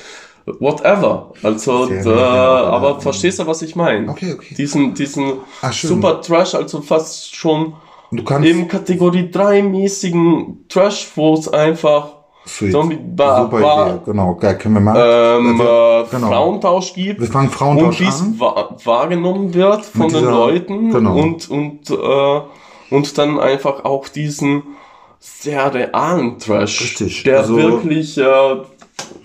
Whatever. 0.59 1.31
Also, 1.43 1.87
gut, 1.87 2.05
ja. 2.05 2.65
aber 2.65 2.99
verstehst 2.99 3.39
du, 3.39 3.47
was 3.47 3.61
ich 3.61 3.77
meine? 3.77 4.09
Okay, 4.09 4.33
okay. 4.33 4.53
Diesen, 4.53 4.93
diesen 4.93 5.35
Ach, 5.61 5.71
schön. 5.71 5.91
super 5.91 6.19
Trash, 6.19 6.55
also 6.55 6.81
fast 6.81 7.33
schon 7.33 7.75
du 8.11 8.21
kannst 8.25 8.49
im 8.49 8.67
Kategorie 8.67 9.31
3 9.31 9.61
mäßigen 9.61 10.65
Trash, 10.67 11.09
wo 11.15 11.35
es 11.35 11.47
einfach 11.47 12.15
Sweet. 12.45 12.71
Zombie 12.73 12.97
Bar, 13.01 13.43
Super 13.43 13.59
Bar 13.61 13.87
Idee. 13.89 13.99
Genau, 14.05 14.35
geil, 14.35 14.57
können 14.57 14.73
wir 14.75 14.81
machen. 14.81 14.99
ähm, 15.01 15.57
Wir- 15.59 16.05
äh, 16.05 16.11
genau. 16.11 16.27
Frauentausch 16.27 16.93
gibt 16.93 17.21
Wir 17.21 17.27
fangen 17.27 17.49
Frauentausch 17.49 17.99
und 18.01 18.05
wie 18.05 18.09
es 18.09 18.21
an. 18.21 18.35
wa 18.39 18.75
wahrgenommen 18.83 19.53
wird 19.53 19.85
von 19.85 20.01
Mit 20.07 20.11
den 20.11 20.19
dieser- 20.19 20.31
Leuten 20.31 20.91
genau. 20.91 21.15
und 21.17 21.49
und 21.49 21.89
äh, 21.89 22.41
und 22.93 23.17
dann 23.17 23.39
einfach 23.39 23.85
auch 23.85 24.07
diesen 24.09 24.63
sehr 25.19 25.73
realen 25.73 26.37
Trash, 26.37 26.81
Richtig, 26.81 27.23
der 27.23 27.39
also- 27.39 27.55
wirklich 27.55 28.17
äh, 28.17 28.55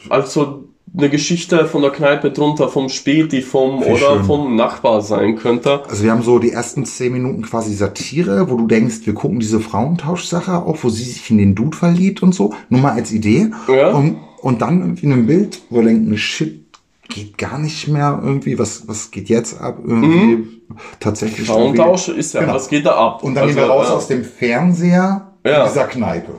also 0.09 0.65
eine 0.97 1.11
Geschichte 1.11 1.67
von 1.67 1.83
der 1.83 1.91
Kneipe 1.91 2.31
drunter, 2.31 2.69
vom 2.69 2.89
Späti, 2.89 3.43
vom 3.43 3.81
Wie 3.81 3.87
oder 3.91 4.17
schön. 4.17 4.25
vom 4.25 4.57
Nachbar 4.57 5.01
sein 5.03 5.37
könnte. 5.37 5.83
Also 5.89 6.05
wir 6.05 6.11
haben 6.13 6.23
so 6.23 6.39
die 6.39 6.51
ersten 6.53 6.85
zehn 6.85 7.13
Minuten 7.13 7.43
quasi 7.43 7.75
Satire, 7.75 8.51
wo 8.51 8.57
du 8.57 8.67
denkst, 8.67 9.01
wir 9.05 9.15
gucken 9.15 9.41
diese 9.41 9.61
Frauentauschsache 9.61 10.53
auch, 10.65 10.79
wo 10.83 10.89
sie 10.89 11.05
sich 11.05 11.31
in 11.31 11.39
den 11.39 11.55
Dude 11.55 11.77
verliebt 11.77 12.23
und 12.23 12.35
so. 12.35 12.53
Nur 12.69 12.81
mal 12.81 12.93
als 12.93 13.13
Idee. 13.13 13.51
Ja. 13.69 13.91
Und, 13.91 14.19
und 14.41 14.63
dann 14.63 14.81
irgendwie 14.81 15.07
ein 15.07 15.27
Bild, 15.27 15.61
wo 15.71 15.77
wir 15.81 15.85
denken, 15.87 16.17
shit, 16.17 16.65
geht 17.09 17.39
gar 17.39 17.59
nicht 17.59 17.89
mehr 17.89 18.21
irgendwie, 18.23 18.59
was, 18.59 18.87
was 18.87 19.11
geht 19.11 19.29
jetzt 19.29 19.61
ab? 19.61 19.79
Irgendwie 19.85 20.47
tatsächlich. 21.01 21.49
irgendwie- 21.49 21.77
Frauentausch 21.79 22.09
ist 22.09 22.35
ja, 22.35 22.41
Genau. 22.43 22.55
was 22.55 22.69
geht 22.69 22.85
da 22.87 22.95
ab? 22.97 23.25
Und 23.25 23.35
dann 23.35 23.47
gehen 23.47 23.57
wir 23.57 23.63
Also, 23.63 23.73
raus 23.75 23.87
ja. 23.89 23.95
aus 23.95 24.07
dem 24.09 24.25
Fernseher 24.25 25.33
Ja. 25.45 25.63
in 25.63 25.69
dieser 25.69 25.85
Kneipe. 25.85 26.33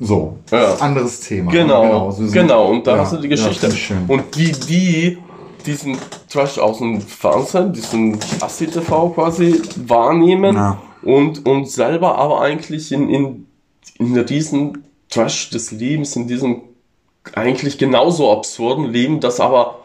So, 0.00 0.38
Ja. 0.50 0.76
anderes 0.76 1.20
Thema. 1.20 1.52
Genau, 1.52 2.10
so 2.10 2.22
sind- 2.24 2.32
genau, 2.32 2.68
und 2.70 2.86
da 2.86 2.96
ja, 2.96 3.02
hast 3.02 3.12
du 3.12 3.16
die 3.18 3.28
ja, 3.28 3.36
Geschichte. 3.36 3.70
schön. 3.70 4.04
und 4.08 4.34
die, 4.34 4.52
die 4.52 5.18
diesen 5.66 5.98
Trash 6.30 6.58
aus 6.58 6.78
dem 6.78 7.02
Fernsehen, 7.02 7.72
diesen 7.74 8.18
Assi-TV 8.40 9.10
quasi 9.10 9.60
wahrnehmen 9.76 10.56
Ja. 10.56 10.80
und, 11.02 11.44
und 11.46 11.68
selber 11.68 12.16
aber 12.16 12.40
eigentlich 12.40 12.90
in, 12.92 13.10
in, 13.10 13.46
in 13.98 14.24
diesen 14.26 14.84
Trash 15.10 15.50
des 15.50 15.70
Lebens, 15.72 16.16
in 16.16 16.26
diesem 16.28 16.62
eigentlich 17.34 17.76
genauso 17.76 18.32
absurden 18.32 18.86
Leben, 18.86 19.20
das 19.20 19.38
aber 19.38 19.79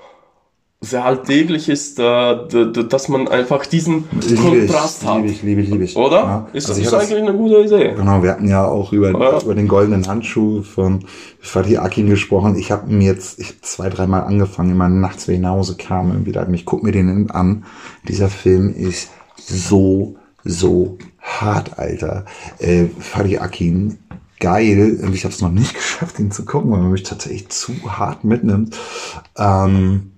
sehr 0.81 1.03
alltäglich 1.05 1.67
ist, 1.69 1.97
dass 1.97 3.07
man 3.07 3.27
einfach 3.27 3.65
diesen 3.65 4.03
Liebe 4.21 4.41
Kontrast 4.67 5.01
ich, 5.01 5.07
hat. 5.09 5.15
liebe 5.17 5.27
ich, 5.29 5.41
liebe 5.43 5.61
ich, 5.61 5.69
liebe 5.69 5.83
ich. 5.83 5.95
Oder? 5.95 6.17
Ja. 6.17 6.47
Ist 6.53 6.67
Also 6.69 6.69
das 6.69 6.77
ich 6.77 6.83
ist 6.85 6.91
hatte 6.93 7.01
das- 7.03 7.11
eigentlich 7.11 7.29
eine 7.29 7.37
gute 7.37 7.59
Idee? 7.61 7.93
Genau, 7.95 8.21
wir 8.21 8.31
hatten 8.31 8.47
ja 8.47 8.65
auch 8.67 8.91
über, 8.93 9.11
Ja. 9.11 9.41
über 9.41 9.55
den 9.55 9.67
goldenen 9.67 10.05
Handschuh 10.07 10.61
von 10.61 11.05
Fatih 11.39 11.77
Akin 11.79 12.07
gesprochen. 12.07 12.55
Ich 12.55 12.71
habe 12.71 12.91
mir 12.93 13.05
jetzt 13.13 13.39
ich 13.39 13.49
hab 13.49 13.65
zwei, 13.65 13.89
dreimal 13.89 14.23
angefangen, 14.25 14.71
immer 14.71 14.87
nachts, 14.89 15.27
wenn 15.27 15.35
ich 15.35 15.41
nach 15.41 15.51
Hause 15.51 15.75
kam, 15.75 16.11
irgendwie 16.11 16.33
da, 16.33 16.47
ich 16.51 16.65
guck 16.65 16.83
mir 16.83 16.91
den 16.91 17.31
an. 17.31 17.65
Dieser 18.07 18.29
Film 18.29 18.71
ist 18.75 19.09
so, 19.37 20.17
so 20.43 20.97
hart, 21.19 21.79
Alter. 21.79 22.25
Äh, 22.59 22.85
Fatih 22.99 23.39
Akin, 23.39 23.97
geil. 24.39 24.99
Und 25.01 25.15
ich 25.15 25.23
habe 25.23 25.33
es 25.33 25.41
noch 25.41 25.51
nicht 25.51 25.73
geschafft, 25.73 26.19
ihn 26.19 26.29
zu 26.31 26.45
gucken, 26.45 26.69
weil 26.71 26.79
man 26.81 26.91
mich 26.91 27.03
tatsächlich 27.03 27.49
zu 27.49 27.71
hart 27.87 28.23
mitnimmt. 28.23 28.77
Ähm, 29.37 30.11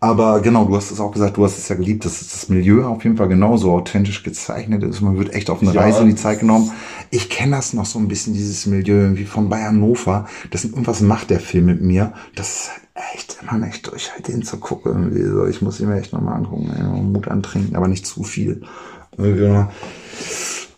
aber 0.00 0.40
genau, 0.40 0.64
du 0.64 0.76
hast 0.76 0.90
es 0.92 1.00
auch 1.00 1.10
gesagt, 1.10 1.36
du 1.36 1.44
hast 1.44 1.58
es 1.58 1.68
ja 1.68 1.74
geliebt, 1.74 2.04
dass 2.04 2.20
das 2.20 2.48
Milieu 2.48 2.86
auf 2.86 3.02
jeden 3.02 3.16
Fall 3.16 3.28
genauso 3.28 3.72
authentisch 3.72 4.22
gezeichnet 4.22 4.84
ist. 4.84 5.00
Man 5.00 5.18
wird 5.18 5.34
echt 5.34 5.50
auf 5.50 5.60
eine 5.60 5.72
Ja. 5.72 5.80
Reise 5.80 6.02
in 6.02 6.08
die 6.08 6.14
Zeit 6.14 6.40
genommen. 6.40 6.70
Ich 7.10 7.28
kenne 7.28 7.56
das 7.56 7.72
noch 7.72 7.86
so 7.86 7.98
ein 7.98 8.06
bisschen, 8.06 8.32
dieses 8.32 8.66
Milieu 8.66 9.00
irgendwie 9.00 9.24
von 9.24 9.48
Bayern 9.48 9.76
Hannover. 9.76 10.28
Das 10.50 10.64
irgendwas 10.64 11.00
macht 11.00 11.30
der 11.30 11.40
Film 11.40 11.66
mit 11.66 11.82
mir. 11.82 12.12
Das 12.36 12.48
ist 12.48 12.70
halt 12.70 12.82
echt 13.14 13.38
immer 13.42 13.66
echt 13.66 13.90
durch, 13.90 14.10
den 14.26 14.42
zu 14.42 14.58
gucken. 14.58 14.92
Irgendwie 14.92 15.24
so. 15.24 15.46
Ich 15.46 15.62
muss 15.62 15.80
ihn 15.80 15.88
mir 15.88 15.98
echt 15.98 16.12
nochmal 16.12 16.34
angucken. 16.34 17.12
Mut 17.12 17.26
antrinken, 17.26 17.74
aber 17.74 17.88
nicht 17.88 18.06
zu 18.06 18.22
viel. 18.22 18.62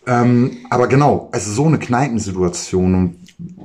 Ähm, 0.07 0.57
aber 0.71 0.89
genau, 0.89 1.29
also 1.33 1.53
so 1.53 1.67
eine 1.67 1.79
Kneipensituation 1.79 2.95
und 2.95 3.17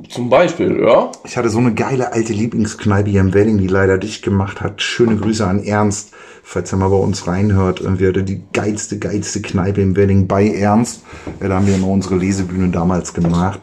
Zum 0.10 0.30
Beispiel, 0.30 0.80
ja. 0.80 1.12
ich 1.24 1.36
hatte 1.38 1.50
so 1.50 1.58
eine 1.58 1.74
geile 1.74 2.14
alte 2.14 2.34
Lieblingskneipe 2.34 3.10
hier 3.10 3.22
im 3.22 3.34
Wedding, 3.34 3.58
die 3.58 3.68
leider 3.68 3.98
dicht 3.98 4.24
gemacht 4.24 4.62
hat. 4.62 4.82
Schöne 4.82 5.18
Grüße 5.18 5.46
an 5.46 5.64
Ernst, 5.64 6.12
falls 6.44 6.72
er 6.72 6.78
mal 6.78 6.90
bei 6.90 6.96
uns 6.96 7.28
reinhört. 7.28 7.82
Irgendwie 7.82 8.08
hatte 8.08 8.24
die 8.24 8.44
geilste, 8.54 9.00
geilste 9.00 9.42
Kneipe 9.42 9.82
im 9.82 9.96
Wedding 9.96 10.28
bei 10.28 10.50
Ernst. 10.50 11.02
Ja, 11.42 11.50
da 11.50 11.56
haben 11.56 11.68
wir 11.68 11.76
immer 11.76 11.88
unsere 11.88 12.16
Lesebühne 12.16 12.70
damals 12.70 13.14
gemacht. 13.14 13.60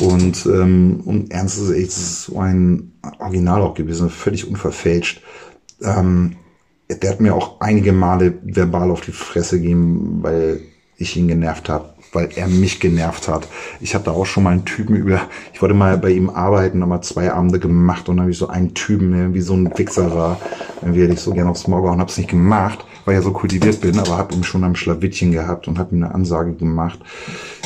Und, 0.00 0.44
ähm, 0.46 1.02
und 1.04 1.30
Ernst 1.30 1.58
ist 1.58 1.70
echt 1.70 1.92
so 1.92 2.38
ein 2.38 2.92
Original 3.18 3.62
auch 3.62 3.74
gewesen, 3.74 4.10
völlig 4.10 4.48
unverfälscht. 4.48 5.22
Ähm, 5.82 6.36
der 6.90 7.10
hat 7.10 7.20
mir 7.20 7.34
auch 7.34 7.60
einige 7.60 7.92
Male 7.92 8.38
verbal 8.42 8.90
auf 8.90 9.00
die 9.00 9.12
Fresse 9.12 9.60
gegeben, 9.60 10.18
weil 10.22 10.60
ich 10.96 11.16
ihn 11.16 11.28
genervt 11.28 11.68
habe, 11.68 11.94
weil 12.16 12.30
er 12.34 12.48
mich 12.48 12.80
genervt 12.80 13.28
hat. 13.28 13.46
Ich 13.78 13.94
hatte 13.94 14.10
auch 14.10 14.24
schon 14.24 14.44
mal 14.44 14.50
einen 14.50 14.64
Typen 14.64 14.96
über, 14.96 15.20
ich 15.52 15.60
wollte 15.60 15.74
mal 15.74 15.98
bei 15.98 16.10
ihm 16.10 16.30
arbeiten, 16.30 16.82
aber 16.82 17.02
zwei 17.02 17.30
Abende 17.30 17.60
gemacht 17.60 18.08
und 18.08 18.16
dann 18.16 18.22
habe 18.22 18.30
ich 18.32 18.38
so 18.38 18.48
einen 18.48 18.72
Typen, 18.72 19.12
der 19.12 19.34
wie 19.34 19.42
so 19.42 19.52
ein 19.52 19.70
Wichser 19.76 20.14
war, 20.14 20.40
irgendwie 20.80 21.02
hätte 21.02 21.12
ich 21.12 21.20
so 21.20 21.32
gerne 21.32 21.50
aufs 21.50 21.68
Maul 21.68 21.82
gehauen, 21.82 22.00
habe 22.00 22.10
es 22.10 22.16
nicht 22.16 22.30
gemacht, 22.30 22.86
weil 23.04 23.14
ich 23.14 23.18
ja 23.18 23.22
so 23.22 23.32
kultiviert 23.32 23.82
bin, 23.82 23.98
aber 23.98 24.16
habe 24.16 24.34
ihn 24.34 24.44
schon 24.44 24.64
am 24.64 24.74
Schlawittchen 24.74 25.30
gehabt 25.30 25.68
und 25.68 25.78
habe 25.78 25.94
ihm 25.94 26.02
eine 26.02 26.14
Ansage 26.14 26.54
gemacht. 26.54 26.98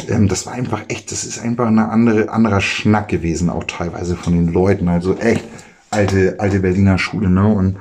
Ähm, 0.08 0.26
das 0.26 0.46
war 0.46 0.54
einfach 0.54 0.82
echt, 0.88 1.12
das 1.12 1.22
ist 1.22 1.40
einfach 1.40 1.68
eine 1.68 1.88
andere, 1.88 2.30
anderer 2.30 2.60
Schnack 2.60 3.06
gewesen, 3.06 3.50
auch 3.50 3.64
teilweise 3.64 4.16
von 4.16 4.32
den 4.32 4.52
Leuten, 4.52 4.88
also 4.88 5.16
echt 5.16 5.44
alte, 5.90 6.34
alte 6.38 6.58
Berliner 6.58 6.98
Schule, 6.98 7.30
ne, 7.30 7.46
und 7.46 7.76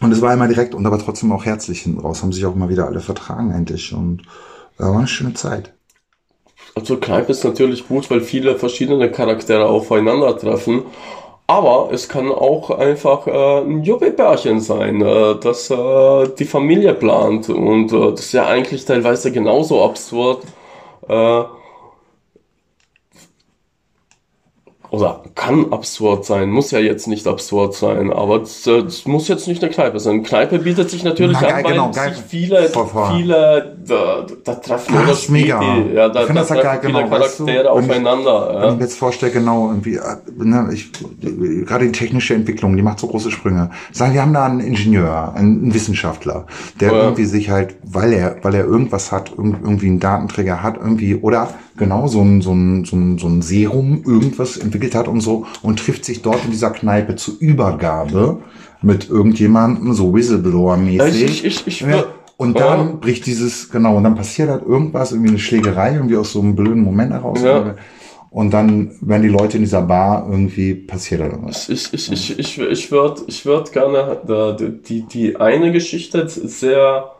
und 0.00 0.12
es 0.12 0.20
war 0.20 0.34
immer 0.34 0.48
direkt 0.48 0.74
und 0.74 0.84
aber 0.84 0.98
trotzdem 0.98 1.32
auch 1.32 1.46
herzlich 1.46 1.80
hinten 1.80 2.00
raus. 2.00 2.22
Haben 2.22 2.32
sich 2.32 2.44
auch 2.44 2.54
mal 2.54 2.68
wieder 2.68 2.86
alle 2.86 3.00
vertragen 3.00 3.52
endlich. 3.52 3.94
Und 3.94 4.22
war 4.78 4.98
eine 4.98 5.06
schöne 5.06 5.34
Zeit. 5.34 5.72
Also 6.74 6.96
Kneipe 6.96 7.32
ist 7.32 7.44
natürlich 7.44 7.86
gut, 7.86 8.10
weil 8.10 8.20
viele 8.20 8.56
verschiedene 8.56 9.10
Charaktere 9.10 9.66
aufeinandertreffen. 9.66 10.82
Aber 11.46 11.90
es 11.92 12.08
kann 12.08 12.32
auch 12.32 12.70
einfach 12.70 13.26
äh, 13.26 13.60
ein 13.60 13.82
Juppie-Pärchen 13.84 14.60
sein, 14.60 15.02
äh, 15.02 15.36
das 15.40 15.70
äh, 15.70 16.28
die 16.38 16.46
Familie 16.46 16.94
plant. 16.94 17.50
Und 17.50 17.92
äh, 17.92 18.10
das 18.12 18.20
ist 18.20 18.32
ja 18.32 18.46
eigentlich 18.46 18.84
teilweise 18.86 19.30
genauso 19.30 19.84
absurd. 19.84 20.42
Äh, 21.08 21.42
oder 24.94 25.22
kann 25.34 25.72
absurd 25.72 26.24
sein, 26.24 26.50
muss 26.50 26.70
ja 26.70 26.78
jetzt 26.78 27.06
nicht 27.08 27.26
absurd 27.26 27.74
sein, 27.74 28.12
aber 28.12 28.42
es, 28.42 28.66
äh, 28.66 28.84
muss 29.06 29.28
jetzt 29.28 29.48
nicht 29.48 29.62
eine 29.62 29.72
Kneipe 29.72 29.98
sein. 30.00 30.22
Kneipe 30.22 30.58
bietet 30.60 30.90
sich 30.90 31.02
natürlich 31.04 31.38
Na, 31.40 31.46
an, 31.48 31.54
geil, 31.54 31.64
weil 31.64 31.72
genau, 31.72 31.90
geil. 31.90 32.14
sich 32.14 32.22
viele, 32.24 32.62
Voll, 32.68 32.86
voll. 32.86 33.16
viele, 33.16 33.76
da, 33.86 34.26
da 34.44 34.54
treffen 34.54 34.94
oder 34.96 35.06
das 35.06 35.22
ist 35.22 35.30
mega. 35.30 35.60
ja, 35.94 36.08
da, 36.08 36.22
Ich 36.22 36.28
da 36.28 36.32
das 36.34 36.48
ja 36.48 36.62
geil, 36.62 36.78
viele 36.82 36.92
genau, 37.02 37.10
weißt 37.10 37.40
du, 37.40 37.46
Charaktere 37.46 37.74
wenn 37.76 37.84
ich- 37.84 37.90
aufeinander. 37.90 38.48
Wenn 38.48 38.56
ich 38.58 38.64
ja. 38.64 38.74
mir 38.76 38.80
jetzt 38.82 38.98
vorstelle, 38.98 39.32
genau, 39.32 39.68
irgendwie, 39.68 39.96
äh, 39.96 40.00
ne, 40.36 40.68
ich, 40.72 40.92
gerade 41.66 41.86
die 41.86 41.92
technische 41.92 42.34
Entwicklung, 42.34 42.76
die 42.76 42.82
macht 42.82 42.98
so 43.00 43.06
große 43.08 43.30
Sprünge. 43.30 43.70
Sagen, 43.92 44.14
wir 44.14 44.22
haben 44.22 44.32
da 44.34 44.44
einen 44.46 44.60
Ingenieur, 44.60 45.32
einen 45.34 45.72
Wissenschaftler, 45.74 46.46
der 46.80 46.92
Ja. 46.92 47.02
irgendwie 47.04 47.24
sich 47.24 47.50
halt, 47.50 47.76
weil 47.84 48.12
er, 48.12 48.36
weil 48.42 48.54
er 48.54 48.64
irgendwas 48.64 49.10
hat, 49.12 49.30
irg- 49.32 49.56
irgendwie 49.62 49.86
einen 49.88 50.00
Datenträger 50.00 50.62
hat, 50.62 50.76
irgendwie, 50.76 51.16
oder 51.16 51.48
genau 51.76 52.06
so 52.06 52.20
ein, 52.20 52.40
so 52.42 52.52
ein, 52.52 52.84
so 52.84 52.96
ein, 52.96 53.18
so 53.18 53.26
ein 53.26 53.42
Serum, 53.42 54.02
irgendwas 54.06 54.56
entwickelt 54.56 54.94
hat 54.94 55.08
und 55.08 55.20
so, 55.20 55.46
und 55.62 55.78
trifft 55.78 56.04
sich 56.04 56.22
dort 56.22 56.44
in 56.44 56.50
dieser 56.50 56.70
Kneipe 56.70 57.16
zur 57.16 57.34
Übergabe 57.40 58.38
mit 58.82 59.08
irgendjemandem, 59.08 59.92
so 59.94 60.12
Whistleblower-mäßig. 60.14 61.24
Ich- 61.24 61.44
ich- 61.44 61.66
ich- 61.66 61.80
ja. 61.80 62.04
Und 62.36 62.58
Ja. 62.58 62.76
dann 62.76 62.98
bricht 63.00 63.26
dieses, 63.26 63.70
genau, 63.70 63.96
und 63.96 64.04
dann 64.04 64.16
passiert 64.16 64.48
halt 64.50 64.64
irgendwas, 64.66 65.12
irgendwie 65.12 65.30
eine 65.30 65.38
Schlägerei, 65.38 65.94
irgendwie 65.94 66.16
aus 66.16 66.32
so 66.32 66.40
einem 66.40 66.56
blöden 66.56 66.82
Moment 66.82 67.12
heraus. 67.12 67.40
Ja. 67.42 67.76
Und 68.30 68.50
dann 68.52 68.90
werden 69.00 69.22
die 69.22 69.28
Leute 69.28 69.58
in 69.58 69.62
dieser 69.62 69.82
Bar 69.82 70.26
irgendwie 70.28 70.74
passiert 70.74 71.20
da 71.20 71.26
irgendwas. 71.26 71.68
Ich, 71.68 71.92
ich, 71.94 72.10
ich, 72.10 72.36
ich, 72.38 72.58
ich 72.58 72.90
würde 72.90 73.22
ich 73.28 73.46
würd 73.46 73.70
gerne 73.70 74.18
äh, 74.26 74.70
die, 74.88 75.02
die 75.02 75.36
eine 75.36 75.70
Geschichte 75.70 76.28
sehr, 76.28 77.12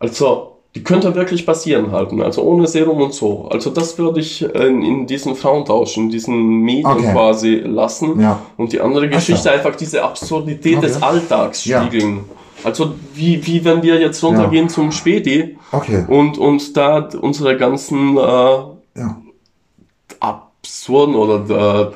also 0.00 0.55
die 0.76 0.84
könnte 0.84 1.14
wirklich 1.14 1.46
passieren 1.46 1.90
halten, 1.90 2.20
also 2.20 2.42
ohne 2.42 2.66
Serum 2.66 3.00
und 3.00 3.14
so. 3.14 3.48
Also 3.50 3.70
das 3.70 3.96
würde 3.96 4.20
ich 4.20 4.42
in, 4.42 4.82
in 4.82 5.06
diesen 5.06 5.34
Frauentausch, 5.34 5.96
in 5.96 6.10
diesen 6.10 6.36
Medien 6.60 6.84
Okay. 6.86 7.12
quasi 7.12 7.54
lassen. 7.64 8.20
Ja. 8.20 8.40
Und 8.58 8.74
die 8.74 8.80
andere 8.82 9.08
Geschichte 9.08 9.44
so. 9.44 9.48
einfach 9.48 9.74
diese 9.74 10.04
Absurdität 10.04 10.76
Okay. 10.76 10.86
des 10.86 11.02
Alltags 11.02 11.64
Ja. 11.64 11.82
spiegeln. 11.82 12.24
Also 12.62 12.92
wie, 13.14 13.46
wie 13.46 13.64
wenn 13.64 13.82
wir 13.82 13.98
jetzt 13.98 14.22
runtergehen 14.22 14.68
zum 14.68 14.92
Späti 14.92 15.56
Okay. 15.72 16.04
und, 16.08 16.36
und 16.36 16.76
da 16.76 17.08
unsere 17.22 17.56
ganzen 17.56 18.18
äh, 18.18 18.20
Ja. 18.20 19.16
absurden 20.20 21.14
oder 21.14 21.90
äh, 21.90 21.92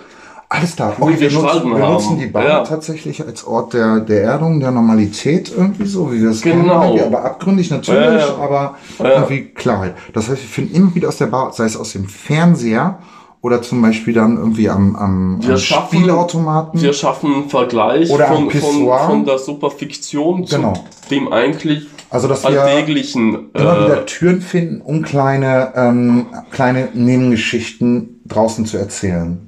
Alles. 0.53 0.75
Ruhige 0.81 0.97
Okay, 0.99 1.21
wir 1.21 1.31
nutzen, 1.31 1.71
wir 1.77 1.89
nutzen 1.89 2.19
die 2.19 2.27
Bar 2.27 2.45
Ja. 2.45 2.65
tatsächlich 2.65 3.25
als 3.25 3.45
Ort 3.47 3.73
der, 3.73 4.01
der 4.01 4.25
Erdung, 4.25 4.59
der 4.59 4.73
Normalität 4.73 5.53
irgendwie 5.57 5.87
so, 5.87 6.13
wie 6.13 6.21
wir 6.21 6.31
es 6.31 6.41
kennen. 6.43 6.63
Genau. 6.63 6.83
irgendwie, 6.97 7.05
Aber 7.05 7.25
abgründig 7.25 7.71
natürlich, 7.71 8.21
Ja, 8.21 8.35
aber 8.37 8.75
irgendwie 8.99 9.45
Klarheit. 9.55 9.95
Das 10.13 10.29
heißt, 10.29 10.43
wir 10.43 10.49
finden 10.49 10.75
immer 10.75 10.95
wieder 10.97 11.07
aus 11.09 11.19
der 11.19 11.27
Bar, 11.29 11.53
sei 11.53 11.67
es 11.67 11.77
aus 11.77 11.93
dem 11.93 12.07
Fernseher 12.09 12.99
oder 13.43 13.63
zum 13.63 13.81
Beispiel 13.81 14.13
dann 14.13 14.39
irgendwie 14.39 14.69
am, 14.69 14.97
am, 14.97 15.39
Wir 15.41 15.55
am 15.55 15.57
schaffen- 15.61 15.99
Spielautomaten. 16.01 16.83
Wir 16.83 16.93
schaffen 16.95 17.33
einen 17.33 17.49
Vergleich 17.49 18.11
Oder 18.11 18.29
am 18.31 18.51
von, 18.51 18.61
von, 18.61 18.99
von 19.07 19.25
der 19.25 19.39
Superfiktion 19.39 20.47
Genau. 20.47 20.73
zu 20.73 21.09
dem 21.11 21.33
eigentlich 21.33 21.87
Also, 22.11 22.27
dass 22.27 22.43
wir 22.43 22.61
alltäglichen. 22.61 23.51
immer 23.55 23.79
Äh, 23.79 23.85
wieder 23.87 24.05
Türen 24.07 24.41
finden, 24.43 24.81
um 24.81 25.03
kleine, 25.03 25.73
ähm, 25.77 26.27
kleine 26.51 26.89
Nebengeschichten 26.93 28.21
draußen 28.27 28.67
zu 28.67 28.77
erzählen. 28.79 29.47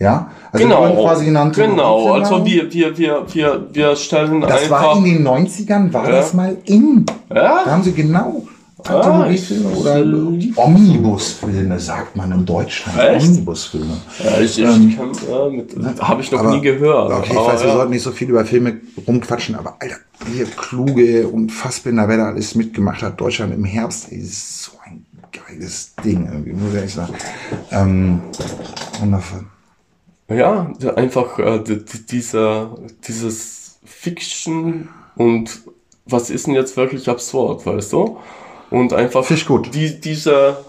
Ja? 0.00 0.30
Also 0.50 0.66
wir 0.66 0.74
genau, 0.76 1.02
quasi 1.04 1.24
genannt. 1.26 1.54
genau. 1.54 2.12
Also 2.14 2.44
wir, 2.44 2.72
wir, 2.72 2.96
wir, 2.98 3.22
wir, 3.32 3.66
wir 3.72 3.94
stellen 3.96 4.40
Das 4.40 4.68
war 4.70 4.80
einfach. 4.80 4.96
in 4.96 5.04
den 5.04 5.28
90ern, 5.28 5.92
war 5.92 6.04
Ja. 6.06 6.10
das 6.16 6.32
mal 6.34 6.56
in. 6.64 7.04
Ja? 7.28 7.62
Da 7.64 7.70
haben 7.70 7.82
sie 7.82 7.92
genau 7.92 8.44
Ah, 8.88 8.94
Anthologifilme 8.94 9.72
ich- 9.72 9.76
oder 9.78 10.00
ich- 10.38 10.56
Omnibusfilme, 10.56 11.78
sagt 11.78 12.16
man 12.16 12.32
in 12.32 12.46
Deutschland. 12.46 12.98
Echt? 12.98 13.26
Omnibusfilme. 13.28 13.92
ja, 14.24 14.40
ich, 14.40 14.58
ich 14.58 14.96
kann, 14.96 15.12
äh, 15.30 15.50
mit, 15.54 16.00
habe 16.00 16.22
ich 16.22 16.32
noch 16.32 16.40
Ähm, 16.40 16.46
Aber- 16.46 16.56
nie 16.56 16.62
gehört. 16.62 17.12
Okay, 17.12 17.28
ich 17.32 17.36
aber, 17.38 17.46
weiß, 17.48 17.60
wir 17.60 17.68
ja. 17.68 17.74
sollten 17.74 17.90
nicht 17.92 18.02
so 18.02 18.10
viel 18.10 18.30
über 18.30 18.42
Filme 18.46 18.80
rumquatschen, 19.06 19.54
aber 19.54 19.76
Alter, 19.80 19.96
hier 20.34 20.46
kluge 20.46 21.28
und 21.28 21.52
Fassbinder, 21.52 22.08
wer 22.08 22.16
da 22.16 22.24
alles 22.28 22.54
mitgemacht 22.54 23.02
hat, 23.02 23.20
Deutschland 23.20 23.52
im 23.52 23.64
Herbst, 23.64 24.10
ey, 24.10 24.18
das 24.18 24.28
ist 24.30 24.62
so 24.62 24.72
ein 24.86 25.04
geiles 25.30 25.94
Ding 26.02 26.24
irgendwie, 26.32 26.52
muss 26.54 26.70
ich 26.70 26.76
ehrlich 26.76 26.94
sagen. 26.94 27.12
Ähm, 27.72 28.20
wundervoll. 28.98 29.44
Ja, 30.30 30.70
einfach 30.96 31.38
äh, 31.38 31.58
die, 31.58 31.84
die, 31.84 32.06
dieser, 32.06 32.76
dieses 33.06 33.78
Fiction 33.84 34.88
und 35.16 35.60
was 36.06 36.30
ist 36.30 36.46
denn 36.46 36.54
jetzt 36.54 36.76
wirklich 36.76 37.08
absurd, 37.08 37.66
weißt 37.66 37.92
du? 37.92 38.18
Und 38.70 38.92
einfach 38.92 39.26
gut. 39.46 39.74
Die, 39.74 40.00
diese 40.00 40.64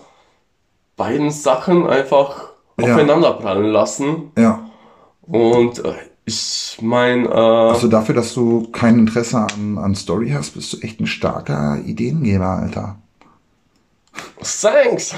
beiden 0.97 1.31
Sachen 1.31 1.87
einfach 1.87 2.49
Ja. 2.79 2.93
aufeinanderprallen 2.93 3.71
lassen. 3.71 4.31
Ja. 4.37 4.67
Und 5.21 5.83
äh, 5.85 5.93
ich 6.25 6.77
meine, 6.81 7.27
äh, 7.27 7.31
Also 7.31 7.87
dafür, 7.87 8.15
dass 8.15 8.33
du 8.33 8.67
kein 8.71 8.99
Interesse 8.99 9.37
an, 9.37 9.77
an 9.77 9.95
Story 9.95 10.31
hast, 10.31 10.51
bist 10.51 10.73
du 10.73 10.77
echt 10.79 10.99
ein 10.99 11.07
starker 11.07 11.79
Ideengeber, 11.85 12.47
Alter. 12.47 12.97
thanks! 14.41 15.13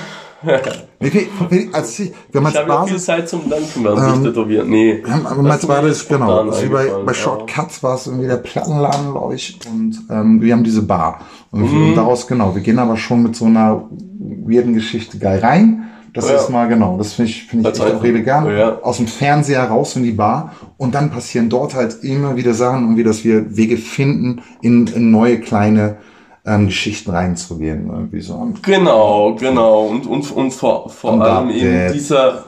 Wie, 1.00 1.14
wie, 1.14 1.28
wie, 1.50 1.70
als 1.74 2.00
ich, 2.00 2.12
wir 2.32 2.42
haben 2.42 2.50
Ich 2.52 2.70
als 2.70 2.90
viel 2.90 3.00
Zeit 3.00 3.30
zum 3.30 3.50
Denken, 3.50 3.84
während 3.84 4.18
ich 4.18 4.24
tätowiere. 4.24 4.66
Nee. 4.66 5.02
wir 5.04 5.14
haben, 5.14 5.26
aber 5.26 5.52
als 5.52 6.08
genau, 6.08 6.46
wie 6.62 6.68
bei, 6.68 6.88
bei. 7.06 7.14
Shortcuts 7.14 7.82
war 7.84 7.96
es 7.96 8.08
irgendwie 8.08 8.28
der 8.28 8.38
Plattenladen, 8.38 9.12
glaube 9.12 9.36
ich, 9.36 9.60
und 9.70 10.00
ähm, 10.10 10.42
wir 10.42 10.54
haben 10.54 10.64
diese 10.64 10.84
Bar. 10.84 11.20
Und, 11.52 11.62
Mhm. 11.72 11.90
und 11.90 11.96
daraus, 11.96 12.28
genau, 12.28 12.56
wir 12.56 12.62
gehen 12.62 12.80
aber 12.80 12.98
schon 12.98 13.24
mit 13.24 13.36
so 13.36 13.46
einer 13.46 13.90
weirden 14.20 14.74
Geschichte 14.74 15.18
geil 15.18 15.40
rein. 15.40 15.84
Das 16.14 16.30
Ja. 16.30 16.36
ist 16.36 16.50
mal, 16.50 16.68
genau, 16.68 16.98
das 16.98 17.14
finde 17.14 17.32
ich, 17.32 17.44
finde 17.46 17.70
ich 17.72 17.80
echt 17.80 17.96
auch 17.96 18.04
rede 18.04 18.22
gern. 18.22 18.46
ja. 18.56 18.80
Aus 18.82 18.98
dem 18.98 19.08
Fernseher 19.08 19.64
raus 19.64 19.96
in 19.96 20.04
die 20.04 20.12
Bar 20.12 20.54
und 20.78 20.94
dann 20.94 21.10
passieren 21.10 21.50
dort 21.50 21.74
halt 21.74 22.04
immer 22.04 22.36
wieder 22.36 22.54
Sachen, 22.54 22.84
irgendwie, 22.84 23.04
dass 23.04 23.24
wir 23.24 23.58
Wege 23.58 23.78
finden, 23.78 24.42
in, 24.62 24.86
in 24.88 25.10
neue 25.10 25.40
kleine 25.40 25.98
ähm, 26.46 26.68
Geschichten 26.68 27.12
reinzugehen. 27.12 27.90
Irgendwie 27.90 28.22
so. 28.22 28.54
Genau, 28.62 29.36
genau. 29.36 29.84
Und, 29.88 30.06
und, 30.08 30.32
und 30.32 30.52
vor, 30.52 30.90
vor 30.90 31.14
Und 31.14 31.22
allem 31.22 31.50
eben 31.50 31.94
dieser, 31.94 32.44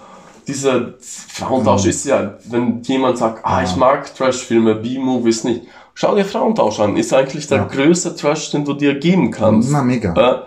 dieser 0.48 0.94
Frauentausch 1.00 1.86
ist 1.86 2.06
ja, 2.06 2.36
wenn 2.50 2.82
jemand 2.84 3.18
sagt, 3.18 3.46
ah, 3.46 3.64
ich 3.64 3.76
mag 3.76 4.14
Trash-Filme, 4.16 4.76
B-Movies 4.76 5.44
nicht. 5.44 5.62
Schau 5.94 6.14
dir 6.14 6.26
Frauentausch 6.26 6.80
an. 6.82 6.98
Ist 6.98 7.14
eigentlich 7.14 7.48
der 7.48 7.60
Ja. 7.60 7.64
größte 7.66 8.16
Trash, 8.16 8.52
den 8.52 8.66
du 8.66 8.74
dir 8.74 9.00
geben 9.00 9.32
kannst. 9.32 9.72
Na, 9.72 9.82
mega. 9.82 10.14
Äh, 10.14 10.42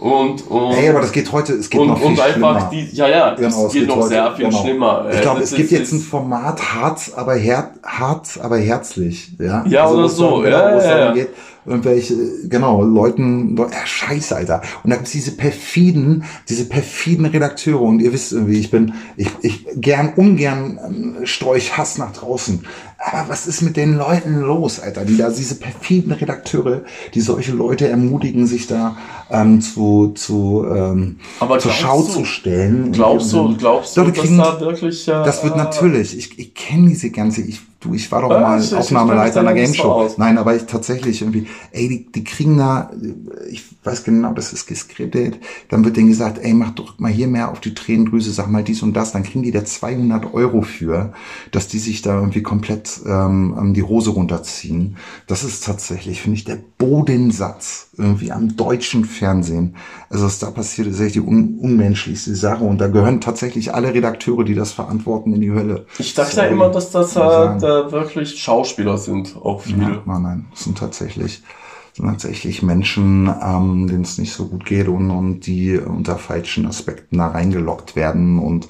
und, 0.00 0.46
und, 0.50 0.72
Ey, 0.72 0.88
aber 0.88 1.00
das 1.02 1.12
geht 1.12 1.30
heute, 1.30 1.52
es 1.54 1.68
geht 1.68 1.80
und, 1.80 1.88
noch 1.88 1.98
viel 1.98 2.06
und 2.08 2.20
einfach 2.20 2.68
schlimmer. 2.70 2.70
die, 2.72 2.96
ja, 2.96 3.08
ja, 3.08 3.30
das 3.34 3.40
Genau, 3.54 3.66
es 3.66 3.72
geht 3.72 3.86
noch 3.88 4.02
sehr 4.02 4.32
viel 4.34 4.46
genau. 4.46 4.62
schlimmer. 4.62 5.06
Ich 5.10 5.18
Äh, 5.18 5.22
glaube, 5.22 5.40
es 5.42 5.54
gibt 5.54 5.70
jetzt 5.70 5.92
ein 5.92 6.00
Format 6.00 6.74
hart, 6.74 7.12
aber 7.16 7.34
her 7.34 7.74
hart, 7.84 8.26
aber 8.42 8.56
herzlich. 8.58 9.32
Ja, 9.38 9.64
Ja, 9.66 9.88
oder 9.88 10.02
wo 10.02 10.06
es 10.06 10.16
so, 10.16 10.42
dann 10.42 10.50
Genau, 10.50 10.58
ja, 10.58 10.76
es 10.78 10.84
ja, 10.84 10.98
ja. 10.98 11.12
geht, 11.12 11.28
irgendwelche, 11.66 12.14
genau, 12.48 12.82
Leuten, 12.82 13.54
Leu- 13.56 13.68
ja, 13.70 13.84
scheiße, 13.84 14.34
Alter. 14.34 14.62
Und 14.82 14.88
da 14.90 14.96
gibt's 14.96 15.12
diese 15.12 15.32
perfiden, 15.36 16.24
diese 16.48 16.64
perfiden 16.64 17.26
Redakteure. 17.26 17.82
Und 17.82 18.00
ihr 18.00 18.12
wisst 18.14 18.32
irgendwie, 18.32 18.58
ich 18.58 18.70
bin, 18.70 18.94
ich, 19.18 19.28
ich 19.42 19.66
gern, 19.76 20.14
ungern 20.16 20.80
ähm, 20.82 21.16
streue 21.26 21.58
ich 21.58 21.76
Hass 21.76 21.98
nach 21.98 22.12
draußen. 22.12 22.64
Aber 23.02 23.30
was 23.30 23.46
ist 23.46 23.62
mit 23.62 23.76
den 23.78 23.96
Leuten 23.96 24.40
los, 24.40 24.78
Alter? 24.78 25.06
Die 25.06 25.16
da, 25.16 25.30
diese 25.30 25.54
perfiden 25.54 26.12
Redakteure, 26.12 26.82
die 27.14 27.22
solche 27.22 27.52
Leute 27.52 27.88
ermutigen, 27.88 28.46
sich 28.46 28.66
da 28.66 28.96
ähm, 29.30 29.62
zu, 29.62 30.12
zu, 30.14 30.66
ähm, 30.68 31.18
zur 31.58 31.72
Schau 31.72 32.02
du- 32.02 32.08
zu 32.08 32.24
stellen. 32.26 32.92
Glaubst 32.92 33.32
du, 33.32 33.56
glaubst 33.56 33.96
du, 33.96 34.04
dass 34.04 34.16
da 34.36 34.60
wirklich, 34.60 35.08
äh, 35.08 35.12
das 35.12 35.42
wird 35.42 35.56
natürlich. 35.56 36.16
Ich, 36.16 36.38
ich 36.38 36.54
kenne 36.54 36.88
diese 36.90 37.10
ganze. 37.10 37.40
Ich, 37.40 37.60
du, 37.80 37.94
ich 37.94 38.10
war 38.12 38.22
doch 38.22 38.30
Ja, 38.30 38.40
mal 38.40 38.60
ich- 38.62 38.74
Aufnahmeleiter 38.74 39.40
einer 39.40 39.54
Game 39.54 39.66
so 39.68 39.74
Show. 39.74 39.90
aus. 39.92 40.18
Nein, 40.18 40.38
aber 40.38 40.54
ich 40.54 40.64
tatsächlich 40.66 41.22
irgendwie. 41.22 41.46
Ey, 41.72 41.88
die, 41.88 42.12
die 42.12 42.24
kriegen 42.24 42.56
da. 42.58 42.90
Ich 43.50 43.64
weiß 43.84 44.04
genau, 44.04 44.32
das 44.34 44.52
ist 44.52 44.66
geskriptet. 44.66 45.38
Dann 45.68 45.84
wird 45.84 45.96
denen 45.96 46.08
gesagt, 46.08 46.38
ey, 46.42 46.52
mach 46.54 46.70
doch 46.72 46.98
mal 46.98 47.10
hier 47.10 47.26
mehr 47.28 47.50
auf 47.50 47.60
die 47.60 47.74
Tränendrüse, 47.74 48.30
sag 48.32 48.48
mal 48.50 48.62
dies 48.62 48.82
und 48.82 48.94
das. 48.94 49.12
Dann 49.12 49.22
kriegen 49.22 49.42
die 49.42 49.50
da 49.52 49.64
200 49.64 50.32
Euro 50.34 50.62
für, 50.62 51.12
dass 51.52 51.68
die 51.68 51.78
sich 51.78 52.02
da 52.02 52.14
irgendwie 52.16 52.42
komplett 52.42 53.00
ähm, 53.06 53.72
die 53.74 53.82
Hose 53.82 54.10
runterziehen. 54.10 54.96
Das 55.26 55.44
ist 55.44 55.64
tatsächlich, 55.64 56.20
finde 56.22 56.36
ich, 56.36 56.44
der 56.44 56.58
Bodensatz 56.78 57.88
irgendwie 57.96 58.32
am 58.32 58.56
deutschen 58.56 59.04
Fernsehen. 59.04 59.74
Also 60.08 60.26
was 60.26 60.38
da 60.38 60.50
passiert, 60.50 60.88
ist 60.88 61.00
echt 61.00 61.14
die 61.14 61.20
un 61.20 61.58
unmenschlichste 61.60 62.34
Sache. 62.34 62.64
Und 62.64 62.78
da 62.80 62.88
gehören 62.88 63.20
tatsächlich 63.20 63.74
alle 63.74 63.92
Redakteure, 63.94 64.44
die 64.44 64.54
das 64.54 64.72
verantworten, 64.72 65.34
in 65.34 65.40
die 65.40 65.50
Hölle. 65.52 65.86
Ich 65.98 66.14
dachte 66.14 66.36
ja 66.36 66.42
Sorry. 66.42 66.52
immer, 66.54 66.70
dass 66.70 66.90
das 66.90 67.16
äh, 67.16 67.20
da 67.70 67.92
wirklich 67.92 68.40
Schauspieler 68.40 68.98
sind, 68.98 69.36
auch 69.42 69.62
viele. 69.62 69.82
Ja, 69.82 70.02
nein, 70.04 70.22
nein, 70.22 70.46
das 70.50 70.64
sind 70.64 70.78
tatsächlich, 70.78 71.42
sind 71.94 72.06
tatsächlich 72.06 72.62
Menschen, 72.62 73.32
ähm, 73.42 73.86
denen 73.86 74.02
es 74.02 74.18
nicht 74.18 74.32
so 74.32 74.46
gut 74.46 74.64
geht 74.64 74.88
und, 74.88 75.10
und 75.10 75.46
die 75.46 75.78
unter 75.78 76.16
falschen 76.16 76.66
Aspekten 76.66 77.18
da 77.18 77.28
reingelockt 77.28 77.96
werden 77.96 78.38
und 78.38 78.68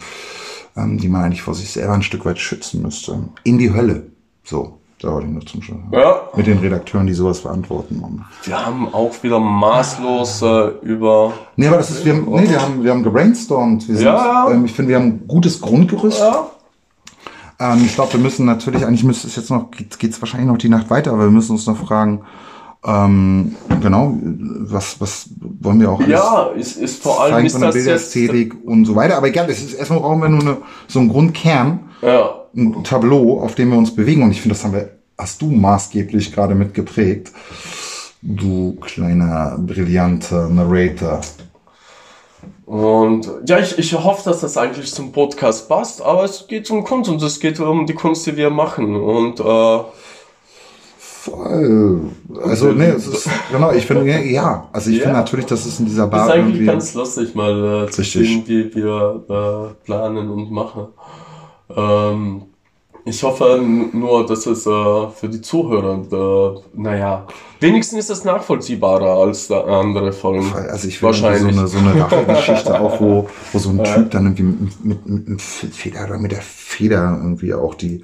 ähm, 0.77 0.99
die 0.99 1.09
man 1.09 1.25
eigentlich 1.25 1.43
vor 1.43 1.55
sich 1.55 1.71
selber 1.71 1.95
ein 1.95 2.03
Stück 2.03 2.25
weit 2.25 2.39
schützen 2.39 2.83
müsste. 2.83 3.19
In 3.45 3.59
die 3.59 3.73
Hölle. 3.73 4.07
So, 4.45 4.81
da 5.01 5.13
wollte 5.13 5.27
ich 5.29 5.33
nur 5.33 5.47
zum 5.47 5.63
Schluss. 5.63 5.79
Ja. 5.93 6.29
Mit 6.37 6.47
den 6.47 6.59
Redakteuren, 6.59 7.07
die 7.07 7.15
sowas 7.15 7.41
verantworten. 7.41 8.25
Wir 8.45 8.67
haben 8.67 8.93
auch 8.93 9.23
wieder 9.23 9.39
maßlos 9.39 10.43
äh, 10.43 10.69
über. 10.83 11.33
nee, 11.57 11.67
aber 11.67 11.79
das 11.79 11.91
ist, 11.91 12.05
wir 12.05 12.15
haben, 12.15 12.27
nee, 12.31 12.49
wir 12.49 12.61
haben, 12.61 12.85
wir 12.85 12.91
haben 12.91 13.03
gebrainstormt. 13.03 13.89
Wir 13.89 13.97
sind, 13.97 14.05
Ja, 14.05 14.49
ja. 14.49 14.51
Ähm, 14.51 14.65
ich 14.67 14.73
finde, 14.73 14.91
wir 14.91 14.97
haben 14.97 15.07
ein 15.07 15.25
gutes 15.27 15.61
Grundgerüst. 15.61 16.21
Ja, 16.21 16.51
Ähm, 17.61 17.83
ich 17.85 17.95
glaube, 17.95 18.15
wir 18.15 18.21
müssen 18.21 18.47
natürlich, 18.47 18.85
eigentlich 18.85 19.05
müsste 19.05 19.29
es 19.29 19.37
jetzt 19.37 19.51
noch, 19.51 19.71
geht 19.71 20.11
es 20.11 20.21
wahrscheinlich 20.21 20.49
noch 20.49 20.59
die 20.59 20.71
Nacht 20.71 20.91
weiter, 20.91 21.13
aber 21.13 21.25
wir 21.25 21.31
müssen 21.31 21.53
uns 21.53 21.67
noch 21.67 21.77
fragen, 21.77 22.23
ähm, 22.83 23.57
genau, 23.83 24.17
was, 24.23 24.99
was 25.01 25.29
wollen 25.61 25.81
wir 25.81 25.91
auch 25.91 26.01
alles 26.01 26.09
Ja, 26.09 26.47
ist, 26.57 26.77
ist 26.79 27.03
vor 27.03 27.21
allem 27.21 27.35
zeigen 27.35 27.47
ist 27.47 27.53
von 27.53 27.61
der. 27.61 27.73
Bilderästhetik 27.73 28.55
und 28.65 28.87
so 28.87 28.97
weiter. 28.97 29.19
Aber 29.19 29.29
egal, 29.29 29.51
es 29.51 29.63
ist, 29.63 29.75
erstmal 29.75 30.01
brauchen 30.01 30.23
wir 30.23 30.29
nur 30.31 30.41
eine, 30.41 30.57
so 30.89 31.01
einen 31.01 31.11
Grundkern, 31.11 31.81
Ja, 32.01 32.37
ein 32.57 32.83
Tableau, 32.83 33.41
auf 33.41 33.55
dem 33.55 33.71
wir 33.71 33.79
uns 33.79 33.95
bewegen. 33.95 34.23
Und 34.23 34.31
ich 34.31 34.41
finde, 34.41 34.55
das 34.55 34.65
haben 34.65 34.73
wir, 34.73 34.91
hast 35.19 35.43
du 35.43 35.51
maßgeblich 35.51 36.33
gerade 36.33 36.55
mit 36.55 36.73
geprägt. 36.73 37.33
Du 38.23 38.77
kleiner, 38.81 39.59
brillanter 39.59 40.49
Narrator. 40.49 41.21
Und 42.71 43.29
ja, 43.49 43.59
ich, 43.59 43.77
ich 43.79 43.93
hoffe, 43.95 44.23
dass 44.31 44.43
das 44.43 44.57
eigentlich 44.57 44.95
zum 44.95 45.11
Podcast 45.11 45.69
passt, 45.69 46.01
aber 46.01 46.23
es 46.23 46.47
geht 46.47 46.71
um 46.71 46.85
Kunst 46.85 47.11
und 47.11 47.21
es 47.21 47.41
geht 47.41 47.59
um 47.59 47.85
die 47.85 47.95
Kunst, 47.95 48.25
die 48.29 48.37
wir 48.37 48.49
machen. 48.51 48.95
Und 48.95 49.41
äh, 49.41 49.79
Voll. 50.97 52.01
Also, 52.45 52.69
nee, 52.73 52.85
es 52.87 53.09
ist, 53.09 53.29
genau, 53.51 53.73
ich 53.73 53.85
finde, 53.87 54.07
ja. 54.25 54.69
Also, 54.73 54.91
ich 54.91 54.99
Ja. 54.99 55.03
finde 55.03 55.19
natürlich, 55.19 55.47
dass 55.47 55.67
es 55.67 55.81
in 55.81 55.87
dieser 55.87 56.05
ist 56.05 56.11
Bar 56.11 56.31
eigentlich 56.31 56.47
irgendwie. 56.55 56.67
ganz 56.67 56.95
lustig, 56.95 57.35
mal 57.35 57.87
äh, 57.89 57.91
zu 57.91 58.05
sehen, 58.05 58.45
wie 58.47 58.73
wir 58.73 59.25
äh, 59.29 59.85
planen 59.85 60.31
und 60.31 60.53
machen. 60.53 60.87
Ähm, 61.77 62.43
ich 63.05 63.23
hoffe 63.23 63.61
nur, 63.93 64.27
dass 64.27 64.47
es 64.47 64.67
äh, 64.67 65.09
für 65.09 65.29
die 65.29 65.41
Zuhörer, 65.41 66.03
äh, 66.13 66.61
naja, 66.75 67.27
wenigstens 67.61 68.01
ist 68.01 68.11
es 68.11 68.25
nachvollziehbarer 68.25 69.23
als 69.23 69.51
andere 69.51 70.13
Folgen. 70.13 70.53
Also 70.53 70.89
ich 70.89 71.03
irgendwie 71.03 71.55
so 71.55 71.61
eine, 71.61 71.67
so 71.69 71.79
eine 71.79 72.01
Rachegeschichte 72.01 72.81
auch, 72.81 73.01
wo, 73.01 73.29
wo 73.53 73.59
so 73.59 73.71
ein 73.71 73.85
Typ 73.85 74.11
dann 74.11 74.27
irgendwie 74.27 74.43
mit, 74.43 74.85
mit, 74.85 75.07
mit, 75.07 75.29
mit 75.29 75.43
Feder 75.43 76.05
oder 76.05 76.19
mit 76.19 76.33
der 76.33 76.43
Feder 76.43 77.19
irgendwie 77.23 77.55
auch 77.55 77.75
die, 77.75 78.03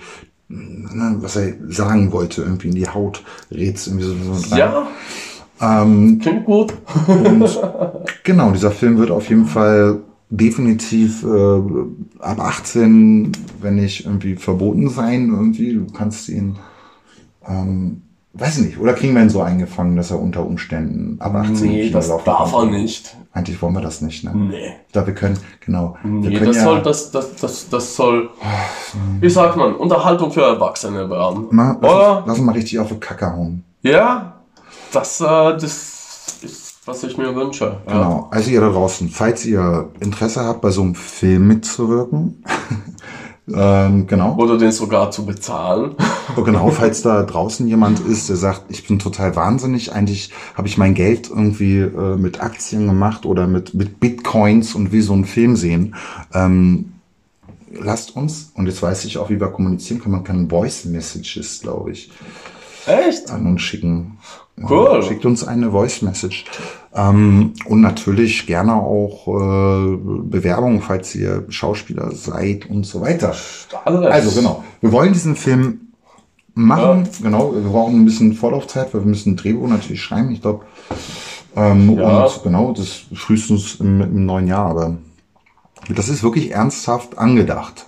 ne, 0.49 1.17
was 1.21 1.37
er 1.37 1.55
sagen 1.69 2.13
wollte, 2.13 2.43
irgendwie 2.43 2.69
in 2.69 2.75
die 2.75 2.89
Haut 2.89 3.23
rätst 3.51 3.89
irgendwie 3.89 4.07
so, 4.07 4.15
so 4.33 4.55
rein. 4.55 4.59
Ja, 4.59 4.89
Ähm, 5.61 6.19
klingt 6.21 6.45
gut. 6.45 6.75
und 7.09 7.61
genau, 8.25 8.51
dieser 8.51 8.71
Film 8.71 8.99
wird 8.99 9.11
auf 9.11 9.29
jeden 9.29 9.47
Fall 9.47 10.01
definitiv 10.31 11.23
äh, 11.25 11.61
ab 12.21 12.41
18, 12.41 13.33
wenn 13.61 13.77
nicht 13.77 14.05
irgendwie 14.07 14.37
verboten 14.37 14.89
sein, 14.89 15.29
irgendwie. 15.31 15.75
Du 15.75 15.87
kannst 15.93 16.29
ihn, 16.29 16.57
ähm, 17.47 18.03
weiß 18.35 18.59
nicht, 18.59 18.79
oder 18.79 18.93
kriegen 18.95 19.15
wir 19.15 19.23
ihn 19.23 19.31
so 19.31 19.41
eingefangen, 19.43 19.97
dass 19.97 20.11
er 20.11 20.21
unter 20.21 20.45
Umständen 20.45 21.21
ab 21.21 21.35
18 21.35 21.69
Nee, 21.71 21.91
das 21.91 22.09
darf 22.09 22.53
er 22.53 22.61
kann? 22.61 22.71
nicht. 22.71 23.17
Eigentlich 23.33 23.61
wollen 23.63 23.75
wir 23.75 23.83
das 23.83 24.01
nicht, 24.01 24.25
ne? 24.25 24.33
Nee. 24.35 24.73
Ich 24.87 24.93
glaube, 24.93 25.09
wir 25.09 25.15
können, 25.15 25.39
genau. 25.65 25.97
wir 26.03 26.31
Nee, 26.31 26.37
können 26.37 26.47
das 26.49 26.57
ja, 26.57 26.65
soll, 26.65 26.83
das, 26.83 27.11
das, 27.11 27.37
das, 27.37 27.69
das 27.69 27.95
soll, 27.97 28.31
wie 29.21 29.29
sagt 29.31 29.57
man, 29.57 29.75
Unterhaltung 29.77 30.33
für 30.33 30.43
Erwachsene 30.43 31.09
werden. 31.09 31.47
mal, 31.51 31.77
lass, 31.81 31.93
Oder? 31.93 32.19
uns, 32.19 32.27
lass 32.27 32.39
uns 32.39 32.47
mal 32.47 32.53
richtig 32.53 32.79
auf 32.79 32.89
die 32.89 32.99
Kacke 32.99 33.31
hauen. 33.33 33.63
Ja, 33.83 34.37
das, 34.93 35.21
äh, 35.21 35.25
das 35.25 36.39
ist, 36.43 36.66
was 36.87 37.03
ich 37.03 37.19
mir 37.19 37.35
wünsche. 37.35 37.79
Ja. 37.87 37.93
Genau. 37.93 38.29
Also 38.31 38.51
ihr 38.51 38.61
da 38.61 38.71
draußen, 38.71 39.09
falls 39.09 39.45
ihr 39.45 39.91
Interesse 40.01 40.45
habt, 40.45 40.61
bei 40.61 40.71
so 40.71 40.83
einem 40.83 40.95
Film 40.95 41.49
mitzuwirken, 41.49 42.45
ähm, 43.53 44.07
genau. 44.07 44.37
Oder 44.37 44.57
den 44.57 44.71
sogar 44.71 45.11
zu 45.11 45.27
bezahlen. 45.27 45.97
Oh, 46.37 46.43
genau, 46.43 46.71
falls 46.71 47.03
da 47.03 47.25
draußen 47.25 47.67
jemand 47.67 48.01
ist, 48.01 48.29
der 48.29 48.37
sagt, 48.37 48.65
ich 48.69 48.87
bin 48.87 48.99
total 48.99 49.35
wahnsinnig, 49.35 49.93
eigentlich 49.93 50.33
habe 50.55 50.69
ich 50.69 50.79
mein 50.79 50.95
Geld 50.95 51.29
irgendwie 51.29 51.79
äh, 51.79 52.17
mit 52.17 52.41
Aktien 52.41 52.87
gemacht 52.87 53.27
oder 53.27 53.49
mit, 53.49 53.75
mit 53.75 53.99
Bitcoins 53.99 54.75
und 54.75 54.93
will 54.93 55.03
so 55.03 55.13
einen 55.13 55.25
Film 55.25 55.57
sehen, 55.57 55.97
ähm, 56.33 56.93
lasst 57.73 58.15
uns, 58.15 58.53
und 58.55 58.67
jetzt 58.67 58.81
weiß 58.81 59.05
ich 59.07 59.19
auch, 59.19 59.29
wie 59.29 59.41
wir 59.41 59.49
kommunizieren 59.49 60.01
können, 60.01 60.15
man 60.15 60.25
kann 60.25 60.49
Voice 60.49 60.85
Messages, 60.85 61.61
glaube 61.61 61.91
ich, 61.91 62.11
Echt? 62.87 63.31
an 63.31 63.47
uns 63.47 63.63
schicken. 63.63 64.19
Cool. 64.59 65.03
Schickt 65.03 65.27
uns 65.27 65.47
eine 65.47 65.71
Voice 65.71 66.01
Message. 66.03 66.45
Ähm, 66.95 67.53
und 67.67 67.83
natürlich 67.83 68.47
gerne 68.47 68.75
auch 68.75 69.29
äh, 69.29 69.97
Bewerbungen, 69.97 70.81
falls 70.81 71.15
ihr 71.15 71.45
Schauspieler 71.51 72.11
seid 72.13 72.71
und 72.71 72.85
so 72.87 73.03
weiter. 73.03 73.35
Alles. 73.85 74.07
Also 74.11 74.41
genau, 74.41 74.65
wir 74.81 74.93
wollen 74.93 75.13
diesen 75.13 75.37
Film 75.37 75.93
machen. 76.55 77.07
Genau, 77.23 77.53
wir 77.55 77.61
brauchen 77.71 78.01
ein 78.01 78.05
bisschen 78.07 78.33
Vorlaufzeit, 78.33 78.95
weil 78.95 79.03
wir 79.03 79.09
müssen 79.09 79.35
ein 79.35 79.37
Drehbuch 79.37 79.69
natürlich 79.69 80.03
schreiben. 80.03 80.31
Ich 80.31 80.41
glaube, 80.41 80.65
ähm, 81.55 81.99
Ja. 81.99 82.25
und 82.25 82.43
genau, 82.43 82.73
das 82.73 83.03
frühestens 83.15 83.75
im, 83.75 84.01
im 84.01 84.25
neuen 84.25 84.49
Jahr. 84.49 84.71
Aber 84.71 84.97
das 85.95 86.09
ist 86.09 86.23
wirklich 86.23 86.53
ernsthaft 86.53 87.19
angedacht. 87.19 87.87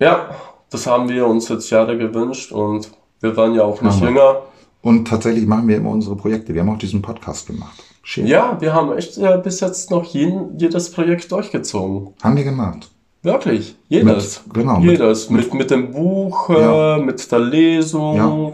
Ja, 0.00 0.30
das 0.70 0.88
haben 0.88 1.08
wir 1.08 1.26
uns 1.26 1.48
jetzt 1.48 1.70
Jahre 1.70 1.96
gewünscht 1.96 2.50
und 2.50 2.90
wir 3.20 3.36
waren 3.36 3.54
ja 3.54 3.62
auch 3.62 3.80
nicht 3.80 4.00
wir. 4.00 4.08
jünger. 4.08 4.36
Und 4.82 5.06
tatsächlich 5.08 5.46
machen 5.46 5.68
wir 5.68 5.76
immer 5.76 5.90
unsere 5.90 6.16
Projekte. 6.16 6.54
Wir 6.54 6.62
haben 6.62 6.70
auch 6.70 6.78
diesen 6.78 7.02
Podcast 7.02 7.46
gemacht. 7.46 7.82
Schön. 8.02 8.26
Ja, 8.26 8.58
wir 8.60 8.72
haben 8.72 8.96
echt 8.96 9.18
äh, 9.18 9.38
bis 9.42 9.60
jetzt 9.60 9.90
noch 9.90 10.04
jeden, 10.04 10.58
jedes 10.58 10.90
Projekt 10.90 11.30
durchgezogen. 11.30 12.14
Haben 12.22 12.36
wir 12.36 12.44
gemacht. 12.44 12.90
Wirklich, 13.22 13.76
jedes. 13.88 14.42
Mit- 14.46 14.54
genau, 14.54 14.78
mit- 14.80 14.92
Jedes. 14.92 15.28
Mit, 15.28 15.52
mit, 15.52 15.70
dem 15.70 15.92
Buch, 15.92 16.48
Ja. 16.48 16.96
äh, 16.96 17.00
mit 17.02 17.30
der 17.30 17.38
Lesung. 17.40 18.16
Ja. 18.16 18.52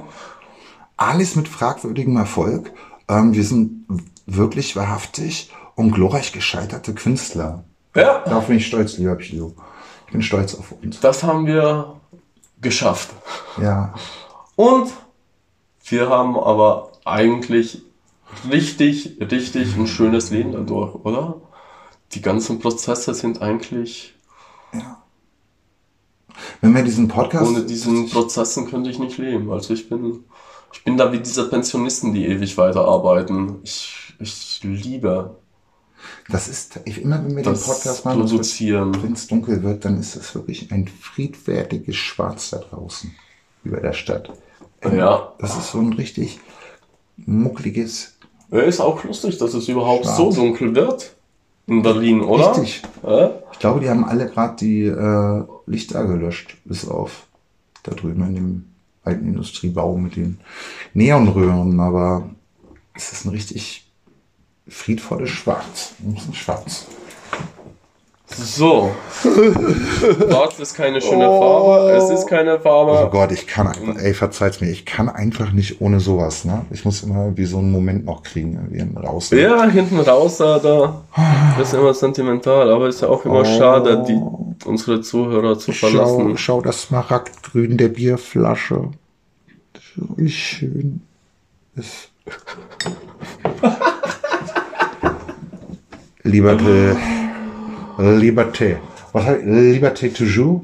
Alles 0.96 1.36
mit 1.36 1.46
fragwürdigem 1.46 2.16
Erfolg. 2.16 2.72
Ähm, 3.08 3.32
wir 3.32 3.44
sind 3.44 3.86
wirklich 4.26 4.74
wahrhaftig 4.74 5.52
und 5.76 5.92
glorreich 5.92 6.32
gescheiterte 6.32 6.94
Künstler. 6.94 7.62
Ja, 7.94 8.22
Darauf 8.24 8.48
bin 8.48 8.56
ich 8.56 8.66
stolz, 8.66 8.98
lieber 8.98 9.14
Pilo. 9.14 9.54
Ich 10.06 10.12
bin 10.12 10.22
stolz 10.22 10.54
auf 10.56 10.72
uns. 10.82 10.98
das 11.00 11.22
haben 11.22 11.46
wir 11.46 12.00
geschafft. 12.60 13.10
Ja, 13.62 13.94
Und 14.56 14.90
wir 15.88 16.08
haben 16.08 16.36
aber 16.36 16.92
eigentlich 17.04 17.82
richtig, 18.50 19.18
richtig 19.20 19.76
ein 19.76 19.86
schönes 19.86 20.30
Leben 20.30 20.52
dadurch, 20.52 20.94
oder? 21.04 21.40
Die 22.12 22.22
ganzen 22.22 22.58
Prozesse 22.58 23.14
sind 23.14 23.42
eigentlich, 23.42 24.14
wenn 26.60 26.74
wir 26.74 26.82
diesen 26.82 27.08
Podcast. 27.08 27.50
ohne 27.50 27.64
diesen 27.64 28.08
Prozessen 28.10 28.68
könnte 28.68 28.90
ich 28.90 28.98
nicht 28.98 29.18
leben. 29.18 29.50
Also 29.50 29.74
ich 29.74 29.88
bin, 29.88 30.24
ich 30.72 30.84
bin 30.84 30.96
da 30.96 31.12
wie 31.12 31.20
diese 31.20 31.48
Pensionisten, 31.48 32.12
die 32.14 32.26
ewig 32.26 32.56
weiterarbeiten. 32.58 33.60
Ich, 33.62 34.14
ich 34.18 34.60
liebe 34.62 35.36
Das 36.28 36.48
ist, 36.48 36.80
ich, 36.84 37.02
immer 37.02 37.24
wenn 37.24 37.36
wir 37.36 37.42
den 37.42 37.52
das 37.52 37.66
Podcast 37.66 38.04
machen, 38.04 38.20
Produzieren. 38.20 39.02
wenn 39.02 39.12
es 39.12 39.26
dunkel 39.26 39.62
wird, 39.62 39.84
dann 39.84 39.98
ist 39.98 40.16
es 40.16 40.34
wirklich 40.34 40.72
ein 40.72 40.88
friedfertiges 40.88 41.96
Schwarz 41.96 42.50
da 42.50 42.58
draußen 42.58 43.14
über 43.64 43.80
der 43.80 43.92
Stadt. 43.92 44.32
Ja. 44.94 45.32
Das 45.38 45.56
ist 45.56 45.70
so 45.70 45.78
ein 45.78 45.92
richtig 45.92 46.38
muckliges. 47.16 48.16
Ja, 48.50 48.60
Ist 48.60 48.80
auch 48.80 49.02
lustig, 49.04 49.38
dass 49.38 49.54
es 49.54 49.68
überhaupt 49.68 50.04
Schwarz. 50.04 50.16
so 50.16 50.32
dunkel 50.32 50.74
wird 50.74 51.14
in 51.66 51.82
Berlin, 51.82 52.20
oder? 52.20 52.50
Richtig. 52.52 52.82
Ja? 53.02 53.30
Ich 53.52 53.58
glaube, 53.58 53.80
die 53.80 53.88
haben 53.88 54.04
alle 54.04 54.28
gerade 54.28 54.56
die 54.56 54.82
äh, 54.84 55.42
Lichter 55.66 56.04
gelöscht, 56.06 56.56
bis 56.64 56.86
auf 56.88 57.26
da 57.82 57.92
drüben 57.92 58.22
in 58.28 58.34
dem 58.34 58.64
alten 59.02 59.26
Industriebau 59.26 59.96
mit 59.96 60.16
den 60.16 60.38
Neonröhren. 60.94 61.80
Aber 61.80 62.28
es 62.94 63.12
ist 63.12 63.24
ein 63.24 63.30
richtig 63.30 63.90
friedvolles 64.68 65.30
Schwarz. 65.30 65.94
Ein 66.04 66.34
Schwarz. 66.34 66.86
So. 68.38 68.90
Schwarz 69.22 70.58
ist 70.58 70.74
keine 70.74 71.00
schöne 71.00 71.24
Farbe. 71.26 71.90
Es 71.92 72.10
ist 72.10 72.26
keine 72.26 72.58
Oh 72.58 72.62
Farbe. 72.62 73.08
Gott, 73.10 73.32
ich 73.32 73.46
kann 73.46 73.66
einfach, 73.68 73.96
ey, 74.02 74.12
verzeiht's 74.12 74.60
mir, 74.60 74.68
ich 74.70 74.84
kann 74.84 75.08
einfach 75.08 75.52
nicht 75.52 75.80
ohne 75.80 76.00
sowas, 76.00 76.44
ne? 76.44 76.66
Ich 76.70 76.84
muss 76.84 77.02
immer 77.02 77.24
irgendwie 77.24 77.46
so 77.46 77.58
einen 77.58 77.70
Moment 77.72 78.04
noch 78.04 78.22
kriegen, 78.22 78.52
irgendwie 78.54 78.82
einen 78.82 78.96
raus. 78.98 79.30
ne? 79.30 79.40
Ja, 79.40 79.64
hinten 79.68 79.98
raus, 80.00 80.36
da, 80.36 80.58
da 80.58 81.02
ist 81.60 81.72
immer 81.72 81.94
sentimental, 81.94 82.70
aber 82.70 82.88
ist 82.88 83.00
ja 83.00 83.08
auch 83.08 83.24
immer 83.24 83.40
Oh. 83.40 83.44
schade, 83.44 84.04
die, 84.06 84.20
unsere 84.68 85.00
Zuhörer 85.00 85.58
zu 85.58 85.72
Schau, 85.72 85.88
verlassen. 85.88 86.36
schau 86.36 86.60
das 86.60 86.82
Smaragdgrün 86.82 87.78
der 87.78 87.88
Bierflasche. 87.88 88.90
Wie 90.16 90.28
schön 90.30 91.00
ist. 91.74 92.10
Liberté. 96.24 96.96
Liberté. 97.98 98.76
Was 99.12 99.24
heißt 99.24 99.44
Liberté 99.44 100.12
toujours? 100.12 100.62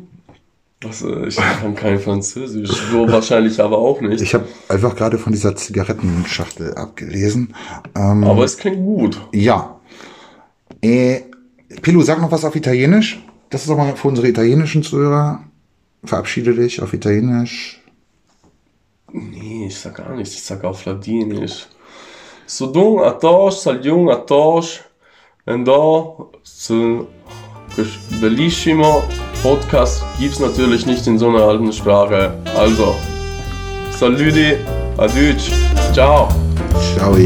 Also, 0.85 1.24
ich 1.24 1.37
kann 1.37 1.76
kein 1.76 2.01
Französisch, 2.01 2.70
so 2.91 3.09
wahrscheinlich 3.09 3.61
aber 3.61 3.78
auch 3.78 4.01
nicht. 4.01 4.20
Ich 4.20 4.35
habe 4.35 4.49
einfach 4.68 4.97
gerade 4.97 5.16
von 5.16 5.33
dieser 5.33 5.55
Zigarettenschachtel 5.55 6.74
abgelesen. 6.74 7.55
Ähm, 7.95 8.24
Aber 8.24 8.45
es 8.45 8.57
klingt 8.57 8.78
gut. 8.78 9.20
Ja. 9.33 9.80
Äh, 10.80 11.20
Pilu, 11.83 12.03
sag 12.03 12.20
noch 12.20 12.33
was 12.33 12.45
auf 12.45 12.57
Italienisch. 12.57 13.22
Das 13.51 13.62
ist 13.62 13.70
doch 13.70 13.76
mal 13.76 13.95
für 13.95 14.09
unsere 14.09 14.28
italienischen 14.28 14.83
Zuhörer. 14.83 15.45
Verabschiede 16.05 16.53
dich 16.55 16.83
auf 16.83 16.93
Italienisch. 16.93 17.80
Nee, 19.12 19.66
ich 19.66 19.78
sag 19.78 19.97
gar 19.97 20.16
nichts, 20.16 20.35
ich 20.35 20.43
sag 20.43 20.64
auf 20.64 20.85
Ladinisch. 20.85 21.66
Sudun 22.47 23.01
atosh, 23.01 23.57
saljung 23.57 24.11
atosh, 24.11 24.80
endo, 25.47 26.30
su, 26.43 27.07
bellissimo, 28.20 29.03
Podcast 29.43 30.05
gibt 30.18 30.34
es 30.34 30.40
natürlich 30.40 30.86
nicht 30.86 31.07
in 31.07 31.18
so 31.18 31.28
einer 31.28 31.43
alten 31.43 31.72
Sprache. 31.72 32.32
Also, 32.57 32.95
Salüdi, 33.90 34.57
Adütsch, 34.99 35.51
ciao. 35.93 36.28
Ciao. 36.95 37.16